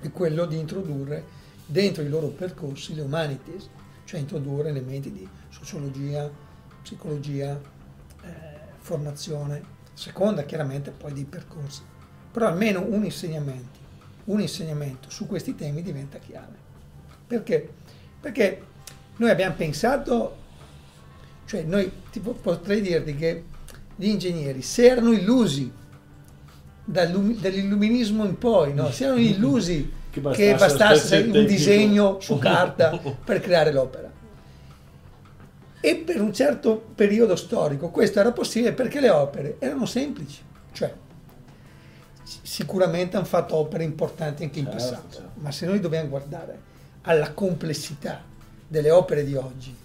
è 0.00 0.10
quello 0.10 0.46
di 0.46 0.56
introdurre 0.56 1.24
dentro 1.66 2.02
i 2.02 2.08
loro 2.08 2.28
percorsi 2.28 2.94
le 2.94 3.02
humanities, 3.02 3.68
cioè 4.04 4.20
introdurre 4.20 4.68
elementi 4.68 5.10
di 5.10 5.26
sociologia, 5.48 6.30
psicologia, 6.82 7.60
eh, 8.22 8.28
formazione, 8.78 9.62
seconda 9.94 10.44
chiaramente 10.44 10.92
poi 10.92 11.12
dei 11.12 11.24
percorsi. 11.24 11.82
Però 12.30 12.46
almeno 12.46 12.84
un 12.86 13.04
insegnamento, 13.04 13.78
un 14.24 14.40
insegnamento 14.40 15.10
su 15.10 15.26
questi 15.26 15.56
temi 15.56 15.82
diventa 15.82 16.18
chiave. 16.18 16.56
Perché? 17.26 17.68
Perché 18.20 18.62
noi 19.16 19.30
abbiamo 19.30 19.56
pensato, 19.56 20.36
cioè 21.46 21.62
noi 21.62 21.90
tipo, 22.10 22.32
potrei 22.32 22.80
dirti 22.80 23.16
che 23.16 23.44
gli 23.96 24.08
ingegneri 24.08 24.62
si 24.62 24.84
erano 24.84 25.12
illusi 25.12 25.72
dall'illuminismo 26.84 28.24
in 28.24 28.36
poi, 28.36 28.74
no? 28.74 28.90
si 28.90 29.04
erano 29.04 29.20
illusi 29.20 29.92
Che 30.10 30.20
che 30.32 30.52
bastasse 30.52 30.56
bastasse 30.56 31.16
l'aspetto 31.16 31.38
un 31.38 31.46
disegno 31.46 32.20
su 32.20 32.38
carta 32.38 33.00
per 33.24 33.40
creare 33.40 33.72
l'opera. 33.72 34.12
E 35.80 35.96
per 35.96 36.20
un 36.20 36.32
certo 36.32 36.82
periodo 36.94 37.36
storico 37.36 37.90
questo 37.90 38.18
era 38.18 38.32
possibile 38.32 38.72
perché 38.72 39.00
le 39.00 39.10
opere 39.10 39.56
erano 39.58 39.84
semplici, 39.84 40.40
cioè 40.72 40.92
sicuramente 42.24 43.16
hanno 43.16 43.26
fatto 43.26 43.56
opere 43.56 43.84
importanti 43.84 44.44
anche 44.44 44.58
in 44.58 44.64
Certo, 44.64 44.78
passato, 44.78 45.30
ma 45.34 45.52
se 45.52 45.66
noi 45.66 45.80
dobbiamo 45.80 46.08
guardare 46.08 46.72
alla 47.02 47.32
complessità 47.32 48.22
delle 48.66 48.90
opere 48.90 49.24
di 49.24 49.34
oggi, 49.34 49.76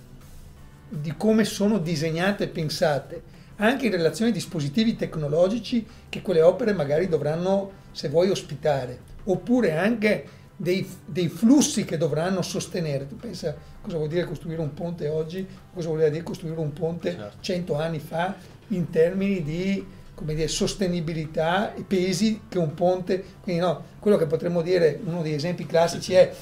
di 0.88 1.14
come 1.18 1.44
sono 1.44 1.78
disegnate 1.80 2.46
e 2.46 2.48
pensate, 2.48 3.24
anche 3.62 3.86
in 3.86 3.92
relazione 3.92 4.32
ai 4.32 4.36
dispositivi 4.36 4.96
tecnologici 4.96 5.86
che 6.08 6.22
quelle 6.22 6.42
opere 6.42 6.74
magari 6.74 7.08
dovranno, 7.08 7.72
se 7.92 8.10
vuoi, 8.10 8.30
ospitare, 8.30 9.00
oppure 9.26 9.78
anche 9.78 10.28
dei, 10.56 10.88
dei 11.06 11.30
flussi 11.30 11.86
che 11.86 11.98
dovranno 11.98 12.42
sostenere. 12.42 13.08
Tu 13.08 13.16
pensa 13.16 13.56
cosa 13.82 13.98
vuol 13.98 14.10
dire 14.10 14.26
costruire 14.26 14.62
un 14.62 14.74
ponte 14.74 15.08
oggi, 15.08 15.46
cosa 15.74 15.88
vuol 15.88 16.10
dire 16.10 16.24
costruire 16.24 16.60
un 16.60 16.74
ponte 16.74 17.12
Certo. 17.12 17.38
cento 17.42 17.76
anni 17.76 18.00
fa 18.00 18.36
in 18.70 18.90
termini 18.90 19.44
di 19.44 19.86
come 20.14 20.36
dire, 20.36 20.50
sostenibilità 20.50 21.74
e 21.76 21.84
pesi 21.84 22.42
che 22.50 22.58
un 22.58 22.74
ponte, 22.74 23.24
quindi 23.42 23.62
no, 23.62 23.84
quello 24.00 24.18
che 24.18 24.26
potremmo 24.26 24.62
dire, 24.62 25.00
uno 25.06 25.22
degli 25.22 25.34
esempi 25.34 25.66
classici 25.66 26.14
è 26.14 26.34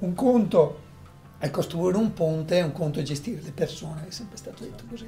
un 0.00 0.12
conto 0.12 0.82
è 1.38 1.50
costruire 1.50 1.96
un 1.98 2.12
ponte, 2.14 2.60
un 2.62 2.72
conto 2.72 3.00
è 3.00 3.02
gestire 3.02 3.40
le 3.42 3.50
persone, 3.52 4.06
è 4.08 4.10
sempre 4.10 4.36
stato 4.38 4.62
detto 4.62 4.84
così. 4.88 5.06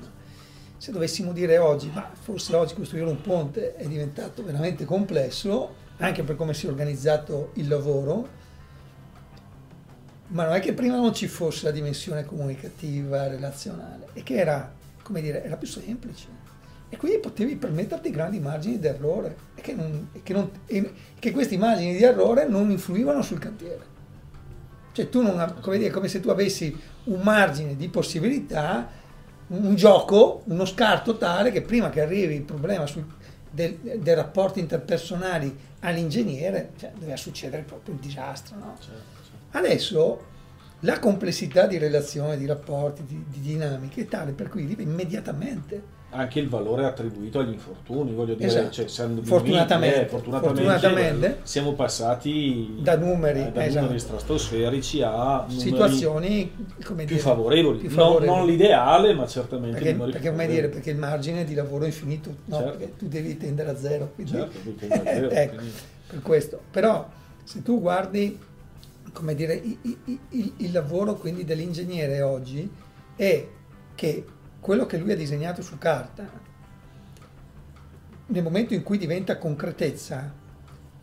Se 0.78 0.92
dovessimo 0.92 1.32
dire 1.32 1.56
oggi, 1.58 1.90
ma 1.92 2.10
forse 2.12 2.54
oggi 2.54 2.74
costruire 2.74 3.08
un 3.08 3.20
ponte 3.20 3.76
è 3.76 3.86
diventato 3.86 4.44
veramente 4.44 4.84
complesso, 4.84 5.74
anche 5.98 6.22
per 6.22 6.36
come 6.36 6.52
si 6.52 6.66
è 6.66 6.68
organizzato 6.68 7.50
il 7.54 7.66
lavoro, 7.68 8.28
ma 10.28 10.44
non 10.44 10.54
è 10.54 10.60
che 10.60 10.74
prima 10.74 10.96
non 10.96 11.14
ci 11.14 11.28
fosse 11.28 11.64
la 11.66 11.70
dimensione 11.70 12.24
comunicativa, 12.24 13.26
relazionale, 13.26 14.08
e 14.12 14.22
che 14.22 14.34
era, 14.34 14.70
come 15.02 15.22
dire, 15.22 15.42
era 15.42 15.56
più 15.56 15.66
semplice. 15.66 16.44
E 16.88 16.96
quindi 16.98 17.18
potevi 17.18 17.56
permetterti 17.56 18.10
grandi 18.10 18.38
margini 18.38 18.78
di 18.78 18.86
errore, 18.86 19.36
e 19.54 19.60
che, 19.62 19.72
non- 19.72 20.08
e 20.12 20.22
che 20.22 20.32
non- 20.34 20.50
e 20.66 20.92
che 21.18 21.30
questi 21.30 21.56
margini 21.56 21.96
di 21.96 22.02
errore 22.02 22.46
non 22.46 22.70
influivano 22.70 23.22
sul 23.22 23.38
cantiere. 23.38 23.94
Cioè 24.92 25.08
tu 25.08 25.22
non, 25.22 25.56
come 25.60 25.78
dire, 25.78 25.90
come 25.90 26.08
se 26.08 26.20
tu 26.20 26.28
avessi 26.28 26.78
un 27.04 27.20
margine 27.20 27.76
di 27.76 27.88
possibilità, 27.88 29.04
un 29.48 29.74
gioco, 29.74 30.42
uno 30.46 30.64
scarto 30.64 31.16
tale 31.16 31.50
che 31.52 31.62
prima 31.62 31.90
che 31.90 32.00
arrivi 32.00 32.34
il 32.34 32.42
problema 32.42 32.86
sul- 32.86 33.04
del- 33.50 33.78
dei 34.00 34.14
rapporti 34.14 34.60
interpersonali 34.60 35.56
all'ingegnere, 35.80 36.72
cioè, 36.78 36.92
doveva 36.94 37.16
succedere 37.16 37.62
proprio 37.62 37.94
un 37.94 38.00
disastro. 38.00 38.56
no? 38.58 38.76
Certo, 38.78 39.04
Adesso 39.52 40.24
la 40.80 40.98
complessità 40.98 41.66
di 41.66 41.78
relazioni, 41.78 42.36
di 42.36 42.46
rapporti, 42.46 43.04
di, 43.04 43.24
di 43.28 43.40
dinamiche 43.40 44.02
è 44.02 44.06
tale 44.06 44.32
per 44.32 44.48
cui 44.48 44.64
arriva 44.64 44.82
immediatamente. 44.82 45.94
Anche 46.10 46.38
il 46.38 46.48
valore 46.48 46.84
attribuito 46.86 47.40
agli 47.40 47.52
infortuni, 47.52 48.14
voglio 48.14 48.34
dire, 48.34 48.46
Esatto. 48.48 48.70
cioè, 48.86 48.86
Fortunatamente. 49.22 50.02
eh, 50.02 50.06
fortunatamente, 50.06 50.62
Fortunatamente. 50.62 51.38
siamo 51.42 51.72
passati 51.74 52.76
Da 52.80 52.96
numeri, 52.96 53.40
eh, 53.40 53.50
da 53.52 53.64
esatto. 53.66 53.80
numeri 53.82 53.98
stratosferici 54.00 55.02
a 55.02 55.44
Situazioni 55.48 56.50
più 56.78 56.94
dire, 56.94 57.18
favorevoli. 57.18 57.78
più 57.78 57.88
Non- 57.88 57.96
favorevoli. 57.98 58.38
Non, 58.38 58.46
l'ideale, 58.46 59.14
ma 59.14 59.26
certamente 59.26 59.78
Perché, 59.80 59.94
perché, 59.94 60.30
come 60.30 60.46
dire, 60.46 60.68
perché 60.68 60.90
il 60.90 60.96
margine 60.96 61.44
di 61.44 61.54
lavoro 61.54 61.84
è 61.84 61.88
infinito, 61.88 62.34
no, 62.46 62.56
Certo. 62.56 62.70
perché 62.78 62.96
tu 62.96 63.08
devi 63.08 63.36
tendere 63.36 63.70
a 63.70 63.76
zero. 63.76 64.12
Quindi, 64.14 64.32
Certo, 64.32 64.58
devi 64.62 64.76
tendere 64.76 65.00
a 65.00 65.12
zero, 65.12 65.30
ecco, 65.30 65.54
quindi- 65.56 65.72
per 66.06 66.22
questo. 66.22 66.60
Però 66.70 67.08
se 67.42 67.62
tu 67.62 67.80
guardi, 67.80 68.38
come 69.12 69.34
dire, 69.34 69.54
i- 69.54 69.78
i- 69.82 70.18
il, 70.30 70.52
il 70.58 70.72
lavoro 70.72 71.14
quindi 71.16 71.44
dell'ingegnere 71.44 72.22
oggi 72.22 72.70
è 73.16 73.46
che 73.94 74.24
quello 74.66 74.84
che 74.84 74.98
lui 74.98 75.12
ha 75.12 75.16
disegnato 75.16 75.62
su 75.62 75.78
carta, 75.78 76.28
nel 78.26 78.42
momento 78.42 78.74
in 78.74 78.82
cui 78.82 78.98
diventa 78.98 79.38
concretezza, 79.38 80.32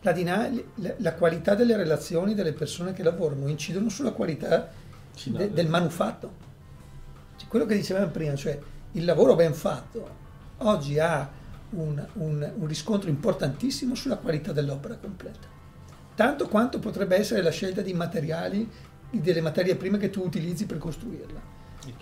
la, 0.02 0.12
dina- 0.12 0.50
la- 0.74 0.94
la 0.98 1.14
qualità 1.14 1.54
delle 1.54 1.74
relazioni 1.74 2.34
delle 2.34 2.52
persone 2.52 2.92
che 2.92 3.02
lavorano 3.02 3.48
incidono 3.48 3.88
sulla 3.88 4.12
qualità 4.12 4.68
de- 5.24 5.50
del 5.50 5.66
manufatto. 5.68 6.30
Cioè, 7.36 7.48
quello 7.48 7.64
che 7.64 7.74
dicevamo 7.74 8.08
prima, 8.08 8.34
cioè 8.34 8.58
il 8.92 9.04
lavoro 9.06 9.34
ben 9.34 9.54
fatto, 9.54 10.10
oggi 10.58 10.98
ha 10.98 11.26
un, 11.70 12.06
un- 12.16 12.52
un 12.56 12.66
riscontro 12.66 13.08
importantissimo 13.08 13.94
sulla 13.94 14.18
qualità 14.18 14.52
dell'opera 14.52 14.96
completa. 14.96 15.48
Tanto 16.14 16.48
quanto 16.48 16.78
potrebbe 16.80 17.16
essere 17.16 17.40
la 17.40 17.50
scelta 17.50 17.80
di 17.80 17.94
materiali, 17.94 18.70
delle 19.08 19.40
materie 19.40 19.74
prime 19.76 19.96
che 19.96 20.10
tu 20.10 20.20
utilizzi 20.22 20.66
per 20.66 20.76
costruirla. 20.76 21.52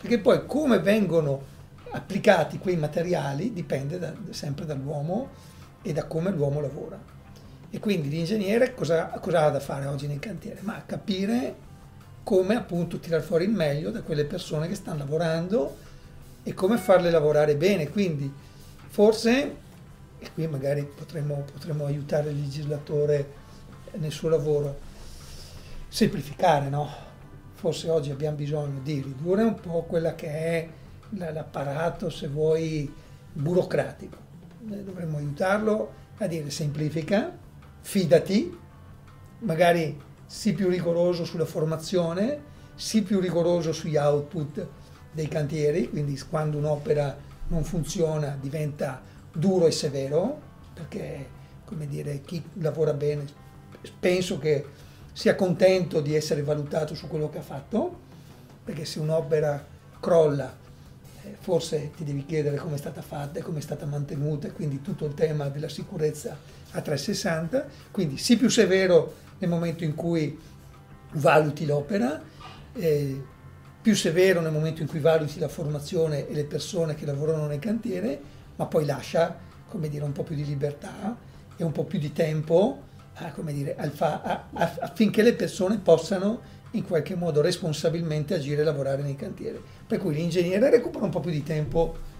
Perché 0.00 0.18
poi 0.18 0.44
come 0.46 0.80
vengono 0.80 1.51
applicati 1.92 2.58
quei 2.58 2.76
materiali 2.76 3.52
dipende 3.52 3.98
da- 3.98 4.14
sempre 4.30 4.64
dall'uomo 4.64 5.30
e 5.82 5.92
da 5.92 6.06
come 6.06 6.30
l'uomo 6.30 6.60
lavora. 6.60 6.98
E 7.70 7.78
quindi 7.78 8.08
l'ingegnere 8.08 8.74
cosa, 8.74 9.06
cosa 9.20 9.44
ha 9.44 9.50
da 9.50 9.60
fare 9.60 9.86
oggi 9.86 10.06
nel 10.06 10.18
cantiere? 10.18 10.60
Ma 10.62 10.82
capire 10.84 11.70
come 12.22 12.54
appunto 12.54 12.98
tirar 12.98 13.22
fuori 13.22 13.44
il 13.44 13.50
meglio 13.50 13.90
da 13.90 14.02
quelle 14.02 14.24
persone 14.24 14.68
che 14.68 14.74
stanno 14.74 14.98
lavorando 14.98 15.76
e 16.42 16.54
come 16.54 16.76
farle 16.76 17.10
lavorare 17.10 17.56
bene. 17.56 17.88
Quindi 17.88 18.32
forse, 18.88 19.56
e 20.18 20.30
qui 20.34 20.46
magari 20.46 20.84
potremmo, 20.84 21.44
potremmo 21.50 21.86
aiutare 21.86 22.30
il 22.30 22.40
legislatore 22.40 23.40
nel 23.92 24.12
suo 24.12 24.28
lavoro, 24.28 24.78
semplificare, 25.88 26.68
no? 26.68 27.10
Forse 27.54 27.90
oggi 27.90 28.10
abbiamo 28.10 28.36
bisogno 28.36 28.80
di 28.82 29.00
ridurre 29.00 29.42
un 29.42 29.54
po' 29.60 29.84
quella 29.84 30.14
che 30.14 30.28
è 30.28 30.68
l'apparato, 31.16 32.10
se 32.10 32.28
vuoi, 32.28 32.92
burocratico. 33.32 34.16
Eh, 34.70 34.82
dovremmo 34.84 35.18
aiutarlo 35.18 35.92
a 36.18 36.26
dire 36.26 36.50
semplifica, 36.50 37.36
fidati, 37.80 38.56
magari 39.40 40.00
sii 40.26 40.52
più 40.52 40.68
rigoroso 40.68 41.24
sulla 41.24 41.44
formazione, 41.44 42.50
sii 42.74 43.02
più 43.02 43.20
rigoroso 43.20 43.72
sugli 43.72 43.96
output 43.96 44.66
dei 45.12 45.28
cantieri, 45.28 45.90
quindi 45.90 46.18
quando 46.28 46.58
un'opera 46.58 47.16
non 47.48 47.64
funziona 47.64 48.36
diventa 48.40 49.02
duro 49.32 49.66
e 49.66 49.72
severo, 49.72 50.40
perché 50.72 51.40
come 51.64 51.86
dire, 51.86 52.20
chi 52.20 52.42
lavora 52.54 52.92
bene 52.92 53.24
penso 53.98 54.38
che 54.38 54.64
sia 55.12 55.34
contento 55.34 56.00
di 56.00 56.14
essere 56.14 56.42
valutato 56.42 56.94
su 56.94 57.08
quello 57.08 57.28
che 57.28 57.38
ha 57.38 57.42
fatto, 57.42 57.98
perché 58.64 58.84
se 58.84 59.00
un'opera 59.00 59.66
crolla 60.00 60.60
forse 61.38 61.90
ti 61.96 62.04
devi 62.04 62.24
chiedere 62.24 62.56
come 62.56 62.74
è 62.74 62.78
stata 62.78 63.02
fatta 63.02 63.38
e 63.38 63.42
come 63.42 63.58
è 63.58 63.62
stata 63.62 63.86
mantenuta, 63.86 64.50
quindi 64.50 64.80
tutto 64.80 65.06
il 65.06 65.14
tema 65.14 65.48
della 65.48 65.68
sicurezza 65.68 66.36
a 66.72 66.80
360, 66.80 67.66
quindi 67.90 68.16
sii 68.16 68.36
più 68.36 68.48
severo 68.48 69.14
nel 69.38 69.50
momento 69.50 69.84
in 69.84 69.94
cui 69.94 70.38
valuti 71.12 71.66
l'opera, 71.66 72.20
eh, 72.74 73.22
più 73.80 73.94
severo 73.94 74.40
nel 74.40 74.52
momento 74.52 74.82
in 74.82 74.88
cui 74.88 75.00
valuti 75.00 75.38
la 75.38 75.48
formazione 75.48 76.28
e 76.28 76.34
le 76.34 76.44
persone 76.44 76.94
che 76.94 77.04
lavorano 77.04 77.46
nel 77.46 77.58
cantiere, 77.58 78.20
ma 78.56 78.66
poi 78.66 78.84
lascia 78.84 79.36
dire, 79.72 80.04
un 80.04 80.12
po' 80.12 80.22
più 80.22 80.36
di 80.36 80.44
libertà 80.44 81.16
e 81.56 81.64
un 81.64 81.72
po' 81.72 81.84
più 81.84 81.98
di 81.98 82.12
tempo 82.12 82.90
come 83.34 83.52
dire, 83.52 83.76
affinché 83.76 85.22
le 85.22 85.34
persone 85.34 85.78
possano 85.78 86.60
in 86.72 86.86
qualche 86.86 87.14
modo 87.14 87.40
responsabilmente 87.40 88.34
agire 88.34 88.62
e 88.62 88.64
lavorare 88.64 89.02
nei 89.02 89.16
cantieri. 89.16 89.60
Per 89.86 89.98
cui 89.98 90.14
l'ingegnere 90.14 90.70
recupera 90.70 91.04
un 91.04 91.10
po' 91.10 91.20
più 91.20 91.30
di 91.30 91.42
tempo 91.42 92.10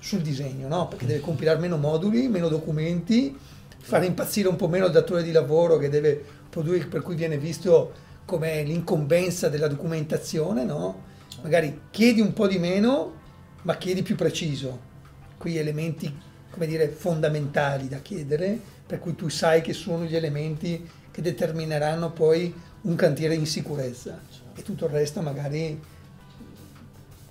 sul 0.00 0.20
disegno, 0.20 0.68
no? 0.68 0.88
perché 0.88 1.06
deve 1.06 1.20
compilare 1.20 1.58
meno 1.58 1.76
moduli, 1.76 2.28
meno 2.28 2.48
documenti, 2.48 3.36
fare 3.78 4.06
impazzire 4.06 4.48
un 4.48 4.56
po' 4.56 4.68
meno 4.68 4.86
il 4.86 4.92
datore 4.92 5.22
di 5.22 5.32
lavoro 5.32 5.78
che 5.78 5.88
deve 5.88 6.22
produrre, 6.50 6.86
per 6.86 7.02
cui 7.02 7.14
viene 7.14 7.38
visto 7.38 7.92
come 8.24 8.62
l'incombenza 8.62 9.48
della 9.48 9.68
documentazione, 9.68 10.64
no? 10.64 11.10
magari 11.42 11.82
chiedi 11.90 12.20
un 12.20 12.32
po' 12.32 12.46
di 12.46 12.58
meno, 12.58 13.20
ma 13.62 13.76
chiedi 13.76 14.02
più 14.02 14.16
preciso, 14.16 14.90
qui 15.38 15.56
elementi 15.56 16.30
come 16.52 16.66
dire, 16.66 16.88
fondamentali 16.88 17.88
da 17.88 17.98
chiedere, 17.98 18.58
per 18.86 18.98
cui 18.98 19.14
tu 19.14 19.28
sai 19.28 19.62
che 19.62 19.72
sono 19.72 20.04
gli 20.04 20.14
elementi 20.14 20.88
che 21.10 21.22
determineranno 21.22 22.12
poi 22.12 22.54
un 22.82 22.94
cantiere 22.94 23.34
in 23.34 23.46
sicurezza 23.46 24.20
e 24.54 24.62
tutto 24.62 24.86
il 24.86 24.90
resto 24.90 25.20
magari 25.20 25.80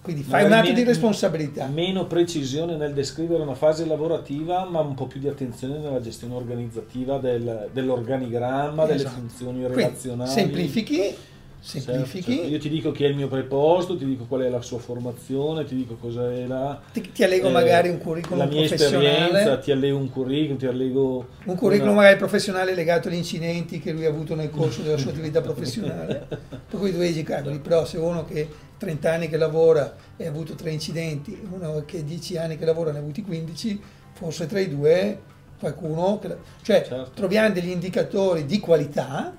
quindi 0.02 0.24
fai 0.24 0.45
un 0.45 0.52
atto 0.54 0.72
di 0.72 0.84
responsabilità. 0.84 1.68
Meno 1.68 2.08
precisione 2.08 2.76
nel 2.76 2.91
descrivere 2.91 3.43
una 3.43 3.54
fase 3.54 3.86
lavorativa, 3.86 4.66
ma 4.66 4.80
un 4.80 4.95
po' 4.95 5.06
più 5.06 5.20
di 5.20 5.28
attenzione 5.28 5.78
nella 5.78 6.02
gestione 6.02 6.34
organizzativa 6.34 7.20
del, 7.20 7.70
dell'organigramma, 7.72 8.84
esatto. 8.84 8.97
delle 8.97 9.10
funzioni 9.10 9.68
relazionali. 9.68 10.32
Quindi, 10.32 10.32
semplifichi 10.32 11.16
semplifichi. 11.62 12.22
Certo, 12.22 12.32
certo. 12.32 12.49
Io 12.49 12.59
ti 12.59 12.70
dico 12.70 12.91
chi 12.91 13.03
è 13.03 13.07
il 13.07 13.16
mio 13.16 13.28
preposto, 13.28 13.95
ti 13.95 14.03
dico 14.03 14.26
qual 14.26 14.41
è 14.41 14.49
la 14.49 14.62
sua 14.62 14.80
formazione, 14.80 15.64
ti 15.64 15.76
dico 15.76 15.95
cosa 15.95 16.30
è 16.32 16.47
la... 16.47 16.82
Ti, 16.91 17.12
ti 17.12 17.24
allego 17.24 17.49
eh, 17.49 17.51
magari 17.51 17.89
un 17.89 17.99
curriculum 17.99 18.39
la 18.39 18.45
mia 18.45 18.64
esperienza, 18.64 19.57
ti 19.59 19.72
allego 19.72 19.97
un 19.97 20.09
curriculum, 20.09 20.57
ti 20.57 20.66
allego... 20.66 21.28
Un 21.45 21.55
curriculum 21.55 21.93
una... 21.93 22.01
magari 22.01 22.18
professionale 22.18 22.74
legato 22.74 23.07
agli 23.07 23.16
incidenti 23.16 23.80
che 23.80 23.91
lui 23.91 24.05
ha 24.05 24.09
avuto 24.09 24.34
nel 24.34 24.49
corso 24.49 24.82
della 24.82 24.97
sua 24.97 25.12
attività 25.12 25.39
professionale. 25.41 26.28
per 26.28 26.80
cui 26.80 26.91
tu 26.91 26.97
dici, 26.97 27.22
cavoli, 27.22 27.59
però 27.59 27.86
se 27.86 27.97
uno 27.97 28.26
che 28.26 28.47
30 28.78 29.12
anni 29.12 29.30
che 29.30 29.38
lavora 29.38 29.95
e 30.18 30.26
ha 30.26 30.30
avuto 30.30 30.55
tre 30.55 30.72
incidenti, 30.72 31.39
uno 31.51 31.84
che 31.86 32.03
10 32.03 32.38
anni 32.38 32.57
che 32.57 32.66
lavora 32.66 32.91
ne 32.91 32.97
ha 32.97 33.01
avuti 33.01 33.22
15, 33.22 33.82
forse 34.14 34.47
tra 34.47 34.59
i 34.59 34.68
due 34.68 35.20
qualcuno... 35.59 36.18
Che... 36.18 36.36
Cioè 36.64 36.86
certo. 36.88 37.12
troviamo 37.14 37.51
degli 37.51 37.70
indicatori 37.70 38.47
di 38.47 38.59
qualità 38.59 39.36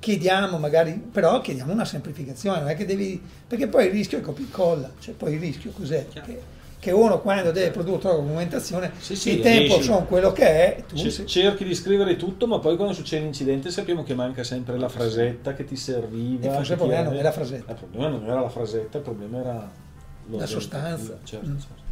chiediamo 0.00 0.58
magari, 0.58 0.92
però 0.92 1.40
chiediamo 1.40 1.72
una 1.72 1.84
semplificazione, 1.84 2.60
non 2.60 2.68
è 2.70 2.74
che 2.74 2.84
devi, 2.84 3.22
perché 3.46 3.68
poi 3.68 3.86
il 3.86 3.92
rischio 3.92 4.18
è 4.18 4.20
copia 4.20 4.42
e 4.42 4.46
incolla, 4.46 4.90
cioè 4.98 5.14
poi 5.14 5.34
il 5.34 5.40
rischio 5.40 5.70
cos'è? 5.70 6.06
Che, 6.08 6.58
che, 6.78 6.90
uno 6.90 7.20
quando 7.20 7.52
deve 7.52 7.70
produrre 7.70 8.00
troppa 8.00 8.16
documentazione, 8.16 8.92
sì, 8.98 9.14
sì, 9.14 9.34
il 9.34 9.40
tempo 9.42 9.74
riesci, 9.74 9.82
sono 9.82 10.04
quello 10.06 10.32
che 10.32 10.44
è, 10.44 10.84
tu 10.88 10.96
c- 10.96 11.24
cerchi 11.24 11.64
di 11.64 11.74
scrivere 11.74 12.16
tutto, 12.16 12.46
ma 12.46 12.58
poi 12.58 12.76
quando 12.76 12.94
succede 12.94 13.24
l'incidente 13.24 13.70
sappiamo 13.70 14.02
che 14.02 14.14
manca 14.14 14.42
sempre 14.42 14.78
la 14.78 14.88
frasetta 14.88 15.52
che 15.52 15.64
ti 15.64 15.76
serviva. 15.76 16.46
E 16.46 16.50
forse 16.50 16.72
il 16.72 16.78
problema 16.78 17.02
non 17.02 17.14
era 17.14 17.22
la 17.22 17.32
frasetta. 17.32 17.72
Il 17.72 17.78
problema 17.78 18.08
non 18.08 18.24
era 18.24 18.40
la 18.40 18.48
frasetta, 18.48 18.96
il 18.96 19.04
problema 19.04 19.38
era 19.38 19.70
la 20.30 20.46
sostanza. 20.46 21.18
Certo, 21.22 21.46
mm. 21.46 21.58
certo. 21.58 21.88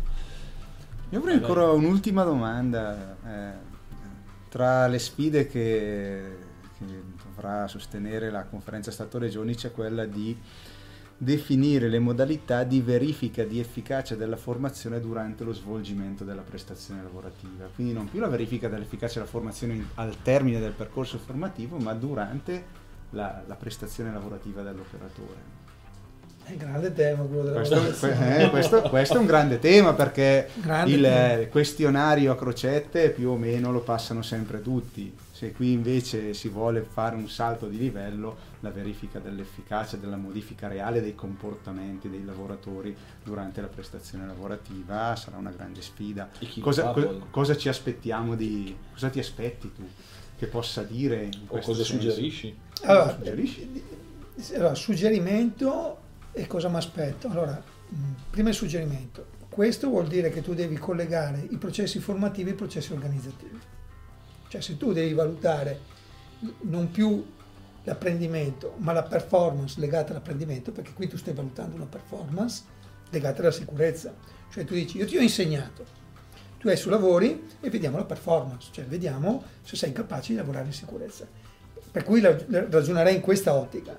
Io 1.10 1.18
avrei 1.18 1.34
ancora 1.34 1.70
un'ultima 1.70 2.24
domanda. 2.24 3.16
Eh, 3.26 3.66
tra 4.48 4.86
le 4.86 4.98
sfide 4.98 5.46
che, 5.46 6.36
che 6.78 6.84
dovrà 7.38 7.68
sostenere 7.68 8.30
la 8.30 8.42
conferenza 8.42 8.90
Stato-Regioni 8.90 9.54
c'è 9.54 9.70
quella 9.70 10.04
di 10.04 10.36
definire 11.20 11.88
le 11.88 11.98
modalità 11.98 12.64
di 12.64 12.80
verifica 12.80 13.44
di 13.44 13.58
efficacia 13.58 14.14
della 14.14 14.36
formazione 14.36 15.00
durante 15.00 15.44
lo 15.44 15.52
svolgimento 15.52 16.24
della 16.24 16.42
prestazione 16.42 17.02
lavorativa. 17.02 17.68
Quindi 17.74 17.92
non 17.92 18.08
più 18.08 18.20
la 18.20 18.28
verifica 18.28 18.68
dell'efficacia 18.68 19.20
della 19.20 19.30
formazione 19.30 19.88
al 19.94 20.16
termine 20.22 20.60
del 20.60 20.72
percorso 20.72 21.18
formativo, 21.18 21.76
ma 21.78 21.92
durante 21.94 22.86
la, 23.10 23.42
la 23.46 23.54
prestazione 23.54 24.12
lavorativa 24.12 24.62
dell'operatore. 24.62 25.56
È 26.44 26.52
un 26.52 26.56
grande 26.56 26.92
tema 26.94 27.24
quello 27.24 27.42
della 27.42 27.56
questo, 27.56 28.06
eh, 28.06 28.48
questo, 28.48 28.82
questo, 28.82 29.16
è 29.16 29.18
un 29.18 29.26
grande 29.26 29.58
tema 29.58 29.92
perché 29.92 30.48
grande 30.62 30.90
il 30.90 31.02
tema. 31.02 31.46
questionario 31.48 32.32
a 32.32 32.36
crocette 32.36 33.10
più 33.10 33.30
o 33.30 33.36
meno 33.36 33.70
lo 33.70 33.80
passano 33.80 34.22
sempre 34.22 34.62
tutti. 34.62 35.12
Se 35.38 35.52
qui 35.52 35.70
invece 35.70 36.34
si 36.34 36.48
vuole 36.48 36.82
fare 36.82 37.14
un 37.14 37.28
salto 37.28 37.68
di 37.68 37.78
livello, 37.78 38.36
la 38.58 38.70
verifica 38.70 39.20
dell'efficacia, 39.20 39.96
della 39.96 40.16
modifica 40.16 40.66
reale 40.66 41.00
dei 41.00 41.14
comportamenti 41.14 42.10
dei 42.10 42.24
lavoratori 42.24 42.92
durante 43.22 43.60
la 43.60 43.68
prestazione 43.68 44.26
lavorativa 44.26 45.14
sarà 45.14 45.36
una 45.36 45.52
grande 45.52 45.80
sfida. 45.80 46.28
Cosa, 46.58 46.90
co- 46.90 47.28
cosa, 47.30 47.56
ci 47.56 47.68
aspettiamo 47.68 48.34
di... 48.34 48.76
cosa 48.92 49.10
ti 49.10 49.20
aspetti 49.20 49.72
tu 49.72 49.88
che 50.36 50.46
possa 50.48 50.82
dire 50.82 51.22
in 51.22 51.42
o 51.46 51.58
cosa 51.58 51.84
senso? 51.84 52.10
suggerisci? 52.10 52.56
Allora, 52.82 53.14
suggerisci? 53.14 53.82
Allora, 54.54 54.74
suggerimento 54.74 55.98
e 56.32 56.48
cosa 56.48 56.68
mi 56.68 56.78
aspetto? 56.78 57.28
Allora, 57.28 57.62
mm, 57.94 58.12
prima 58.30 58.48
il 58.48 58.56
suggerimento. 58.56 59.26
Questo 59.48 59.88
vuol 59.88 60.08
dire 60.08 60.30
che 60.30 60.42
tu 60.42 60.52
devi 60.52 60.74
collegare 60.78 61.46
i 61.48 61.58
processi 61.58 62.00
formativi 62.00 62.50
ai 62.50 62.56
processi 62.56 62.92
organizzativi. 62.92 63.67
Cioè 64.48 64.60
se 64.60 64.76
tu 64.76 64.92
devi 64.92 65.12
valutare 65.12 65.96
non 66.62 66.90
più 66.90 67.24
l'apprendimento, 67.84 68.74
ma 68.78 68.92
la 68.92 69.02
performance 69.02 69.80
legata 69.80 70.12
all'apprendimento, 70.12 70.72
perché 70.72 70.92
qui 70.92 71.06
tu 71.06 71.16
stai 71.16 71.34
valutando 71.34 71.76
una 71.76 71.86
performance 71.86 72.62
legata 73.10 73.40
alla 73.40 73.50
sicurezza. 73.50 74.14
Cioè 74.50 74.64
tu 74.64 74.74
dici, 74.74 74.98
io 74.98 75.06
ti 75.06 75.16
ho 75.16 75.20
insegnato, 75.20 75.84
tu 76.58 76.66
adesso 76.66 76.90
lavori 76.90 77.48
e 77.60 77.70
vediamo 77.70 77.96
la 77.98 78.04
performance, 78.04 78.68
cioè 78.72 78.84
vediamo 78.84 79.42
se 79.62 79.76
sei 79.76 79.92
capace 79.92 80.32
di 80.32 80.38
lavorare 80.38 80.66
in 80.66 80.72
sicurezza. 80.72 81.26
Per 81.90 82.04
cui 82.04 82.20
ragionerei 82.20 83.14
in 83.14 83.20
questa 83.20 83.54
ottica 83.54 83.96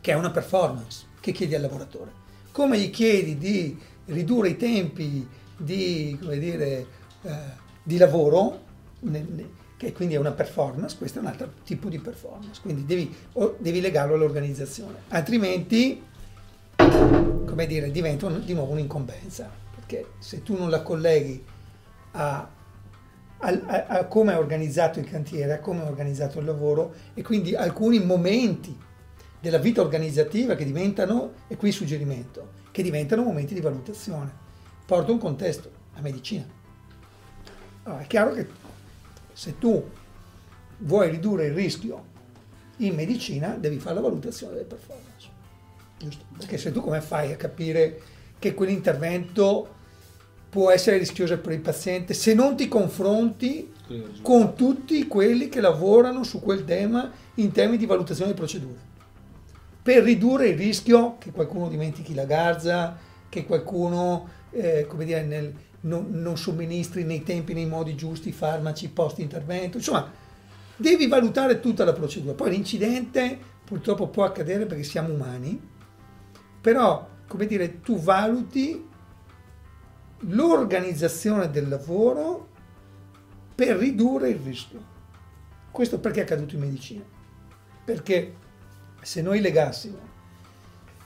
che 0.00 0.12
è 0.12 0.14
una 0.14 0.30
performance 0.30 1.06
che 1.20 1.32
chiedi 1.32 1.54
al 1.54 1.62
lavoratore. 1.62 2.24
Come 2.52 2.78
gli 2.78 2.90
chiedi 2.90 3.36
di 3.36 3.78
ridurre 4.06 4.50
i 4.50 4.56
tempi 4.56 5.28
di, 5.56 6.18
dire, 6.20 6.86
eh, 7.22 7.34
di 7.82 7.96
lavoro, 7.96 8.65
che 9.76 9.92
quindi 9.92 10.14
è 10.14 10.18
una 10.18 10.32
performance, 10.32 10.96
questo 10.96 11.18
è 11.18 11.22
un 11.22 11.28
altro 11.28 11.52
tipo 11.64 11.88
di 11.88 11.98
performance, 11.98 12.60
quindi 12.62 12.86
devi, 12.86 13.14
devi 13.58 13.80
legarlo 13.80 14.14
all'organizzazione, 14.14 14.94
altrimenti 15.08 16.02
come 16.76 17.66
dire, 17.66 17.90
diventa 17.90 18.26
un, 18.26 18.44
di 18.44 18.52
nuovo 18.54 18.72
un'incombenza, 18.72 19.50
perché 19.74 20.12
se 20.18 20.42
tu 20.42 20.56
non 20.56 20.68
la 20.68 20.82
colleghi 20.82 21.42
a, 22.12 22.48
a, 23.38 23.60
a, 23.66 23.86
a 23.86 24.04
come 24.06 24.32
è 24.32 24.38
organizzato 24.38 24.98
il 24.98 25.08
cantiere, 25.08 25.54
a 25.54 25.60
come 25.60 25.82
è 25.82 25.86
organizzato 25.86 26.38
il 26.38 26.44
lavoro 26.44 26.94
e 27.14 27.22
quindi 27.22 27.54
alcuni 27.54 28.04
momenti 28.04 28.76
della 29.40 29.58
vita 29.58 29.80
organizzativa 29.80 30.54
che 30.54 30.64
diventano, 30.64 31.32
e 31.46 31.56
qui 31.56 31.68
il 31.68 31.74
suggerimento, 31.74 32.52
che 32.72 32.82
diventano 32.82 33.22
momenti 33.22 33.54
di 33.54 33.60
valutazione. 33.60 34.44
Porto 34.84 35.12
un 35.12 35.18
contesto, 35.18 35.70
la 35.94 36.00
medicina. 36.00 36.44
Allora, 37.84 38.02
è 38.02 38.06
chiaro 38.06 38.32
che 38.32 38.46
se 39.36 39.58
tu 39.58 39.84
vuoi 40.78 41.10
ridurre 41.10 41.48
il 41.48 41.52
rischio 41.52 42.04
in 42.78 42.94
medicina, 42.94 43.48
devi 43.48 43.78
fare 43.78 43.96
la 43.96 44.00
valutazione 44.00 44.54
delle 44.54 44.64
performance. 44.64 45.28
Giusto? 45.98 46.24
Perché 46.38 46.56
se 46.56 46.72
tu 46.72 46.80
come 46.80 47.02
fai 47.02 47.32
a 47.32 47.36
capire 47.36 48.00
che 48.38 48.54
quell'intervento 48.54 49.74
può 50.48 50.70
essere 50.70 50.96
rischiosa 50.96 51.36
per 51.36 51.52
il 51.52 51.60
paziente 51.60 52.14
se 52.14 52.32
non 52.32 52.56
ti 52.56 52.66
confronti 52.66 53.74
con 54.22 54.54
tutti 54.54 55.06
quelli 55.06 55.50
che 55.50 55.60
lavorano 55.60 56.24
su 56.24 56.40
quel 56.40 56.64
tema 56.64 57.12
in 57.34 57.52
termini 57.52 57.76
di 57.76 57.84
valutazione 57.84 58.30
di 58.30 58.36
procedure. 58.38 58.78
Per 59.82 60.02
ridurre 60.02 60.48
il 60.48 60.56
rischio 60.56 61.18
che 61.18 61.30
qualcuno 61.30 61.68
dimentichi 61.68 62.14
la 62.14 62.24
garza, 62.24 62.96
che 63.28 63.44
qualcuno 63.44 64.28
eh, 64.50 64.86
come 64.88 65.04
dire, 65.04 65.22
nel, 65.24 65.52
non, 65.82 66.08
non 66.10 66.36
somministri 66.36 67.04
nei 67.04 67.22
tempi, 67.22 67.54
nei 67.54 67.66
modi 67.66 67.94
giusti 67.94 68.32
farmaci 68.32 68.88
post 68.90 69.18
intervento, 69.18 69.76
insomma 69.76 70.10
devi 70.76 71.06
valutare 71.06 71.60
tutta 71.60 71.84
la 71.84 71.92
procedura. 71.92 72.34
Poi 72.34 72.50
l'incidente 72.50 73.38
purtroppo 73.64 74.08
può 74.08 74.24
accadere 74.24 74.66
perché 74.66 74.84
siamo 74.84 75.12
umani, 75.12 75.60
però 76.60 77.14
come 77.26 77.46
dire, 77.46 77.80
tu 77.80 77.98
valuti 77.98 78.84
l'organizzazione 80.20 81.50
del 81.50 81.68
lavoro 81.68 82.48
per 83.54 83.76
ridurre 83.76 84.30
il 84.30 84.38
rischio. 84.38 84.94
Questo 85.70 85.98
perché 85.98 86.20
è 86.20 86.22
accaduto 86.22 86.54
in 86.54 86.60
medicina? 86.60 87.04
Perché 87.84 88.34
se 89.02 89.22
noi 89.22 89.40
legassimo 89.40 89.98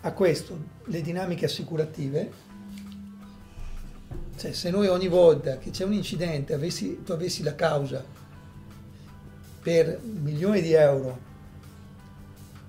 a 0.03 0.12
questo 0.12 0.59
le 0.85 1.01
dinamiche 1.01 1.47
assicurative, 1.47 2.49
cioè 4.41 4.53
se 4.55 4.70
noi 4.70 4.86
ogni 4.86 5.09
volta 5.09 5.59
che 5.59 5.68
c'è 5.68 5.84
un 5.84 5.93
incidente 5.93 6.55
avessi, 6.55 7.03
tu 7.05 7.12
avessi 7.12 7.43
la 7.43 7.55
causa 7.55 8.03
per 9.61 10.01
milioni 10.01 10.62
di 10.62 10.72
euro, 10.72 11.18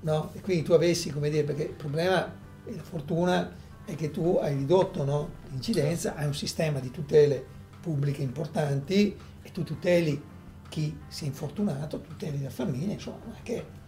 no? 0.01 0.31
E 0.33 0.41
quindi 0.41 0.63
tu 0.63 0.73
avessi, 0.73 1.11
come 1.11 1.29
dire, 1.29 1.45
perché 1.45 1.63
il 1.63 1.73
problema 1.73 2.29
e 2.65 2.75
la 2.75 2.83
fortuna 2.83 3.49
è 3.85 3.95
che 3.95 4.11
tu 4.11 4.37
hai 4.41 4.57
ridotto 4.57 5.05
no, 5.05 5.29
l'incidenza, 5.49 6.15
hai 6.15 6.25
un 6.25 6.33
sistema 6.33 6.81
di 6.81 6.91
tutele 6.91 7.41
pubbliche 7.79 8.21
importanti 8.21 9.17
e 9.41 9.51
tu 9.53 9.63
tuteli 9.63 10.21
chi 10.67 10.99
si 11.07 11.23
è 11.23 11.27
infortunato, 11.27 12.01
tuteli 12.01 12.43
la 12.43 12.49
famiglia, 12.49 12.91
insomma, 12.91 13.33
che... 13.41 13.79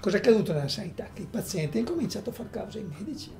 Cosa 0.00 0.16
è 0.16 0.18
accaduto 0.18 0.52
nella 0.52 0.66
sanità? 0.66 1.10
Che 1.12 1.22
i 1.22 1.28
pazienti 1.30 1.78
hanno 1.78 1.90
cominciato 1.90 2.30
a 2.30 2.32
far 2.32 2.50
causa 2.50 2.78
ai 2.78 2.88
medici, 2.88 3.30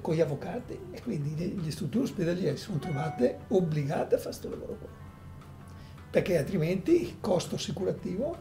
con 0.00 0.14
gli 0.14 0.20
avvocati 0.20 0.78
e 0.90 1.00
quindi 1.02 1.60
le 1.62 1.70
strutture 1.70 2.04
ospedaliere 2.04 2.56
si 2.56 2.64
sono 2.64 2.78
trovate 2.78 3.38
obbligate 3.48 4.16
a 4.16 4.18
fare 4.18 4.30
questo 4.30 4.50
lavoro 4.50 4.76
qua. 4.78 4.88
Perché 6.10 6.38
altrimenti 6.38 7.02
il 7.02 7.16
costo 7.20 7.54
assicurativo 7.54 8.36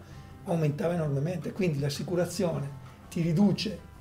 aumentava 0.45 0.93
enormemente, 0.93 1.51
quindi 1.51 1.79
l'assicurazione 1.79 2.83
ti 3.09 3.21
riduce 3.21 3.93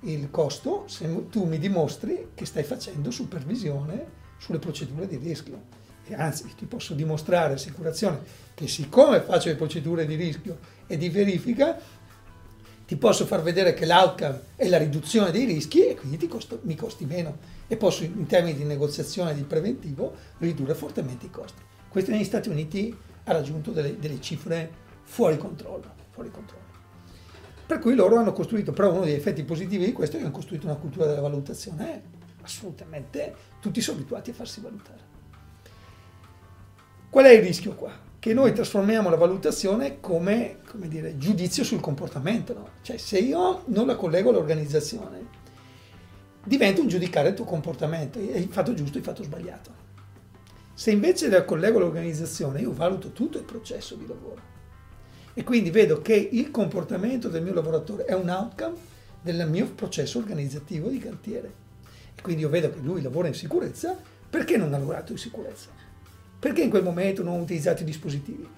il 0.00 0.30
costo 0.30 0.84
se 0.86 1.28
tu 1.28 1.44
mi 1.44 1.58
dimostri 1.58 2.28
che 2.34 2.44
stai 2.44 2.62
facendo 2.62 3.10
supervisione 3.10 4.24
sulle 4.38 4.58
procedure 4.58 5.06
di 5.06 5.16
rischio. 5.16 5.84
E 6.08 6.14
anzi, 6.14 6.54
ti 6.56 6.66
posso 6.66 6.94
dimostrare, 6.94 7.54
assicurazione, 7.54 8.20
che 8.54 8.68
siccome 8.68 9.20
faccio 9.20 9.48
le 9.48 9.56
procedure 9.56 10.06
di 10.06 10.14
rischio 10.14 10.58
e 10.86 10.96
di 10.96 11.08
verifica, 11.08 11.76
ti 12.86 12.96
posso 12.96 13.26
far 13.26 13.42
vedere 13.42 13.74
che 13.74 13.84
l'outcome 13.84 14.40
è 14.56 14.68
la 14.68 14.78
riduzione 14.78 15.32
dei 15.32 15.44
rischi 15.44 15.84
e 15.86 15.96
quindi 15.96 16.28
costo, 16.28 16.60
mi 16.62 16.76
costi 16.76 17.04
meno 17.04 17.38
e 17.66 17.76
posso 17.76 18.04
in 18.04 18.26
termini 18.26 18.56
di 18.56 18.64
negoziazione 18.64 19.34
di 19.34 19.42
preventivo 19.42 20.14
ridurre 20.38 20.74
fortemente 20.74 21.26
i 21.26 21.30
costi. 21.30 21.60
Questo 21.88 22.12
negli 22.12 22.24
Stati 22.24 22.48
Uniti 22.48 22.96
ha 23.24 23.32
raggiunto 23.32 23.72
delle, 23.72 23.98
delle 23.98 24.20
cifre 24.20 24.70
fuori 25.02 25.36
controllo, 25.36 25.94
fuori 26.10 26.30
controllo. 26.30 26.64
Per 27.66 27.80
cui 27.80 27.96
loro 27.96 28.16
hanno 28.16 28.32
costruito, 28.32 28.72
però 28.72 28.92
uno 28.92 29.04
degli 29.04 29.14
effetti 29.14 29.42
positivi 29.42 29.86
di 29.86 29.92
questo 29.92 30.14
è 30.14 30.18
che 30.20 30.26
hanno 30.26 30.34
costruito 30.34 30.66
una 30.66 30.76
cultura 30.76 31.06
della 31.06 31.20
valutazione. 31.20 31.94
Eh, 31.94 32.02
assolutamente, 32.42 33.34
tutti 33.60 33.80
sono 33.80 33.98
abituati 33.98 34.30
a 34.30 34.34
farsi 34.34 34.60
valutare. 34.60 35.00
Qual 37.10 37.24
è 37.24 37.30
il 37.30 37.42
rischio 37.42 37.74
qua? 37.74 37.92
Che 38.26 38.34
noi 38.34 38.52
trasformiamo 38.52 39.08
la 39.08 39.14
valutazione 39.14 40.00
come, 40.00 40.56
come 40.68 40.88
dire, 40.88 41.16
giudizio 41.16 41.62
sul 41.62 41.78
comportamento. 41.78 42.54
No? 42.54 42.68
Cioè 42.82 42.96
se 42.96 43.20
io 43.20 43.62
non 43.66 43.86
la 43.86 43.94
collego 43.94 44.30
all'organizzazione, 44.30 45.24
diventa 46.42 46.80
un 46.80 46.88
giudicare 46.88 47.28
il 47.28 47.34
tuo 47.34 47.44
comportamento, 47.44 48.18
il 48.18 48.48
fatto 48.50 48.74
giusto 48.74 48.96
e 48.96 48.98
il 48.98 49.06
fatto 49.06 49.22
sbagliato. 49.22 49.70
Se 50.74 50.90
invece 50.90 51.28
la 51.28 51.44
collego 51.44 51.78
all'organizzazione, 51.78 52.62
io 52.62 52.72
valuto 52.72 53.12
tutto 53.12 53.38
il 53.38 53.44
processo 53.44 53.94
di 53.94 54.08
lavoro 54.08 54.40
e 55.32 55.44
quindi 55.44 55.70
vedo 55.70 56.02
che 56.02 56.16
il 56.16 56.50
comportamento 56.50 57.28
del 57.28 57.44
mio 57.44 57.54
lavoratore 57.54 58.06
è 58.06 58.14
un 58.14 58.28
outcome 58.28 58.74
del 59.22 59.48
mio 59.48 59.70
processo 59.70 60.18
organizzativo 60.18 60.88
di 60.88 60.98
cantiere. 60.98 61.52
E 62.16 62.20
quindi 62.22 62.42
io 62.42 62.48
vedo 62.48 62.70
che 62.70 62.80
lui 62.80 63.02
lavora 63.02 63.28
in 63.28 63.34
sicurezza, 63.34 63.96
perché 64.28 64.56
non 64.56 64.74
ha 64.74 64.78
lavorato 64.78 65.12
in 65.12 65.18
sicurezza? 65.18 65.85
Perché 66.46 66.62
in 66.62 66.70
quel 66.70 66.84
momento 66.84 67.24
non 67.24 67.34
ha 67.34 67.42
utilizzato 67.42 67.82
i 67.82 67.84
dispositivi? 67.84 68.48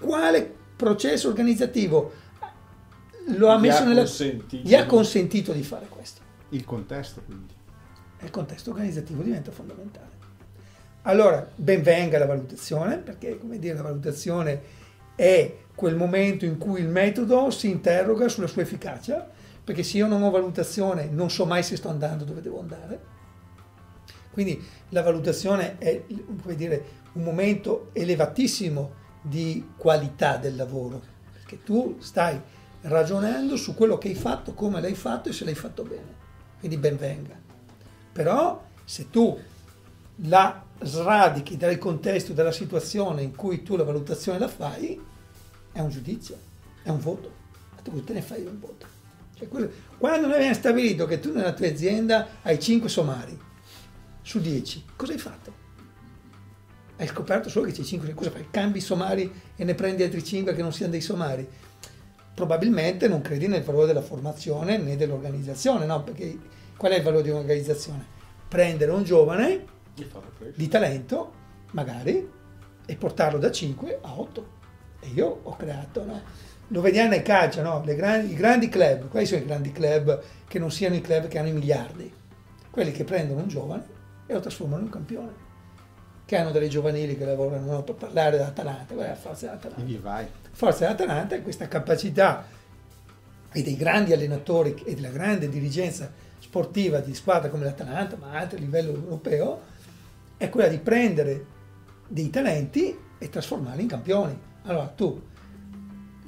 Quale 0.00 0.52
processo 0.74 1.28
organizzativo 1.28 2.12
lo 3.36 3.50
ha 3.50 3.56
Gli 3.56 3.60
messo 3.60 3.82
ha 3.82 3.84
nella... 3.84 4.02
gli 4.02 4.74
ha 4.74 4.84
consentito 4.84 5.52
di 5.52 5.62
fare 5.62 5.86
questo? 5.86 6.22
Il 6.48 6.64
contesto 6.64 7.22
quindi. 7.24 7.54
il 8.22 8.30
contesto 8.30 8.70
organizzativo 8.70 9.22
diventa 9.22 9.52
fondamentale. 9.52 10.10
Allora, 11.02 11.48
ben 11.54 11.82
venga 11.82 12.18
la 12.18 12.26
valutazione, 12.26 12.96
perché 12.96 13.38
come 13.38 13.60
dire, 13.60 13.74
la 13.74 13.82
valutazione 13.82 14.60
è 15.14 15.56
quel 15.72 15.94
momento 15.94 16.46
in 16.46 16.58
cui 16.58 16.80
il 16.80 16.88
metodo 16.88 17.50
si 17.50 17.70
interroga 17.70 18.26
sulla 18.26 18.48
sua 18.48 18.62
efficacia, 18.62 19.24
perché 19.62 19.84
se 19.84 19.98
io 19.98 20.08
non 20.08 20.24
ho 20.24 20.30
valutazione 20.30 21.08
non 21.12 21.30
so 21.30 21.46
mai 21.46 21.62
se 21.62 21.76
sto 21.76 21.90
andando 21.90 22.24
dove 22.24 22.40
devo 22.40 22.58
andare. 22.58 23.14
Quindi 24.32 24.60
la 24.88 25.02
valutazione 25.02 25.78
è 25.78 26.02
dire, 26.56 27.04
un 27.16 27.22
momento 27.22 27.90
elevatissimo 27.92 29.04
di 29.22 29.70
qualità 29.76 30.36
del 30.36 30.54
lavoro, 30.54 31.02
perché 31.32 31.62
tu 31.62 31.96
stai 31.98 32.40
ragionando 32.82 33.56
su 33.56 33.74
quello 33.74 33.98
che 33.98 34.08
hai 34.08 34.14
fatto, 34.14 34.54
come 34.54 34.80
l'hai 34.80 34.94
fatto 34.94 35.28
e 35.28 35.32
se 35.32 35.44
l'hai 35.44 35.54
fatto 35.54 35.82
bene. 35.82 36.14
Quindi 36.58 36.76
ben 36.76 36.96
venga. 36.96 37.34
Però 38.12 38.64
se 38.84 39.10
tu 39.10 39.36
la 40.26 40.64
sradichi 40.80 41.56
dal 41.56 41.78
contesto 41.78 42.32
della 42.32 42.52
situazione 42.52 43.22
in 43.22 43.34
cui 43.34 43.62
tu 43.62 43.76
la 43.76 43.84
valutazione 43.84 44.38
la 44.38 44.48
fai, 44.48 45.00
è 45.72 45.80
un 45.80 45.90
giudizio, 45.90 46.38
è 46.82 46.90
un 46.90 47.00
voto. 47.00 47.32
Ma 47.74 47.82
tu 47.82 48.04
te 48.04 48.12
ne 48.12 48.22
fai 48.22 48.44
un 48.44 48.60
voto. 48.60 48.86
Cioè, 49.34 49.48
quando 49.48 50.26
noi 50.26 50.36
abbiamo 50.36 50.54
stabilito 50.54 51.06
che 51.06 51.18
tu 51.18 51.32
nella 51.32 51.52
tua 51.52 51.66
azienda 51.66 52.28
hai 52.42 52.58
5 52.58 52.88
somari 52.88 53.38
su 54.22 54.40
10, 54.40 54.84
cosa 54.96 55.12
hai 55.12 55.18
fatto? 55.18 55.64
Hai 56.98 57.06
scoperto 57.06 57.50
solo 57.50 57.66
che 57.66 57.72
c'è 57.72 57.82
5, 57.82 58.14
cosa 58.14 58.30
fai? 58.30 58.46
Cambi 58.50 58.78
i 58.78 58.80
somari 58.80 59.30
e 59.54 59.64
ne 59.64 59.74
prendi 59.74 60.02
altri 60.02 60.24
5 60.24 60.54
che 60.54 60.62
non 60.62 60.72
siano 60.72 60.92
dei 60.92 61.02
somari? 61.02 61.46
Probabilmente 62.34 63.06
non 63.06 63.20
credi 63.20 63.48
nel 63.48 63.62
valore 63.62 63.86
della 63.86 64.00
formazione 64.00 64.78
né 64.78 64.96
dell'organizzazione, 64.96 65.84
no? 65.84 66.02
Perché 66.02 66.38
qual 66.74 66.92
è 66.92 66.96
il 66.96 67.02
valore 67.02 67.22
di 67.22 67.28
un'organizzazione? 67.28 68.04
Prendere 68.48 68.92
un 68.92 69.02
giovane 69.02 69.64
di 70.54 70.68
talento, 70.68 71.32
magari, 71.72 72.30
e 72.86 72.96
portarlo 72.96 73.38
da 73.38 73.50
5 73.50 73.98
a 74.00 74.18
8 74.18 74.48
e 75.00 75.08
io 75.08 75.40
ho 75.42 75.54
creato, 75.54 76.02
no? 76.02 76.22
Lo 76.68 76.80
vediamo 76.80 77.10
nel 77.10 77.22
calcio, 77.22 77.60
no? 77.60 77.82
grandi, 77.84 78.32
I 78.32 78.36
grandi 78.36 78.70
club, 78.70 79.08
quali 79.08 79.26
sono 79.26 79.42
i 79.42 79.46
grandi 79.46 79.70
club 79.70 80.22
che 80.48 80.58
non 80.58 80.70
siano 80.70 80.94
i 80.94 81.02
club 81.02 81.28
che 81.28 81.38
hanno 81.38 81.48
i 81.48 81.52
miliardi? 81.52 82.10
Quelli 82.70 82.90
che 82.90 83.04
prendono 83.04 83.40
un 83.42 83.48
giovane 83.48 83.84
e 84.26 84.32
lo 84.32 84.40
trasformano 84.40 84.82
in 84.82 84.90
campione. 84.90 85.45
Che 86.26 86.36
hanno 86.36 86.50
delle 86.50 86.66
giovanili 86.66 87.16
che 87.16 87.24
lavorano 87.24 87.70
no? 87.70 87.82
per 87.84 87.94
parlare 87.94 88.36
dell'Atalanta, 88.36 88.94
la 88.96 89.14
forza 89.14 89.46
dell'Atalanta. 89.46 89.80
Forza 90.50 90.80
dell'Atalanta 90.80 91.36
è 91.36 91.42
questa 91.42 91.68
capacità 91.68 92.44
e 93.52 93.62
dei 93.62 93.76
grandi 93.76 94.12
allenatori 94.12 94.74
e 94.84 94.94
della 94.94 95.10
grande 95.10 95.48
dirigenza 95.48 96.10
sportiva 96.40 96.98
di 96.98 97.14
squadra 97.14 97.48
come 97.48 97.64
l'Atalanta, 97.64 98.16
ma 98.16 98.32
anche 98.32 98.56
a 98.56 98.58
livello 98.58 98.92
europeo, 98.92 99.62
è 100.36 100.48
quella 100.48 100.68
di 100.68 100.78
prendere 100.78 101.44
dei 102.08 102.28
talenti 102.28 102.98
e 103.18 103.28
trasformarli 103.28 103.82
in 103.82 103.88
campioni. 103.88 104.38
Allora 104.64 104.86
tu 104.88 105.22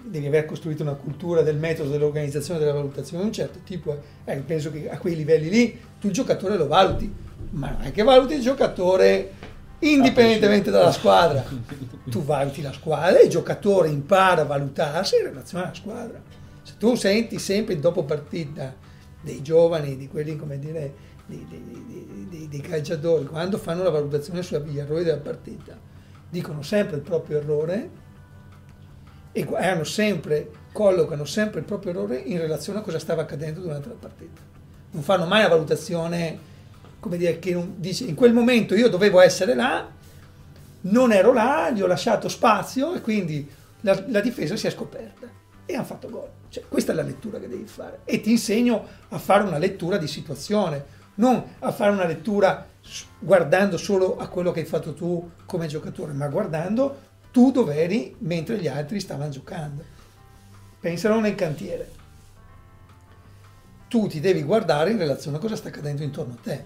devi 0.04 0.26
aver 0.26 0.46
costruito 0.46 0.82
una 0.84 0.94
cultura 0.94 1.42
del 1.42 1.56
metodo 1.56 1.90
dell'organizzazione 1.90 2.60
della 2.60 2.72
valutazione 2.72 3.22
di 3.22 3.28
un 3.28 3.34
certo 3.34 3.58
tipo, 3.64 4.00
eh, 4.24 4.36
penso 4.36 4.70
che 4.70 4.88
a 4.88 4.96
quei 4.98 5.16
livelli 5.16 5.50
lì 5.50 5.80
tu 5.98 6.06
il 6.06 6.12
giocatore 6.12 6.56
lo 6.56 6.68
valuti, 6.68 7.12
ma 7.50 7.70
non 7.70 7.82
è 7.82 7.90
che 7.90 8.04
valuti 8.04 8.34
il 8.34 8.42
giocatore 8.42 9.32
indipendentemente 9.80 10.70
dalla 10.70 10.92
squadra. 10.92 11.44
Tu 12.08 12.22
valuti 12.22 12.62
la 12.62 12.72
squadra 12.72 13.20
il 13.20 13.28
giocatore 13.28 13.88
impara 13.88 14.40
a 14.40 14.44
valutarsi 14.44 15.16
in 15.16 15.24
relazione 15.24 15.64
alla 15.64 15.74
squadra. 15.74 16.20
Se 16.62 16.74
tu 16.78 16.94
senti 16.94 17.38
sempre 17.38 17.74
il 17.74 17.80
dopo 17.80 18.04
partita 18.04 18.74
dei 19.20 19.42
giovani, 19.42 19.96
di 19.96 20.08
quelli 20.08 20.36
come 20.36 20.58
dire, 20.58 20.94
dei, 21.26 21.46
dei, 21.48 22.26
dei, 22.30 22.48
dei 22.48 22.60
calciatori, 22.60 23.26
quando 23.26 23.58
fanno 23.58 23.82
la 23.82 23.90
valutazione 23.90 24.42
sugli 24.42 24.78
errori 24.78 25.04
della 25.04 25.18
partita, 25.18 25.76
dicono 26.30 26.62
sempre 26.62 26.96
il 26.96 27.02
proprio 27.02 27.38
errore 27.38 27.90
e 29.32 29.46
hanno 29.56 29.84
sempre, 29.84 30.50
collocano 30.72 31.24
sempre 31.24 31.60
il 31.60 31.66
proprio 31.66 31.92
errore 31.92 32.16
in 32.16 32.38
relazione 32.38 32.78
a 32.78 32.82
cosa 32.82 32.98
stava 32.98 33.22
accadendo 33.22 33.60
durante 33.60 33.88
la 33.88 33.96
partita. 33.98 34.40
Non 34.90 35.02
fanno 35.02 35.26
mai 35.26 35.42
la 35.42 35.48
valutazione 35.48 36.38
come 37.00 37.16
dire, 37.16 37.38
che 37.38 37.52
non, 37.52 37.74
dice, 37.76 38.04
in 38.04 38.14
quel 38.14 38.32
momento 38.32 38.74
io 38.74 38.88
dovevo 38.88 39.20
essere 39.20 39.54
là, 39.54 39.86
non 40.80 41.12
ero 41.12 41.32
là, 41.32 41.70
gli 41.70 41.82
ho 41.82 41.86
lasciato 41.86 42.28
spazio 42.28 42.94
e 42.94 43.00
quindi 43.00 43.48
la, 43.80 44.02
la 44.08 44.20
difesa 44.20 44.56
si 44.56 44.66
è 44.66 44.70
scoperta 44.70 45.26
e 45.66 45.74
hanno 45.74 45.84
fatto 45.84 46.08
gol. 46.08 46.28
Cioè, 46.48 46.64
questa 46.68 46.92
è 46.92 46.94
la 46.94 47.02
lettura 47.02 47.38
che 47.38 47.48
devi 47.48 47.66
fare 47.66 48.00
e 48.04 48.20
ti 48.20 48.30
insegno 48.30 48.86
a 49.08 49.18
fare 49.18 49.44
una 49.44 49.58
lettura 49.58 49.98
di 49.98 50.06
situazione, 50.06 50.96
non 51.16 51.42
a 51.58 51.72
fare 51.72 51.90
una 51.90 52.06
lettura 52.06 52.66
guardando 53.18 53.76
solo 53.76 54.16
a 54.16 54.28
quello 54.28 54.50
che 54.50 54.60
hai 54.60 54.66
fatto 54.66 54.94
tu 54.94 55.30
come 55.44 55.66
giocatore, 55.66 56.12
ma 56.12 56.28
guardando 56.28 57.06
tu 57.30 57.50
dove 57.50 57.74
eri 57.74 58.16
mentre 58.20 58.58
gli 58.58 58.66
altri 58.66 59.00
stavano 59.00 59.30
giocando. 59.30 59.84
Pensano 60.80 61.20
nel 61.20 61.34
cantiere. 61.34 61.96
Tu 63.88 64.06
ti 64.06 64.20
devi 64.20 64.42
guardare 64.42 64.90
in 64.90 64.98
relazione 64.98 65.36
a 65.36 65.40
cosa 65.40 65.56
sta 65.56 65.68
accadendo 65.68 66.02
intorno 66.02 66.34
a 66.34 66.42
te. 66.42 66.64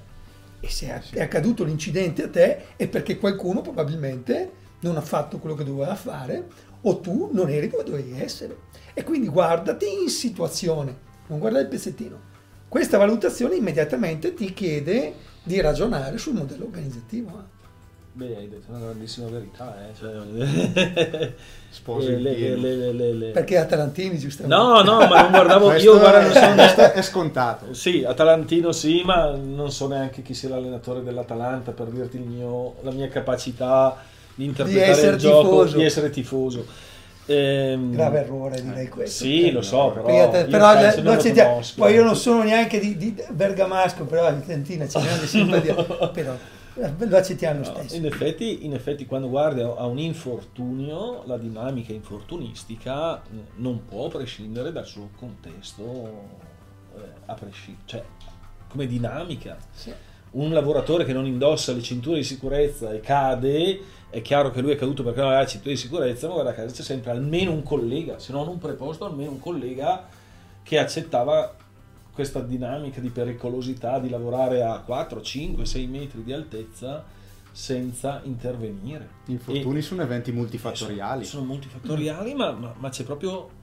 E 0.64 0.68
se 0.68 1.02
è 1.10 1.20
accaduto 1.20 1.64
l'incidente 1.64 2.22
a 2.22 2.28
te 2.28 2.76
è 2.76 2.86
perché 2.86 3.18
qualcuno 3.18 3.62
probabilmente 3.62 4.52
non 4.82 4.96
ha 4.96 5.00
fatto 5.00 5.38
quello 5.38 5.56
che 5.56 5.64
doveva 5.64 5.96
fare 5.96 6.46
o 6.82 7.00
tu 7.00 7.30
non 7.32 7.50
eri 7.50 7.68
dove 7.68 7.82
dovevi 7.82 8.20
essere. 8.20 8.56
E 8.94 9.02
quindi 9.02 9.26
guardati 9.26 9.86
in 10.02 10.08
situazione, 10.08 10.96
non 11.26 11.40
guarda 11.40 11.58
il 11.58 11.66
pezzettino. 11.66 12.30
Questa 12.68 12.96
valutazione 12.96 13.56
immediatamente 13.56 14.34
ti 14.34 14.54
chiede 14.54 15.14
di 15.42 15.60
ragionare 15.60 16.16
sul 16.16 16.34
modello 16.34 16.66
organizzativo. 16.66 17.60
Eh. 18.14 18.18
Beh, 18.18 18.36
hai 18.36 18.48
detto 18.48 18.66
una 18.70 18.78
grandissima 18.80 19.28
verità, 19.28 19.74
eh. 19.88 19.94
Cioè, 19.98 21.32
Sposo 21.70 22.10
in 22.10 22.20
le- 22.20 22.36
le- 22.36 22.56
le- 22.56 22.92
le- 22.92 23.12
le- 23.14 23.30
Perché 23.30 23.56
Atalantini 23.56 24.18
giustamente. 24.18 24.54
No, 24.54 24.82
no, 24.82 25.06
ma 25.06 25.22
non 25.22 25.30
guardavo 25.30 25.68
Questo 25.68 25.90
io, 25.92 25.98
guarda, 25.98 26.20
non 26.20 26.30
è- 26.30 26.34
sono 26.34 26.54
questo 26.54 26.92
è 26.92 27.02
scontato. 27.02 27.72
Sì, 27.74 28.04
Atalantino 28.04 28.72
sì, 28.72 29.02
ma 29.02 29.30
non 29.34 29.70
so 29.72 29.88
neanche 29.88 30.20
chi 30.20 30.34
sia 30.34 30.50
l'allenatore 30.50 31.02
dell'Atalanta 31.02 31.72
per 31.72 31.86
dirti 31.86 32.16
il 32.16 32.24
mio- 32.24 32.74
la 32.82 32.90
mia 32.90 33.08
capacità 33.08 33.96
di 34.34 34.44
interpretare 34.44 34.90
essere 34.90 35.12
il 35.12 35.18
gioco, 35.18 35.48
tifoso. 35.48 35.76
di 35.78 35.84
essere 35.84 36.10
tifoso. 36.10 36.66
Ehm, 37.24 37.92
Grave 37.92 38.18
errore 38.20 38.60
direi 38.60 38.88
questo. 38.88 39.24
Sì, 39.24 39.50
lo 39.52 39.62
so, 39.62 39.90
però, 39.92 40.04
Perché- 40.04 40.38
io 40.38 40.46
però 40.48 40.74
lo 40.74 40.80
non 41.02 41.16
lo 41.16 41.62
poi 41.76 41.94
io 41.94 42.04
non 42.04 42.16
sono 42.16 42.42
neanche 42.42 42.78
di, 42.78 42.96
di 42.98 43.14
bergamasco, 43.30 44.04
però 44.04 44.30
di 44.32 44.44
Tentina 44.44 44.84
c'è 44.84 45.00
grande 45.00 45.26
simpatia, 45.26 45.74
però 46.12 46.34
lo 46.74 47.16
accettiamo 47.16 47.58
No, 47.58 47.64
stesso. 47.64 47.96
in, 47.96 48.06
effetti, 48.06 48.64
in 48.64 48.72
effetti 48.74 49.06
quando 49.06 49.28
guardi 49.28 49.60
a 49.60 49.74
a 49.74 49.86
un 49.86 49.98
infortunio, 49.98 51.22
la 51.26 51.36
dinamica 51.36 51.92
infortunistica 51.92 53.22
eh, 53.22 53.28
non 53.56 53.84
può 53.84 54.08
prescindere 54.08 54.72
dal 54.72 54.86
suo 54.86 55.10
contesto 55.16 55.82
eh, 56.96 57.00
a 57.26 57.34
prescindere, 57.34 57.82
cioè 57.86 58.04
come 58.68 58.86
dinamica. 58.86 59.56
Sì. 59.70 59.92
Un 60.32 60.52
lavoratore 60.52 61.04
che 61.04 61.12
non 61.12 61.26
indossa 61.26 61.72
le 61.72 61.82
cinture 61.82 62.16
di 62.16 62.24
sicurezza 62.24 62.90
e 62.90 63.00
cade, 63.00 63.80
è 64.08 64.22
chiaro 64.22 64.50
che 64.50 64.62
lui 64.62 64.72
è 64.72 64.76
caduto 64.76 65.02
perché 65.02 65.18
non 65.18 65.28
aveva 65.28 65.42
la 65.42 65.48
cintura 65.48 65.74
di 65.74 65.80
sicurezza, 65.80 66.26
ma 66.26 66.34
guarda 66.34 66.54
caso 66.54 66.74
c'è 66.74 66.82
sempre 66.82 67.10
almeno 67.10 67.52
un 67.52 67.62
collega, 67.62 68.18
se 68.18 68.32
non 68.32 68.48
un 68.48 68.56
preposto, 68.58 69.04
almeno 69.04 69.32
un 69.32 69.38
collega 69.38 70.06
che 70.62 70.78
accettava 70.78 71.54
questa 72.12 72.40
dinamica 72.40 73.00
di 73.00 73.08
pericolosità 73.08 73.98
di 73.98 74.08
lavorare 74.10 74.62
a 74.62 74.78
4, 74.80 75.20
5, 75.22 75.64
6 75.64 75.86
metri 75.86 76.22
di 76.22 76.32
altezza 76.32 77.04
senza 77.50 78.20
intervenire. 78.24 79.08
Gli 79.24 79.32
infortuni 79.32 79.78
E- 79.78 79.82
sono 79.82 80.02
eventi 80.02 80.32
multifattoriali. 80.32 81.24
Sono, 81.24 81.42
sono 81.42 81.52
multifattoriali, 81.52 82.34
ma, 82.34 82.52
ma- 82.52 82.74
ma 82.78 82.88
c'è 82.88 83.04
proprio... 83.04 83.60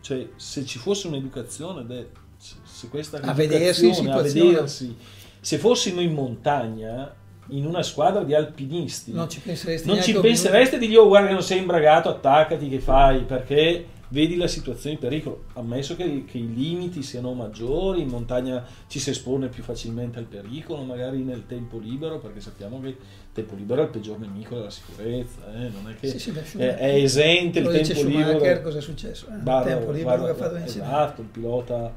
Cioè, 0.00 0.28
se 0.36 0.64
ci 0.64 0.78
fosse 0.78 1.06
un'educazione, 1.08 1.84
de- 1.84 2.08
se, 2.36 2.88
questa 2.88 3.18
A 3.18 3.32
vedersi 3.32 3.90
a 3.90 4.20
vedersi, 4.22 4.96
se 5.40 5.58
fossimo 5.58 6.00
in 6.00 6.14
montagna, 6.14 7.12
in 7.48 7.66
una 7.66 7.82
squadra 7.82 8.22
di 8.22 8.34
alpinisti, 8.34 9.12
Non 9.12 9.28
ci 9.28 9.40
penseresti 9.40 9.86
non 9.88 10.02
ci 10.02 10.12
penseresti 10.14 10.78
di 10.78 10.86
dire, 10.86 11.00
oh 11.00 11.08
guarda 11.08 11.28
che 11.28 11.34
non 11.34 11.42
sei 11.42 11.58
imbragato, 11.58 12.08
attaccati, 12.08 12.68
che 12.68 12.78
fai, 12.78 13.24
perché 13.24 13.86
vedi 14.08 14.36
la 14.36 14.46
situazione 14.48 14.96
di 14.96 15.00
pericolo, 15.00 15.44
ammesso 15.54 15.94
che, 15.96 16.24
che 16.24 16.38
i 16.38 16.54
limiti 16.54 17.02
siano 17.02 17.34
maggiori, 17.34 18.00
in 18.00 18.08
montagna 18.08 18.64
ci 18.86 18.98
si 18.98 19.10
espone 19.10 19.48
più 19.48 19.62
facilmente 19.62 20.18
al 20.18 20.24
pericolo, 20.24 20.82
magari 20.82 21.22
nel 21.22 21.46
tempo 21.46 21.78
libero, 21.78 22.18
perché 22.18 22.40
sappiamo 22.40 22.80
che 22.80 22.88
il 22.88 22.96
tempo 23.32 23.54
libero 23.54 23.82
è 23.82 23.84
il 23.84 23.90
peggior 23.90 24.18
nemico 24.18 24.56
della 24.56 24.70
sicurezza, 24.70 25.52
eh, 25.54 25.68
non 25.68 25.90
è 25.90 25.94
che 25.98 26.08
Sì, 26.08 26.18
sì, 26.18 26.30
beh, 26.30 26.42
è, 26.56 26.76
è 26.76 26.94
esente 26.94 27.58
il 27.58 27.64
Lo 27.66 27.70
tempo 27.70 28.02
libero. 28.02 28.28
Schumacher, 28.30 28.62
cosa 28.62 28.78
è 28.78 28.82
successo? 28.82 29.26
Eh, 29.30 29.34
il 29.36 29.42
Guarda, 29.42 29.74
tempo 29.76 29.90
libero 29.92 30.16
guarda, 30.16 30.24
che 30.24 30.30
ha 30.30 30.34
fatto 30.34 30.56
l'incidente. 30.56 30.90
Esatto, 30.90 31.20
il 31.20 31.28
pilota 31.28 31.94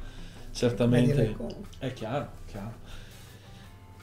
certamente 0.51 1.35
è 1.79 1.93
chiaro, 1.93 2.29
chiaro. 2.45 2.73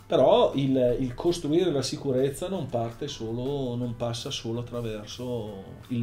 Però 0.08 0.52
il, 0.54 0.96
il 1.00 1.12
costruire 1.12 1.70
la 1.70 1.82
sicurezza 1.82 2.48
non 2.48 2.66
solo, 3.08 3.76
non 3.76 3.94
passa 3.94 4.30
solo 4.30 4.60
attraverso 4.60 5.62
il 5.88 6.00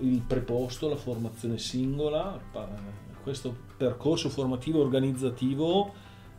il 0.00 0.22
preposto, 0.26 0.88
la 0.88 0.96
formazione 0.96 1.58
singola. 1.58 2.36
Questo 3.22 3.54
percorso 3.76 4.28
formativo 4.28 4.80
organizzativo 4.80 5.92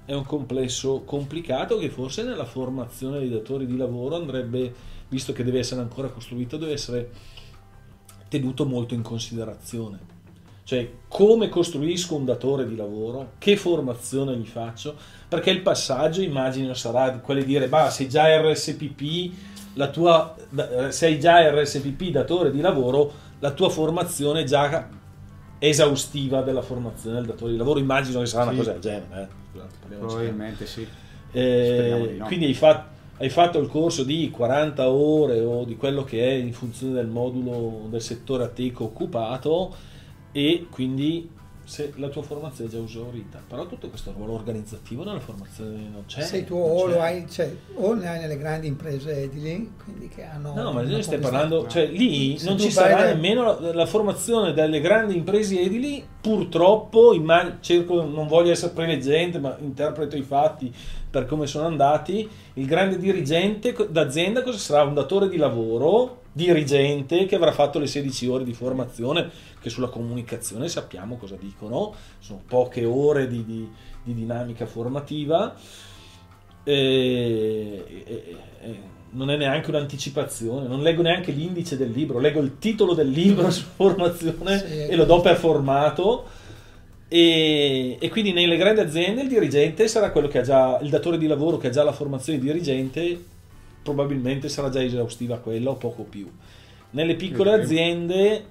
è 0.04 0.14
un 0.14 0.26
complesso 0.26 1.04
complicato 1.06 1.78
che 1.78 1.90
forse 1.90 2.22
nella 2.22 2.44
formazione 2.44 3.20
dei 3.20 3.30
datori 3.30 3.66
di 3.66 3.78
lavoro 3.78 4.18
andrebbe, 4.18 4.74
visto 5.08 5.32
che 5.32 5.46
deve 5.46 5.60
essere 5.60 5.80
ancora 5.80 6.10
costruito, 6.10 6.58
deve 6.58 6.74
essere 6.74 7.12
tenuto 8.28 8.66
molto 8.66 8.94
in 8.94 9.04
considerazione. 9.04 10.15
Cioè, 10.66 10.90
come 11.08 11.48
costruisco 11.48 12.16
un 12.16 12.26
datore 12.26 12.68
di 12.68 12.76
lavoro, 12.76 13.34
che 13.38 13.56
formazione 13.56 14.36
gli 14.36 14.48
faccio, 14.48 14.96
perché 15.30 15.52
il 15.52 15.62
passaggio, 15.62 16.22
immagino, 16.22 16.74
sarà 16.74 17.12
quello 17.20 17.42
di 17.42 17.46
dire, 17.46 17.68
bah, 17.68 17.92
sei 17.92 18.10
già 18.10 18.26
RSPP, 18.42 19.32
la 19.76 19.90
tua, 19.90 20.36
da- 20.50 20.90
sei 20.92 21.20
già 21.20 21.40
RSPP 21.52 22.10
datore 22.10 22.50
di 22.50 22.62
lavoro, 22.62 23.14
la 23.40 23.52
tua 23.52 23.70
formazione 23.70 24.42
è 24.42 24.44
già 24.44 24.90
esaustiva 25.60 26.42
della 26.42 26.64
formazione 26.64 27.18
del 27.18 27.28
datore 27.28 27.52
di 27.52 27.58
lavoro, 27.58 27.78
immagino 27.78 28.20
che 28.22 28.26
sarà 28.26 28.44
una 28.46 28.52
Sì. 28.54 28.58
cosa 28.58 28.72
del 28.72 28.82
genere. 28.82 29.30
Eh. 29.54 29.98
Probabilmente 30.00 30.66
sì. 30.66 30.88
Eh, 31.32 32.16
no. 32.18 32.26
Quindi 32.26 32.46
hai, 32.46 32.54
fat- 32.56 32.88
hai 33.18 33.30
fatto 33.30 33.60
il 33.60 33.68
corso 33.68 34.04
di 34.04 34.32
40 34.32 34.90
ore 34.90 35.40
o 35.42 35.64
di 35.64 35.76
quello 35.76 36.04
che 36.04 36.28
è 36.28 36.34
in 36.34 36.54
funzione 36.54 36.94
del 36.94 37.08
modulo 37.08 37.88
del 37.90 38.02
settore 38.02 38.46
ateco 38.46 38.86
occupato 38.86 39.94
e 40.36 40.68
quindi 40.70 41.30
se 41.64 41.94
la 41.96 42.10
tua 42.10 42.22
formazione 42.24 42.70
è 42.70 42.74
già 42.74 42.84
esaurita. 42.84 43.42
Però 43.48 43.66
tutto 43.68 43.88
questo 43.88 44.12
ruolo 44.12 44.34
organizzativo 44.34 45.06
nella 45.06 45.22
formazione 45.22 45.78
non 45.90 46.04
c'è. 46.06 46.24
Sei 46.24 46.44
tu 46.44 46.56
o 46.56 46.86
lo 46.88 47.00
hai, 47.00 47.26
cioè, 47.30 47.56
o 47.76 47.94
ne 47.94 48.06
hai 48.10 48.20
nelle 48.20 48.38
grandi 48.38 48.68
imprese 48.68 49.24
edili, 49.24 49.72
quindi 49.82 50.10
che 50.10 50.26
hanno... 50.26 50.54
No, 50.54 50.74
ma 50.74 50.82
noi 50.82 51.02
stiamo 51.02 51.24
parlando, 51.24 51.68
cioè 51.68 51.88
lì 51.88 52.38
Se 52.38 52.50
non 52.50 52.60
ci 52.60 52.70
sarà 52.70 53.04
da- 53.04 53.14
nemmeno 53.14 53.44
la, 53.44 53.74
la 53.74 53.86
formazione 53.86 54.52
delle 54.52 54.82
grandi 54.82 55.16
imprese 55.16 55.58
edili, 55.58 56.06
purtroppo, 56.20 57.14
immag- 57.14 57.62
cerco, 57.62 58.04
non 58.04 58.28
voglio 58.28 58.52
essere 58.52 58.74
preveggente, 58.74 59.40
ma 59.40 59.56
interpreto 59.62 60.18
i 60.18 60.22
fatti 60.24 60.70
per 61.10 61.26
come 61.26 61.48
sono 61.48 61.66
andati, 61.66 62.30
il 62.56 62.66
grande 62.66 62.98
dirigente 62.98 63.74
d'azienda 63.90 64.44
cosa 64.44 64.58
sarà? 64.58 64.84
Un 64.84 64.94
datore 64.94 65.30
di 65.30 65.38
lavoro, 65.38 66.24
dirigente, 66.36 67.26
che 67.26 67.36
avrà 67.36 67.54
fatto 67.54 67.80
le 67.80 67.88
16 67.88 68.28
ore 68.28 68.44
di 68.44 68.54
formazione, 68.54 69.30
che 69.62 69.70
sulla 69.70 69.88
comunicazione 69.88 70.68
sappiamo 70.68 71.16
cosa 71.16 71.38
dicono, 71.40 71.94
sono 72.20 72.42
poche 72.46 72.84
ore 72.84 73.28
di, 73.30 73.46
di- 73.46 73.70
di 74.04 74.14
dinamica 74.14 74.66
formativa, 74.66 75.56
e, 76.64 77.84
e- 78.06 78.36
e 78.62 78.80
non 79.12 79.30
è 79.30 79.38
neanche 79.38 79.70
un'anticipazione, 79.70 80.68
non 80.68 80.82
leggo 80.82 81.02
neanche 81.02 81.32
l'indice 81.32 81.78
del 81.78 81.92
libro, 81.92 82.20
leggo 82.20 82.42
il 82.42 82.58
titolo 82.60 82.94
del 82.94 83.08
libro 83.10 83.50
su 83.52 83.64
formazione 83.76 84.58
Sì. 84.60 84.88
e 84.88 84.96
lo 84.96 85.06
do 85.06 85.22
per 85.22 85.38
formato. 85.38 86.26
E, 87.08 87.98
e 88.00 88.10
quindi 88.10 88.34
nelle 88.34 88.58
grandi 88.58 88.82
aziende 88.82 89.22
il 89.22 89.30
dirigente 89.30 89.88
sarà 89.88 90.12
quello 90.12 90.28
che 90.28 90.40
ha 90.40 90.42
già, 90.42 90.80
il 90.82 90.90
datore 90.90 91.18
di 91.18 91.28
lavoro 91.28 91.58
che 91.58 91.68
ha 91.68 91.70
già 91.70 91.84
la 91.84 91.94
formazione 91.94 92.40
di 92.40 92.46
dirigente, 92.48 93.24
probabilmente 93.86 94.50
sarà 94.50 94.70
già 94.70 94.82
esaustiva 94.82 95.38
quella 95.38 95.70
o 95.70 95.76
poco 95.76 96.02
più. 96.04 96.28
Nelle 96.90 97.16
piccole 97.16 97.54
aziende 97.54 98.46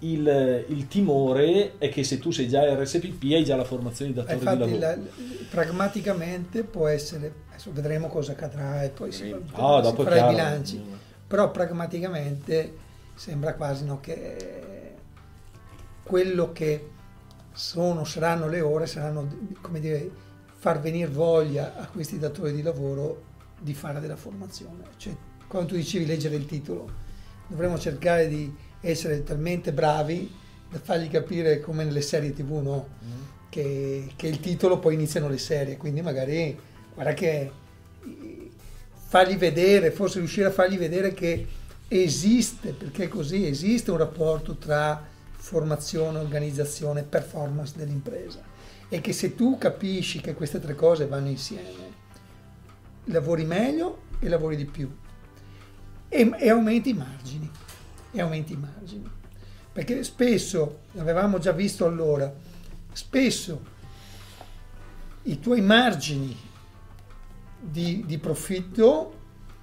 il, 0.00 0.64
il 0.68 0.86
timore 0.88 1.78
è 1.78 1.88
che 1.88 2.04
se 2.04 2.18
tu 2.18 2.30
sei 2.30 2.48
già 2.48 2.62
RSPP 2.74 3.22
hai 3.32 3.44
già 3.44 3.56
la 3.56 3.64
formazione 3.64 4.12
di 4.12 4.16
datore 4.18 4.36
di 4.38 4.44
Infatti, 4.44 4.78
lavoro. 4.78 4.78
la- 4.78 4.98
pragmaticamente 5.48 6.64
può 6.64 6.86
essere, 6.86 7.32
adesso 7.48 7.70
vedremo 7.72 8.08
cosa 8.08 8.32
accadrà 8.32 8.82
e 8.82 8.90
poi 8.90 9.10
si, 9.10 9.34
Ah, 9.52 9.82
si 9.82 10.02
farà 10.02 10.26
i 10.26 10.28
bilanci, 10.28 10.82
però 11.26 11.50
pragmaticamente 11.50 12.76
sembra 13.14 13.54
quasi 13.54 13.86
no, 13.86 14.00
che 14.00 14.92
quello 16.02 16.52
che 16.52 16.88
sono, 17.52 18.04
saranno 18.04 18.48
le 18.48 18.60
ore, 18.60 18.86
saranno 18.86 19.26
come 19.62 19.80
dire, 19.80 20.10
far 20.58 20.78
venire 20.80 21.08
voglia 21.08 21.74
a 21.76 21.86
questi 21.86 22.18
datori 22.18 22.52
di 22.52 22.60
lavoro 22.60 23.32
di 23.64 23.74
fare 23.74 23.98
della 23.98 24.16
formazione. 24.16 24.84
Cioè, 24.96 25.14
quando 25.48 25.70
tu 25.70 25.74
dicevi 25.76 26.06
leggere 26.06 26.36
il 26.36 26.46
titolo, 26.46 26.90
dovremmo 27.46 27.78
cercare 27.78 28.28
di 28.28 28.54
essere 28.80 29.22
talmente 29.22 29.72
bravi 29.72 30.32
da 30.70 30.78
fargli 30.78 31.08
capire 31.08 31.60
come 31.60 31.84
nelle 31.84 32.02
serie 32.02 32.32
tv, 32.32 32.60
no? 32.62 32.88
Mm. 33.04 33.10
che, 33.48 34.12
che 34.16 34.26
il 34.26 34.40
titolo 34.40 34.78
poi 34.78 34.94
iniziano 34.94 35.28
le 35.28 35.38
serie, 35.38 35.76
quindi 35.76 36.02
magari 36.02 36.56
guarda 36.92 37.14
che 37.14 37.50
fargli 39.06 39.36
vedere, 39.36 39.90
forse 39.90 40.18
riuscire 40.18 40.48
a 40.48 40.50
fargli 40.50 40.76
vedere 40.76 41.14
che 41.14 41.46
esiste, 41.88 42.72
perché 42.72 43.08
così 43.08 43.46
esiste 43.46 43.90
un 43.90 43.98
rapporto 43.98 44.56
tra 44.56 45.02
formazione, 45.30 46.18
organizzazione, 46.18 47.02
performance 47.02 47.74
dell'impresa 47.76 48.52
e 48.88 49.00
che 49.00 49.12
se 49.12 49.34
tu 49.34 49.58
capisci 49.58 50.20
che 50.20 50.34
queste 50.34 50.60
tre 50.60 50.74
cose 50.74 51.06
vanno 51.06 51.28
insieme, 51.28 51.93
lavori 53.04 53.44
meglio 53.44 54.02
e 54.18 54.28
lavori 54.28 54.56
di 54.56 54.64
più 54.64 54.90
e, 56.08 56.30
e 56.38 56.50
aumenti 56.50 56.90
i 56.90 56.94
margini 56.94 57.50
e 58.10 58.20
aumenti 58.20 58.52
i 58.52 58.56
margini 58.56 59.10
perché 59.72 60.02
spesso 60.04 60.82
avevamo 60.96 61.38
già 61.38 61.52
visto 61.52 61.84
allora 61.84 62.32
spesso 62.92 63.72
i 65.24 65.40
tuoi 65.40 65.60
margini 65.60 66.36
di, 67.58 68.04
di 68.06 68.18
profitto 68.18 69.22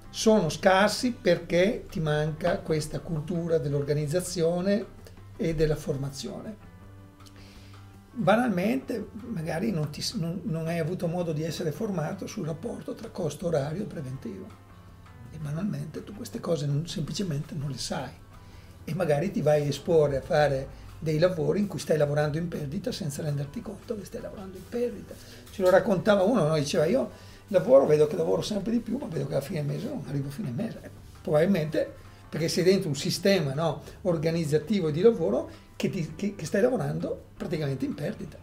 sono 0.09 0.49
scarsi 0.49 1.11
perché 1.13 1.85
ti 1.89 1.99
manca 1.99 2.59
questa 2.59 2.99
cultura 2.99 3.57
dell'organizzazione 3.57 4.85
e 5.37 5.55
della 5.55 5.77
formazione. 5.77 6.69
Banalmente, 8.13 9.07
magari 9.27 9.71
non, 9.71 9.89
ti, 9.89 10.03
non, 10.15 10.41
non, 10.43 10.67
hai 10.67 10.79
avuto 10.79 11.07
modo 11.07 11.31
di 11.31 11.43
essere 11.43 11.71
formato 11.71 12.27
sul 12.27 12.45
rapporto 12.45 12.93
tra 12.93 13.09
costo 13.09 13.47
orario 13.47 13.83
e 13.83 13.85
preventivo. 13.85 14.45
E 15.31 15.37
banalmente 15.37 16.03
tu 16.03 16.13
queste 16.13 16.41
cose 16.41 16.65
non, 16.65 16.85
semplicemente 16.87 17.55
non 17.55 17.69
le 17.69 17.77
sai. 17.77 18.11
E 18.83 18.93
magari 18.95 19.31
ti 19.31 19.41
vai 19.41 19.61
a 19.61 19.65
esporre 19.65 20.17
a 20.17 20.21
fare 20.21 20.79
dei 20.99 21.19
lavori 21.19 21.59
in 21.59 21.67
cui 21.67 21.79
stai 21.79 21.97
lavorando 21.97 22.37
in 22.37 22.47
perdita 22.49 22.91
senza 22.91 23.21
renderti 23.23 23.61
conto 23.61 23.97
che 23.97 24.03
stai 24.03 24.21
lavorando 24.21 24.57
in 24.57 24.67
perdita. 24.67 25.15
Ce 25.49 25.61
lo 25.61 25.69
raccontava 25.69 26.23
uno, 26.23 26.45
no? 26.45 26.55
diceva 26.55 26.85
io 26.85 27.09
lavoro, 27.47 27.85
vedo 27.85 28.07
che 28.07 28.17
lavoro 28.17 28.41
sempre 28.41 28.73
di 28.73 28.79
più, 28.79 28.97
ma 28.97 29.07
vedo 29.07 29.27
che 29.27 29.35
a 29.35 29.41
fine 29.41 29.61
mese 29.61 29.87
non 29.87 30.03
arrivo 30.05 30.27
a 30.27 30.31
fine 30.31 30.51
mese. 30.51 30.79
Probabilmente 31.21 31.99
perché 32.31 32.47
sei 32.47 32.63
dentro 32.63 32.87
un 32.87 32.95
sistema 32.95 33.53
no, 33.53 33.81
organizzativo 34.03 34.89
di 34.89 35.01
lavoro 35.01 35.49
che, 35.81 35.89
ti, 35.89 36.13
che, 36.15 36.35
che 36.35 36.45
stai 36.45 36.61
lavorando 36.61 37.29
praticamente 37.35 37.85
in 37.85 37.95
perdita, 37.95 38.37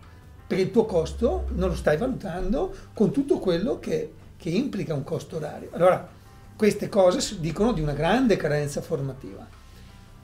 perché 0.45 0.65
il 0.65 0.71
tuo 0.73 0.87
costo 0.87 1.45
non 1.53 1.69
lo 1.69 1.77
stai 1.77 1.97
valutando 1.97 2.75
con 2.93 3.13
tutto 3.13 3.39
quello 3.39 3.79
che, 3.79 4.13
che 4.37 4.49
implica 4.49 4.93
un 4.93 5.05
costo 5.05 5.37
orario. 5.37 5.69
Allora, 5.71 6.09
queste 6.57 6.89
cose 6.89 7.39
dicono 7.39 7.73
di 7.73 7.81
una 7.81 7.93
grande 7.93 8.37
carenza 8.37 8.81
formativa, 8.81 9.47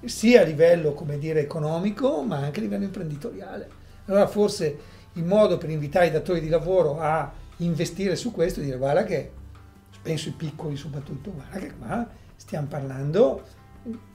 sia 0.04 0.40
a 0.40 0.44
livello, 0.44 0.92
come 0.92 1.16
dire, 1.16 1.38
economico, 1.38 2.20
ma 2.22 2.38
anche 2.38 2.58
a 2.58 2.62
livello 2.62 2.82
imprenditoriale. 2.82 3.68
Allora, 4.06 4.26
forse 4.26 4.76
il 5.12 5.24
modo 5.24 5.56
per 5.56 5.70
invitare 5.70 6.08
i 6.08 6.10
datori 6.10 6.40
di 6.40 6.48
lavoro 6.48 6.98
a 6.98 7.32
investire 7.58 8.16
su 8.16 8.32
questo 8.32 8.58
e 8.58 8.64
dire 8.64 8.76
guarda 8.76 9.04
che, 9.04 9.30
penso 10.02 10.30
i 10.30 10.32
piccoli 10.32 10.74
soprattutto, 10.74 11.30
guarda 11.30 11.58
che 11.60 11.72
qua 11.76 12.08
stiamo 12.34 12.66
parlando 12.66 13.44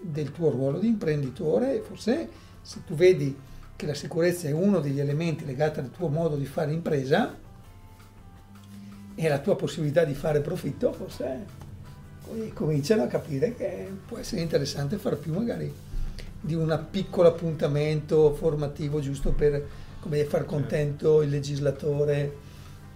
del 0.02 0.34
tuo 0.34 0.50
ruolo 0.50 0.80
di 0.80 0.88
imprenditore, 0.88 1.80
forse 1.80 2.48
se 2.62 2.84
tu 2.86 2.94
vedi 2.96 3.38
che 3.76 3.86
la 3.86 3.94
sicurezza 3.94 4.48
è 4.48 4.52
uno 4.52 4.80
degli 4.80 5.00
elementi 5.00 5.46
legati 5.46 5.80
al 5.80 5.92
tuo 5.92 6.10
modo 6.10 6.36
di 6.36 6.46
fare 6.46 6.72
impresa 6.72 7.38
e 9.16 9.26
alla 9.26 9.40
tua 9.40 9.56
possibilità 9.56 10.04
di 10.04 10.14
fare 10.14 10.42
profitto, 10.42 10.92
forse 10.92 11.46
cominciano 12.54 13.04
a 13.04 13.08
capire 13.08 13.56
che 13.56 13.90
può 14.06 14.18
essere 14.18 14.42
interessante 14.42 14.98
fare 14.98 15.16
più 15.16 15.34
magari 15.34 15.74
di 16.42 16.54
un 16.54 16.86
piccolo 16.90 17.28
appuntamento 17.28 18.34
formativo 18.34 19.00
giusto 19.00 19.32
per 19.32 19.68
come 20.00 20.24
far 20.26 20.46
contento 20.46 21.22
il 21.22 21.30
legislatore 21.30 22.48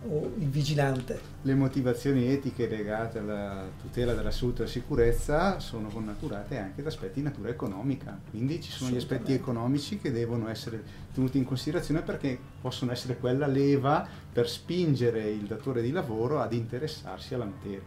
o 0.10 0.32
il 0.38 0.50
vigilante. 0.50 1.20
Le 1.42 1.56
motivazioni 1.56 2.28
etiche 2.28 2.68
legate 2.68 3.20
alla 3.20 3.66
tutela 3.82 4.14
della 4.14 4.32
salute 4.32 4.64
e 4.64 4.66
della 4.66 4.70
sicurezza 4.70 5.60
sono 5.60 5.90
connaturate 5.90 6.58
anche 6.58 6.82
da 6.82 6.90
aspetti 6.90 7.16
di 7.16 7.24
natura 7.24 7.50
economica, 7.50 8.20
quindi 8.30 8.62
ci 8.62 8.72
sono 8.72 8.92
gli 8.92 8.98
aspetti 8.98 9.34
economici 9.34 10.00
che 10.00 10.12
devono 10.12 10.50
essere 10.50 10.84
tenuti 11.14 11.38
in 11.38 11.46
considerazione 11.46 12.02
perché 12.02 12.38
possono 12.62 12.92
essere 12.92 13.18
quella 13.18 13.48
leva 13.48 14.08
per 14.32 14.50
spingere 14.50 15.30
il 15.30 15.46
datore 15.46 15.82
di 15.82 15.92
lavoro 15.92 16.42
ad 16.42 16.54
interessarsi 16.54 17.34
alla 17.34 17.46
materia. 17.46 17.82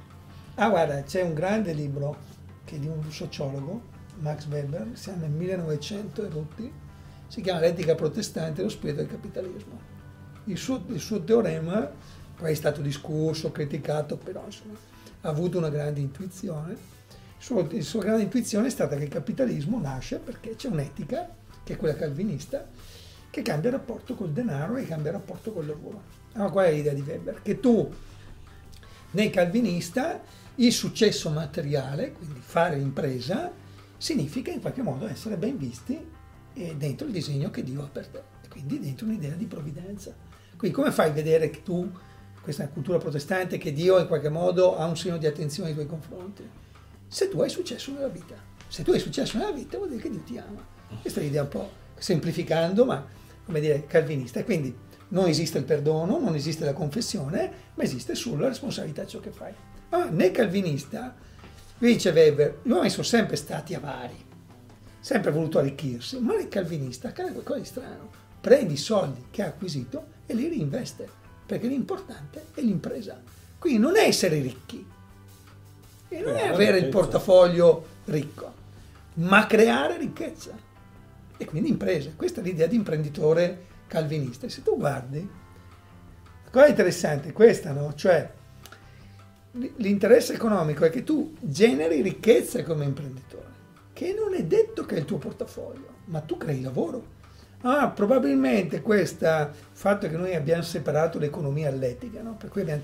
Ah 0.54 0.70
guarda, 0.70 1.02
c'è 1.02 1.22
un 1.22 1.34
grande 1.34 1.72
libro 1.72 2.34
che 2.64 2.76
è 2.76 2.78
di 2.78 2.86
un 2.86 3.10
sociologo, 3.10 3.94
Max 4.20 4.46
Weber, 4.46 4.90
siamo 4.94 5.20
nel 5.20 5.30
1900 5.30 6.24
e 6.24 6.28
rotti, 6.28 6.72
si 7.28 7.40
chiama 7.40 7.60
L'etica 7.60 7.94
protestante 7.94 8.60
e 8.60 8.64
lo 8.64 8.70
spirito 8.70 9.00
del 9.00 9.10
capitalismo 9.10 9.86
il 10.47 10.59
suo, 10.59 10.84
il 10.88 11.01
suo 11.01 11.22
teorema 11.22 11.88
poi 12.36 12.51
è 12.51 12.55
stato 12.55 12.82
discusso, 12.82 13.51
criticato, 13.51 14.16
però 14.16 14.42
insomma, 14.44 14.76
ha 15.22 15.28
avuto 15.28 15.59
una 15.59 15.70
grande 15.70 16.01
intuizione. 16.01 16.76
Suo, 17.38 17.66
la 17.70 17.82
sua 17.82 18.03
grande 18.03 18.22
intuizione 18.24 18.66
è 18.66 18.70
stata 18.70 18.97
che 18.97 19.05
il 19.05 19.09
capitalismo 19.09 19.80
nasce 19.80 20.18
perché 20.18 20.57
c'è 20.57 20.68
un'etica, 20.68 21.28
che 21.64 21.74
è 21.74 21.76
quella 21.76 21.94
calvinista, 21.94 22.66
che 23.30 23.42
cambia 23.42 23.70
il 23.70 23.76
rapporto 23.76 24.14
col 24.14 24.32
denaro 24.32 24.76
e 24.76 24.86
cambia 24.86 25.11
il 25.12 25.16
rapporto 25.16 25.53
col 25.53 25.66
lavoro. 25.66 26.03
Allora 26.32 26.51
qual 26.51 26.66
è 26.66 26.72
l'idea 26.72 26.92
di 26.92 27.01
Weber? 27.01 27.40
Che 27.42 27.59
tu, 27.61 27.90
nel 29.12 29.30
calvinista, 29.30 30.20
il 30.57 30.72
successo 30.72 31.30
materiale, 31.30 32.12
quindi 32.12 32.40
fare 32.40 32.78
impresa, 32.78 33.51
significa 33.97 34.51
in 34.51 34.61
qualche 34.61 34.82
modo 34.82 35.07
essere 35.07 35.36
ben 35.36 35.57
visti 35.57 35.99
dentro 36.53 37.07
il 37.07 37.12
disegno 37.12 37.51
che 37.51 37.62
Dio 37.62 37.82
ha 37.82 37.88
per 37.88 38.07
te, 38.09 38.22
quindi 38.51 38.78
dentro 38.78 39.07
un'idea 39.07 39.34
di 39.34 39.47
provvidenza. 39.47 40.14
Quindi 40.57 40.76
come 40.76 40.90
fai 40.90 41.11
a 41.11 41.12
vedere 41.12 41.50
che 41.50 41.62
tu, 41.62 41.90
questa 42.40 42.68
cultura 42.68 42.98
protestante, 42.98 43.59
che 43.59 43.72
Dio 43.72 43.98
in 43.98 44.07
qualche 44.07 44.28
modo 44.28 44.76
ha 44.76 44.86
un 44.86 44.96
segno 44.96 45.18
di 45.18 45.26
attenzione 45.26 45.68
nei 45.68 45.76
tuoi 45.76 45.88
confronti? 45.88 46.48
Se 47.09 47.28
tu 47.28 47.40
hai 47.40 47.50
successo 47.50 47.92
nella 47.92 48.09
vita. 48.09 48.34
Se 48.68 48.82
tu 48.82 48.92
hai 48.92 48.98
successo 48.98 49.38
nella 49.38 49.52
vita 49.52 49.76
vuol 49.76 49.90
dire 49.90 50.02
che 50.02 50.11
Dio 50.11 50.20
ti 50.20 50.38
ama. 50.38 50.64
Questa 51.00 51.20
è 51.20 51.22
l'idea 51.22 51.42
un 51.42 51.48
po' 51.48 51.70
semplificando, 51.96 52.84
ma 52.84 53.04
come 53.44 53.61
dire 53.61 53.86
calvinista. 53.86 54.40
E 54.40 54.44
quindi 54.44 54.74
non 55.09 55.26
esiste 55.26 55.59
il 55.59 55.64
perdono, 55.64 56.18
non 56.18 56.34
esiste 56.34 56.64
la 56.64 56.72
confessione, 56.72 57.52
ma 57.74 57.82
esiste 57.82 58.14
solo 58.14 58.42
la 58.42 58.48
responsabilità 58.48 59.02
di 59.02 59.09
ciò 59.09 59.20
che 59.20 59.30
fai. 59.30 59.52
Ma 59.90 60.09
nel 60.09 60.32
calvinista, 60.32 61.14
dice 61.78 62.11
Weber, 62.11 62.61
gli 62.62 62.70
uomini 62.70 62.90
sono 62.90 63.04
sempre 63.04 63.36
stati 63.36 63.74
avari, 63.74 64.16
sempre 64.98 65.30
voluto 65.30 65.59
arricchirsi, 65.59 66.18
ma 66.20 66.34
nel 66.34 66.48
calvinista 66.48 67.09
accade 67.09 67.32
qualcosa 67.32 67.61
di 67.61 67.66
strano. 67.66 68.11
Prendi 68.40 68.74
i 68.74 68.78
soldi 68.78 69.26
che 69.30 69.42
ha 69.42 69.46
acquisito 69.46 70.14
e 70.26 70.34
li 70.34 70.48
reinveste, 70.48 71.08
perché 71.46 71.66
l'importante 71.68 72.46
è 72.54 72.60
l'impresa. 72.60 73.20
Quindi 73.58 73.78
non 73.78 73.96
è 73.96 74.06
essere 74.06 74.40
ricchi, 74.40 74.86
e 76.08 76.20
non 76.20 76.36
è 76.36 76.48
avere 76.48 76.78
il 76.78 76.88
portafoglio 76.88 77.86
ricco, 78.04 78.52
ma 79.14 79.46
creare 79.46 79.98
ricchezza. 79.98 80.64
E 81.36 81.44
quindi 81.44 81.68
impresa. 81.68 82.10
Questa 82.16 82.40
è 82.40 82.44
l'idea 82.44 82.66
di 82.66 82.76
imprenditore 82.76 83.66
calvinista. 83.86 84.46
E 84.46 84.48
se 84.48 84.62
tu 84.62 84.76
guardi, 84.76 85.28
la 86.44 86.50
cosa 86.50 86.66
interessante 86.66 87.28
è 87.28 87.32
questa, 87.32 87.72
no? 87.72 87.94
Cioè, 87.94 88.32
l'interesse 89.76 90.34
economico 90.34 90.84
è 90.84 90.90
che 90.90 91.03
tu 91.03 91.34
generi 91.40 92.00
ricchezza 92.00 92.62
come 92.62 92.84
imprenditore, 92.84 93.44
che 93.92 94.14
non 94.18 94.34
è 94.34 94.44
detto 94.44 94.86
che 94.86 94.96
è 94.96 94.98
il 94.98 95.04
tuo 95.04 95.18
portafoglio, 95.18 95.94
ma 96.07 96.20
tu 96.20 96.36
crei 96.36 96.61
lavoro. 96.61 97.14
Ah, 97.68 97.88
probabilmente 97.88 98.80
questo 98.80 99.51
fatto 99.72 100.09
che 100.09 100.17
noi 100.17 100.37
abbiamo 100.37 100.63
separato 100.63 101.18
l'economia 101.18 101.68
all'etica, 101.68 102.22
no? 102.22 102.37
per 102.38 102.49
cui 102.49 102.61
abbiamo, 102.61 102.83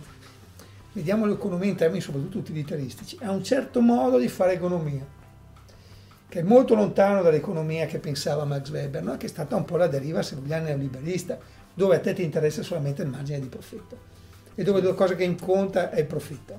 vediamo 0.91 1.25
l'economia 1.25 1.71
in 1.71 1.77
termini 1.77 2.01
soprattutto 2.01 2.39
utilitaristici, 2.39 3.17
è 3.21 3.29
un 3.29 3.45
certo 3.45 3.81
modo 3.81 4.19
di 4.19 4.27
fare 4.27 4.55
economia, 4.55 5.07
che 6.29 6.41
è 6.41 6.43
molto 6.43 6.75
lontano 6.75 7.23
dall'economia 7.23 7.87
che 7.87 8.01
pensava 8.01 8.45
Max 8.45 8.71
Weber, 8.71 9.05
no? 9.05 9.17
che 9.17 9.27
è 9.27 9.29
stata 9.29 9.55
un 9.55 9.65
po' 9.65 9.77
la 9.77 9.87
deriva, 9.87 10.21
se 10.21 10.35
vogliamo, 10.35 10.65
neoliberista, 10.65 11.39
dove 11.73 11.95
a 11.95 12.01
te 12.01 12.13
ti 12.13 12.25
interessa 12.25 12.65
solamente 12.65 13.03
il 13.03 13.09
margine 13.09 13.39
di 13.39 13.47
profitto 13.47 13.97
e 14.57 14.65
dove 14.65 14.83
la 14.83 14.95
cosa 14.95 15.15
che 15.15 15.33
conta 15.37 15.91
è 15.91 16.01
il 16.01 16.07
profitto. 16.07 16.59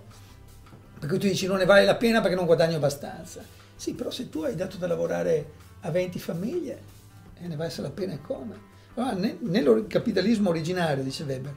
Perché 0.97 1.17
tu 1.17 1.27
dici 1.27 1.45
non 1.45 1.57
ne 1.57 1.65
vale 1.65 1.83
la 1.83 1.95
pena 1.95 2.21
perché 2.21 2.37
non 2.37 2.45
guadagno 2.45 2.77
abbastanza. 2.77 3.43
Sì, 3.75 3.93
però 3.95 4.09
se 4.11 4.29
tu 4.29 4.43
hai 4.43 4.55
dato 4.55 4.77
da 4.77 4.87
lavorare 4.87 5.45
a 5.81 5.91
20 5.91 6.19
famiglie, 6.19 6.92
e 7.39 7.47
ne 7.47 7.55
vale 7.55 7.73
la 7.77 7.91
pena 7.91 8.17
come. 8.19 8.71
Allora, 8.95 9.15
nel 9.39 9.85
capitalismo 9.87 10.49
originario, 10.49 11.03
dice 11.03 11.23
Weber, 11.23 11.55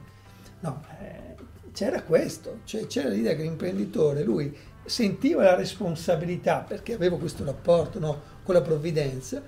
no, 0.61 0.83
eh, 0.99 1.35
c'era 1.71 2.01
questo, 2.01 2.61
cioè 2.63 2.87
c'era 2.87 3.09
l'idea 3.09 3.35
che 3.35 3.43
l'imprenditore, 3.43 4.23
lui 4.23 4.55
sentiva 4.85 5.43
la 5.43 5.55
responsabilità, 5.55 6.65
perché 6.67 6.93
aveva 6.93 7.17
questo 7.17 7.43
rapporto 7.43 7.99
no, 7.99 8.21
con 8.43 8.55
la 8.55 8.61
provvidenza, 8.61 9.43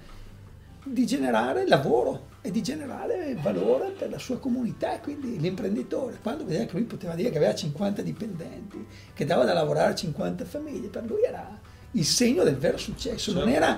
di 0.84 1.06
generare 1.06 1.68
lavoro 1.68 2.28
e 2.42 2.52
di 2.52 2.64
generare 2.64 3.36
valore 3.42 3.92
per 3.98 4.10
la 4.10 4.18
sua 4.18 4.38
comunità 4.40 4.96
e 4.96 5.02
quindi 5.02 5.38
l'imprenditore 5.38 6.20
quando 6.22 6.46
vedeva 6.46 6.66
che 6.66 6.74
lui 6.74 6.84
poteva 6.84 7.16
dire 7.16 7.30
che 7.30 7.38
aveva 7.38 7.54
50 7.54 8.02
dipendenti 8.02 8.88
che 9.14 9.26
dava 9.26 9.44
da 9.44 9.54
lavorare 9.54 9.92
a 9.92 9.96
50 9.96 10.46
famiglie 10.46 10.88
per 10.88 11.04
lui 11.04 11.22
era 11.24 11.60
il 11.92 12.06
segno 12.06 12.44
del 12.44 12.56
vero 12.56 12.78
successo 12.78 13.32
certo. 13.32 13.40
non 13.46 13.50
era 13.50 13.78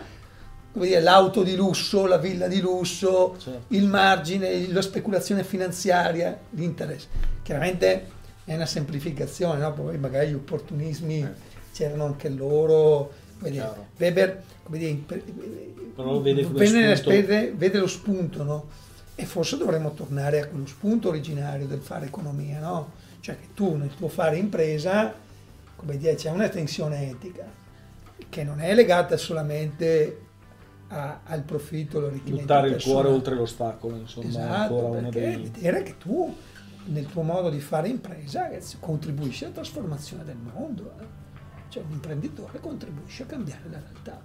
come 0.72 0.88
dire, 0.88 1.02
l'auto 1.02 1.44
di 1.44 1.56
lusso, 1.56 2.06
la 2.06 2.18
villa 2.18 2.48
di 2.48 2.62
lusso, 2.62 3.36
certo. 3.38 3.74
il 3.74 3.86
margine, 3.86 4.72
la 4.72 4.82
speculazione 4.82 5.44
finanziaria, 5.44 6.38
l'interesse. 6.52 7.08
Chiaramente 7.44 8.08
è 8.46 8.56
una 8.56 8.66
semplificazione, 8.66 9.60
no? 9.60 9.74
poi 9.74 9.98
magari 9.98 10.30
gli 10.30 10.34
opportunismi 10.34 11.22
Eh. 11.22 11.30
c'erano 11.74 12.06
anche 12.06 12.30
loro. 12.30 13.12
dire. 13.40 13.88
Weber 13.98 14.44
come 14.64 14.78
dire, 14.78 14.98
lo 15.96 16.22
vede 16.22 16.96
spese- 16.96 17.54
vede 17.56 17.78
lo 17.80 17.88
spunto, 17.88 18.44
no? 18.44 18.68
E 19.16 19.26
forse 19.26 19.58
dovremmo 19.58 19.94
tornare 19.94 20.42
a 20.42 20.48
quello 20.48 20.66
spunto 20.66 21.10
originario 21.10 21.68
del 21.68 21.82
fare 21.82 22.06
economia, 22.06 22.60
no? 22.60 22.92
Cioè 23.20 23.36
che 23.38 23.48
tu 23.54 23.76
nel 23.76 23.94
tuo 23.96 24.08
fare 24.08 24.38
impresa, 24.38 25.14
come 25.76 25.98
dire, 25.98 26.16
c'è 26.16 26.30
una 26.30 26.50
tensione 26.50 27.10
etica 27.10 27.46
che 28.30 28.44
non 28.44 28.62
è 28.62 28.74
legata 28.74 29.18
solamente 29.18 30.30
a- 30.92 31.22
al 31.24 31.44
profitto, 31.44 31.98
all'arricchimento 32.00 32.42
buttare 32.42 32.70
il 32.70 32.82
cuore 32.84 33.08
oltre 33.08 33.36
l'ostacolo, 33.36 33.96
insomma, 33.96 34.26
è 34.26 34.30
Esatto, 34.30 34.90
perché 34.90 35.20
dei... 35.20 35.50
vedere 35.50 35.84
che 35.84 35.98
tu 35.98 36.36
nel 36.86 37.06
tuo 37.06 37.22
modo 37.22 37.50
di 37.50 37.60
fare 37.60 37.88
impresa 37.88 38.50
eh, 38.50 38.62
contribuisci 38.80 39.46
alla 39.46 39.54
trasformazione 39.54 40.24
del 40.24 40.38
mondo. 40.38 40.94
eh. 41.00 41.20
Cioè 41.70 41.84
un 41.84 41.92
imprenditore 41.92 42.60
contribuisce 42.60 43.24
a 43.24 43.26
cambiare 43.28 43.70
la 43.70 43.80
realtà 43.80 44.22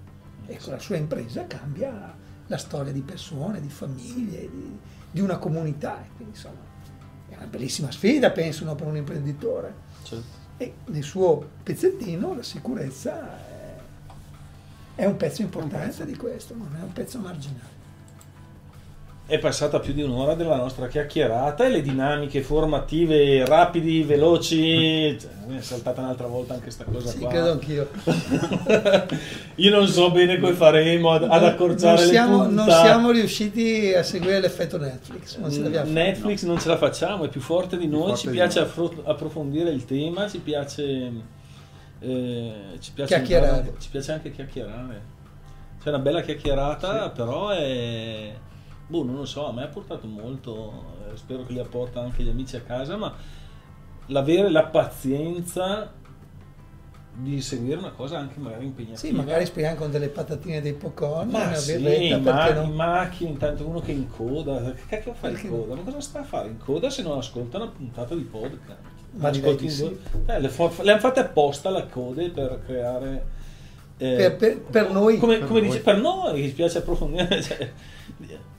e 0.47 0.59
con 0.59 0.73
la 0.73 0.79
sua 0.81 0.97
impresa 0.97 1.47
cambia 1.47 2.15
la 2.49 2.57
storia 2.59 2.93
di 2.93 3.03
persone, 3.03 3.61
di 3.61 3.69
famiglie, 3.69 4.49
di, 4.51 4.79
di 5.11 5.21
una 5.21 5.39
comunità. 5.39 6.03
E 6.05 6.09
quindi 6.17 6.35
insomma 6.35 6.65
è 7.29 7.37
una 7.37 7.47
bellissima 7.47 7.91
sfida, 7.93 8.31
penso, 8.33 8.65
no, 8.65 8.75
per 8.75 8.87
un 8.89 8.97
imprenditore. 8.97 9.75
Cioè, 10.03 10.19
E 10.57 10.75
nel 10.87 11.03
suo 11.05 11.47
pezzettino 11.63 12.35
la 12.35 12.43
sicurezza 12.43 13.39
è, 14.97 15.05
un 15.05 15.17
pezzo 15.17 15.43
importante 15.43 16.05
di 16.05 16.17
questo, 16.17 16.55
non 16.57 16.77
è 16.79 16.83
un 16.83 16.93
pezzo 16.93 17.19
marginale. 17.19 17.75
È 19.29 19.39
passata 19.41 19.81
più 19.81 19.93
di 19.93 20.03
un'ora 20.03 20.35
della 20.35 20.55
nostra 20.55 20.87
chiacchierata 20.87 21.65
e 21.65 21.69
le 21.69 21.83
dinamiche 21.83 22.43
formative 22.43 23.45
rapidi, 23.45 24.05
veloci. 24.05 25.19
Cioè, 25.19 25.31
mi 25.49 25.59
è 25.59 25.61
saltata 25.63 26.01
un'altra 26.01 26.29
volta 26.29 26.53
anche 26.53 26.67
questa 26.67 26.85
cosa 26.85 27.09
Sì, 27.09 27.19
qua. 27.19 27.29
credo 27.31 27.51
anch'io. 27.51 27.89
Io 29.57 29.71
non 29.71 29.89
so 29.89 30.13
bene 30.13 30.39
come 30.39 30.53
faremo 30.53 31.11
ad, 31.11 31.25
ad 31.25 31.43
accorciare 31.43 31.97
non 32.03 32.09
siamo, 32.09 32.43
le 32.43 32.49
non 32.51 32.65
puntate. 32.67 32.87
siamo 32.87 33.11
riusciti 33.11 33.93
a 33.95 34.05
seguire 34.05 34.39
l'effetto 34.39 34.79
Netflix, 34.79 35.39
non. 35.39 35.51
Netflix 35.93 36.45
non 36.45 36.61
ce 36.61 36.69
la 36.69 36.77
facciamo, 36.77 37.25
è 37.25 37.29
più 37.29 37.41
forte 37.41 37.77
di 37.77 37.89
noi, 37.89 38.11
forte 38.11 38.21
ci 38.21 38.29
piace 38.29 38.61
noi. 38.77 38.91
approfondire 39.07 39.71
il 39.71 39.85
tema, 39.85 40.29
ci 40.29 40.39
piace, 40.39 41.11
eh, 42.01 42.77
ci 42.81 42.93
piace 42.93 43.15
Chiacchierare. 43.15 43.57
imparare- 43.59 43.81
ci 43.81 43.89
piace 43.91 44.13
anche 44.13 44.31
chiacchierare. 44.31 45.15
C'è 45.83 45.89
una 45.89 45.99
bella 45.99 46.21
chiacchierata, 46.23 47.11
però 47.11 47.51
è... 47.51 48.35
Boh, 48.89 49.05
non 49.05 49.17
lo 49.17 49.25
so, 49.25 49.47
a 49.49 49.53
me 49.53 49.65
ha 49.65 49.69
portato 49.69 50.07
molto, 50.07 50.95
eh, 51.13 51.17
spero 51.17 51.45
che 51.45 51.53
li 51.53 51.59
apporta 51.59 52.01
anche 52.01 52.23
gli 52.23 52.29
amici 52.29 52.57
a 52.57 52.61
casa, 52.61 52.97
ma 52.97 53.13
l'avere 54.07 54.51
la 54.51 54.65
pazienza 54.65 55.93
di 57.19 57.41
seguire 57.41 57.79
una 57.79 57.91
cosa 57.93 58.19
anche 58.19 58.39
magari 58.39 58.67
impegnativa. 58.67 58.99
Sì, 58.99 59.11
magari 59.13 59.47
spieghiamo 59.47 59.77
con 59.79 59.91
delle 59.91 60.09
patatine 60.09 60.61
dei 60.61 60.75
popcorn, 60.75 61.31
Ma 61.31 61.45
una 61.47 61.55
sì, 61.55 61.77
birretta, 61.79 62.19
ma- 62.19 62.53
no? 62.53 62.63
in 62.63 62.75
macchina, 62.75 63.31
intanto 63.31 63.67
uno 63.67 63.81
che 63.81 63.93
in 63.93 64.09
coda, 64.09 64.73
che 64.73 64.83
cacchio 64.87 65.15
fa 65.15 65.29
Perché 65.29 65.47
in 65.47 65.53
coda? 65.53 65.75
Ma 65.77 65.83
cosa 65.83 66.01
sta 66.01 66.21
a 66.21 66.25
fare 66.25 66.49
in 66.49 66.59
coda 66.59 66.91
se 66.91 67.03
non 67.03 67.17
ascolta 67.19 67.57
una 67.57 67.69
puntata 67.69 68.15
di 68.15 68.23
podcast? 68.23 68.77
Ma 69.19 69.29
Ascolti 69.29 69.65
di 69.65 69.71
sì. 69.71 69.99
eh, 70.27 70.41
le, 70.41 70.49
fa- 70.49 70.71
le 70.83 70.91
hanno 70.91 71.01
fatte 71.01 71.21
apposta 71.21 71.71
la 71.71 71.85
code 71.87 72.29
per 72.31 72.61
creare... 72.67 73.25
eh, 73.99 74.15
Per- 74.17 74.37
per- 74.37 74.59
per 74.61 74.91
noi. 74.91 75.17
Come, 75.19 75.39
Per 75.39 75.47
come 75.47 75.61
noi. 75.61 75.69
dice, 75.69 75.81
per 75.81 75.99
noi, 75.99 76.41
che 76.43 76.49
ci 76.49 76.55
piace 76.55 76.79
approfondire. 76.79 77.41
cioè, 77.43 77.71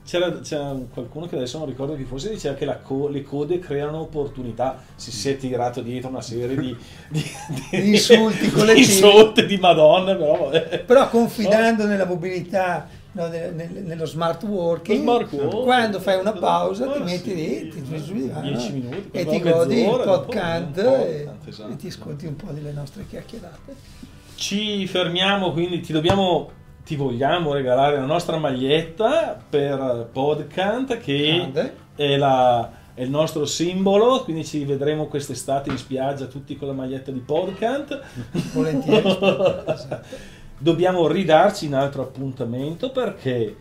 c'era, 0.04 0.40
c'era 0.40 0.74
qualcuno 0.92 1.26
che 1.26 1.36
adesso 1.36 1.58
non 1.58 1.66
ricordo 1.66 1.94
chi 1.94 2.04
fosse, 2.04 2.30
diceva 2.30 2.54
che 2.54 2.78
co- 2.82 3.08
le 3.08 3.22
code 3.22 3.58
creano 3.58 4.00
opportunità. 4.00 4.82
Si, 4.96 5.10
si 5.12 5.28
è 5.30 5.36
tirato 5.36 5.80
dietro 5.80 6.08
una 6.08 6.22
serie 6.22 6.56
di, 6.56 6.74
di, 7.08 7.22
Di 7.70 7.88
insulti 7.90 8.50
di 8.50 8.78
insulti 8.78 9.46
di 9.46 9.56
Madonna, 9.58 10.14
però 10.16 10.48
vabbè. 10.48 10.80
Però 10.80 11.08
confidando 11.08 11.86
nella 11.86 12.06
mobilità, 12.06 12.88
no, 13.22 13.28
nel- 13.28 13.54
nel- 13.54 13.82
nello 13.84 14.06
smart 14.06 14.42
working, 14.44 15.00
smart 15.02 15.32
working. 15.32 15.62
quando 15.64 15.98
fai 16.00 16.18
una 16.20 16.32
pausa 16.32 16.86
ti 16.92 16.98
Ma 17.00 17.04
metti 17.04 17.34
lì, 17.34 17.68
ti 17.68 17.80
metti 17.88 18.04
sul 18.04 18.14
divano 18.14 18.40
10 18.48 18.72
minuti, 18.72 19.08
e 19.12 19.24
ti 19.26 19.40
godi 19.40 19.80
il 19.80 20.00
podcast 20.04 20.78
e, 20.78 21.28
esatto. 21.46 21.72
e 21.72 21.76
ti 21.76 21.86
ascolti 21.88 22.26
un 22.26 22.36
po' 22.36 22.52
delle 22.52 22.72
nostre 22.72 23.04
chiacchierate. 23.08 23.74
Ci 24.36 24.86
fermiamo, 24.86 25.52
quindi 25.52 25.80
ti 25.80 25.92
dobbiamo, 25.92 26.50
ti 26.84 26.94
vogliamo 26.96 27.52
regalare 27.52 27.96
la 27.96 28.06
nostra 28.06 28.36
maglietta 28.36 29.36
per 29.48 30.08
Podcast 30.12 30.98
che 30.98 31.50
è, 31.96 32.16
la- 32.16 32.70
è 32.94 33.02
il 33.02 33.10
nostro 33.10 33.44
simbolo, 33.46 34.22
quindi 34.24 34.44
ci 34.44 34.64
vedremo 34.64 35.06
quest'estate 35.06 35.70
in 35.70 35.76
spiaggia 35.78 36.26
tutti 36.26 36.56
con 36.56 36.68
la 36.68 36.74
maglietta 36.74 37.10
di 37.10 37.18
Podcast. 37.20 38.00
Volentieri. 38.52 39.08
Esatto. 39.66 40.36
Dobbiamo 40.58 41.06
ridarci 41.06 41.66
un 41.66 41.74
altro 41.74 42.02
appuntamento 42.02 42.90
perché, 42.90 43.54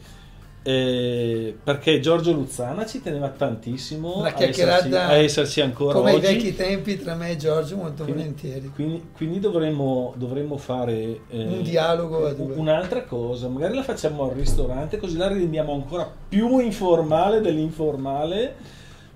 eh, 0.64 1.56
perché 1.64 2.00
Giorgio 2.00 2.32
Luzzana 2.34 2.86
ci 2.88 3.02
teneva 3.02 3.30
tantissimo 3.30 4.24
a 4.24 4.34
esserci, 4.36 4.62
a 4.96 5.14
esserci 5.14 5.62
ancora 5.62 5.94
Come 6.00 6.14
oggi. 6.14 6.26
ai 6.26 6.34
vecchi 6.34 6.56
tempi 6.56 6.98
tra 6.98 7.14
me 7.14 7.30
e 7.32 7.36
Giorgio, 7.38 7.76
molto 7.78 8.04
Quindi- 8.04 8.22
volentieri. 8.24 8.72
Quindi, 8.74 9.04
quindi 9.16 9.40
dovremmo, 9.40 10.14
dovremmo 10.18 10.58
fare 10.58 11.20
eh, 11.30 11.44
Un 11.46 11.62
dialogo 11.62 12.26
a. 12.26 12.34
Un'altra 12.38 13.04
cosa, 13.04 13.48
magari 13.48 13.76
la 13.76 13.84
facciamo 13.84 14.24
al 14.24 14.32
ristorante 14.36 14.98
così 14.98 15.18
la 15.18 15.28
rendiamo 15.28 15.74
ancora 15.74 16.12
più 16.28 16.58
informale 16.60 17.42
dell'informale, 17.42 18.56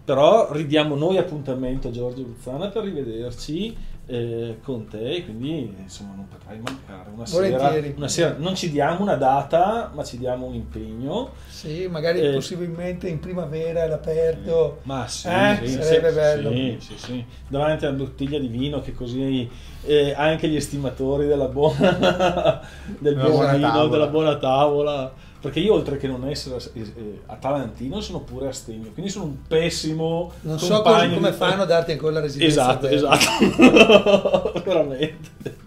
però 0.06 0.52
ridiamo 0.54 0.94
noi 0.96 1.18
appuntamento 1.18 1.90
Giorgio 1.90 2.22
Luzzana 2.22 2.68
per 2.68 2.84
rivederci 2.84 3.76
eh, 4.12 4.58
con 4.62 4.88
te, 4.90 5.24
quindi 5.24 5.74
insomma 5.80 6.16
non 6.16 6.28
potrai 6.28 6.60
mancare 6.60 7.10
una 7.16 7.26
sera, 7.26 7.74
una 7.96 8.08
sera. 8.10 8.36
Non 8.38 8.56
ci 8.56 8.70
diamo 8.70 9.02
una 9.02 9.16
data, 9.16 9.90
ma 9.94 10.04
ci 10.04 10.18
diamo 10.18 10.48
un 10.48 10.54
impegno. 10.54 11.32
Sì, 11.48 11.88
magari 11.90 12.20
Eh, 12.20 12.34
possibilmente 12.34 13.08
in 13.08 13.20
primavera 13.20 13.84
all'aperto. 13.84 14.80
Ma 14.84 15.08
sì, 15.08 15.30
Eh, 15.30 15.60
sì, 15.64 15.82
sarebbe 15.82 16.10
sì, 16.10 16.16
bello. 16.16 16.52
Sì, 16.52 16.94
sì. 16.98 17.26
Davanti 17.48 17.86
a 17.86 17.90
una 17.90 17.98
bottiglia 18.00 18.38
di 18.38 18.48
vino 18.48 18.82
che 18.82 18.94
così 18.94 19.50
eh, 19.86 20.14
anche 20.14 20.50
gli 20.50 20.58
estimatori 20.58 21.28
della 21.28 21.48
buona, 21.48 22.60
del 23.00 23.16
buon 23.16 23.56
vino, 23.56 23.88
della 23.88 24.08
buona 24.08 24.38
tavola. 24.38 25.30
Perché 25.42 25.60
io 25.60 25.74
oltre 25.74 25.98
che 25.98 26.08
non 26.08 26.28
essere 26.30 26.58
eh, 26.74 26.82
eh, 26.82 27.20
atalantino 27.26 28.00
sono 28.00 28.20
pure 28.20 28.50
astemio, 28.50 28.92
quindi 28.92 29.10
sono 29.12 29.26
un 29.26 29.38
pessimo 29.48 30.32
Non 30.42 30.60
so 30.60 30.84
come 30.84 31.08
di- 31.32 31.36
fanno 31.36 31.64
a 31.64 31.66
darti 31.66 31.92
ancora 31.94 32.14
la 32.14 32.20
residenza. 32.20 32.80
Esatto, 32.80 32.88
esatto. 32.88 34.62
Veramente. 34.64 35.58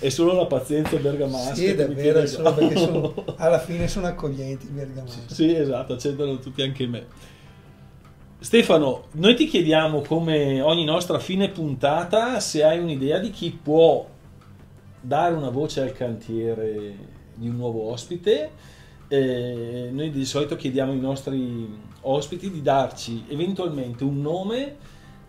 È 0.00 0.08
solo 0.08 0.34
la 0.34 0.46
pazienza 0.46 0.96
bergamasca. 0.96 1.54
Sì, 1.54 1.74
davvero, 1.76 2.18
è 2.18 2.26
solo 2.26 2.52
perché 2.52 2.76
sono- 2.82 3.14
alla 3.36 3.60
fine 3.60 3.86
sono 3.86 4.08
accoglienti 4.08 4.66
i 4.66 4.70
bergamaschi. 4.70 5.32
Sì, 5.34 5.54
esatto, 5.54 5.92
accettano 5.92 6.38
tutti 6.40 6.62
anche 6.62 6.86
me. 6.88 7.06
Stefano, 8.40 9.04
noi 9.12 9.34
ti 9.36 9.46
chiediamo 9.46 10.02
come 10.02 10.60
ogni 10.60 10.84
nostra 10.84 11.18
fine 11.20 11.48
puntata 11.48 12.38
se 12.40 12.64
hai 12.64 12.78
un'idea 12.80 13.18
di 13.18 13.30
chi 13.30 13.50
può 13.50 14.06
dare 15.00 15.34
una 15.34 15.48
voce 15.50 15.80
al 15.80 15.92
cantiere 15.92 16.94
di 17.34 17.48
un 17.48 17.56
nuovo 17.56 17.90
ospite. 17.90 18.74
Eh, 19.08 19.88
noi 19.92 20.10
di 20.10 20.24
solito 20.24 20.56
chiediamo 20.56 20.90
ai 20.90 20.98
nostri 20.98 21.78
ospiti 22.02 22.50
di 22.50 22.60
darci 22.60 23.24
eventualmente 23.28 24.02
un 24.02 24.20
nome 24.20 24.76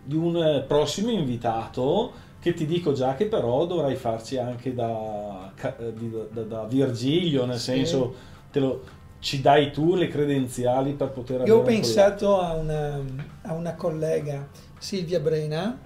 di 0.02 0.16
un 0.16 0.36
eh, 0.36 0.64
prossimo 0.66 1.10
invitato 1.10 2.12
che 2.40 2.54
ti 2.54 2.66
dico 2.66 2.92
già 2.92 3.14
che 3.14 3.26
però 3.26 3.66
dovrai 3.66 3.94
farci 3.94 4.36
anche 4.36 4.74
da, 4.74 5.52
eh, 5.78 5.92
di- 5.92 6.10
da- 6.32 6.42
da 6.42 6.64
Virgilio, 6.64 7.44
nel 7.44 7.58
Sì. 7.58 7.64
senso 7.72 8.14
te 8.50 8.58
lo, 8.60 8.82
ci 9.20 9.40
dai 9.40 9.70
tu 9.70 9.94
le 9.94 10.08
credenziali 10.08 10.94
per 10.94 11.10
poter 11.10 11.46
Io 11.46 11.58
ho 11.58 11.62
pensato 11.62 12.40
a 12.40 12.54
una, 12.54 13.00
a 13.42 13.52
una 13.54 13.74
collega, 13.74 14.48
Silvia 14.78 15.20
Brena, 15.20 15.78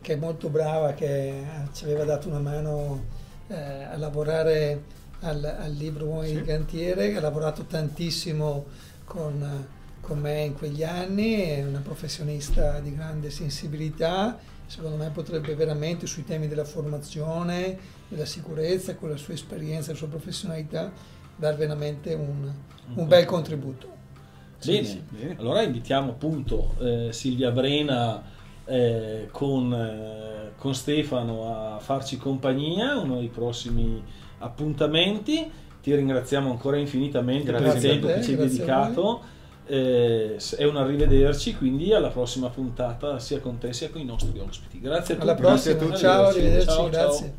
che 0.00 0.12
è 0.14 0.16
molto 0.16 0.48
brava, 0.48 0.92
che 0.92 1.42
ci 1.72 1.84
aveva 1.84 2.04
dato 2.04 2.28
una 2.28 2.38
mano 2.40 3.04
eh, 3.48 3.54
a 3.54 3.96
lavorare 3.96 4.98
al, 5.20 5.44
al 5.44 5.72
libro 5.72 6.06
Uomini 6.06 6.36
di 6.36 6.42
Cantiere, 6.42 7.10
che 7.10 7.18
ha 7.18 7.20
lavorato 7.20 7.64
tantissimo 7.64 8.66
con, 9.04 9.66
con 10.00 10.18
me 10.18 10.44
in 10.44 10.54
quegli 10.54 10.82
anni, 10.82 11.34
è 11.40 11.64
una 11.64 11.80
professionista 11.80 12.80
di 12.80 12.94
grande 12.94 13.30
sensibilità, 13.30 14.38
secondo 14.66 14.96
me 14.96 15.10
potrebbe 15.10 15.54
veramente 15.54 16.06
sui 16.06 16.24
temi 16.24 16.48
della 16.48 16.64
formazione, 16.64 17.78
della 18.08 18.24
sicurezza, 18.24 18.94
con 18.94 19.10
la 19.10 19.16
sua 19.16 19.34
esperienza, 19.34 19.90
la 19.90 19.96
sua 19.96 20.08
professionalità, 20.08 20.92
dare 21.36 21.56
veramente 21.56 22.14
un, 22.14 22.52
un 22.94 23.08
bel 23.08 23.24
contributo. 23.24 23.98
Bene, 24.64 24.84
sì, 24.84 25.02
bene. 25.08 25.36
allora 25.38 25.62
invitiamo 25.62 26.10
appunto 26.10 26.74
eh, 26.80 27.08
Silvia 27.12 27.50
Brena 27.50 28.22
eh, 28.66 29.28
con, 29.32 29.72
eh, 29.72 30.52
con 30.56 30.74
Stefano 30.74 31.74
a 31.74 31.78
farci 31.78 32.18
compagnia, 32.18 32.98
uno 32.98 33.18
dei 33.18 33.28
prossimi 33.28 34.02
appuntamenti. 34.40 35.50
Ti 35.82 35.94
ringraziamo 35.94 36.50
ancora 36.50 36.76
infinitamente 36.76 37.54
per 37.54 37.68
il 37.68 37.72
Grazie 37.72 37.88
tempo 37.90 38.06
te, 38.08 38.14
che 38.14 38.22
ci 38.22 38.30
hai 38.32 38.36
grazie 38.36 38.64
dedicato. 38.66 39.22
eh, 39.66 40.36
è 40.56 40.64
un 40.64 40.76
arrivederci, 40.76 41.56
quindi 41.56 41.92
alla 41.94 42.10
prossima 42.10 42.50
puntata 42.50 43.18
sia 43.18 43.40
con 43.40 43.58
te 43.58 43.72
sia 43.72 43.90
con 43.90 44.00
i 44.00 44.04
nostri 44.04 44.38
ospiti. 44.38 44.80
Grazie 44.80 45.14
a 45.14 45.18
tutti. 45.18 45.30
Alla 45.30 45.34
prossima, 45.34 45.74
Grazie 45.76 45.96
ciao, 45.96 46.26
Arrivederci. 46.26 46.66
Ciao, 46.66 46.90
ciao. 46.90 46.90
grazie. 46.90 47.34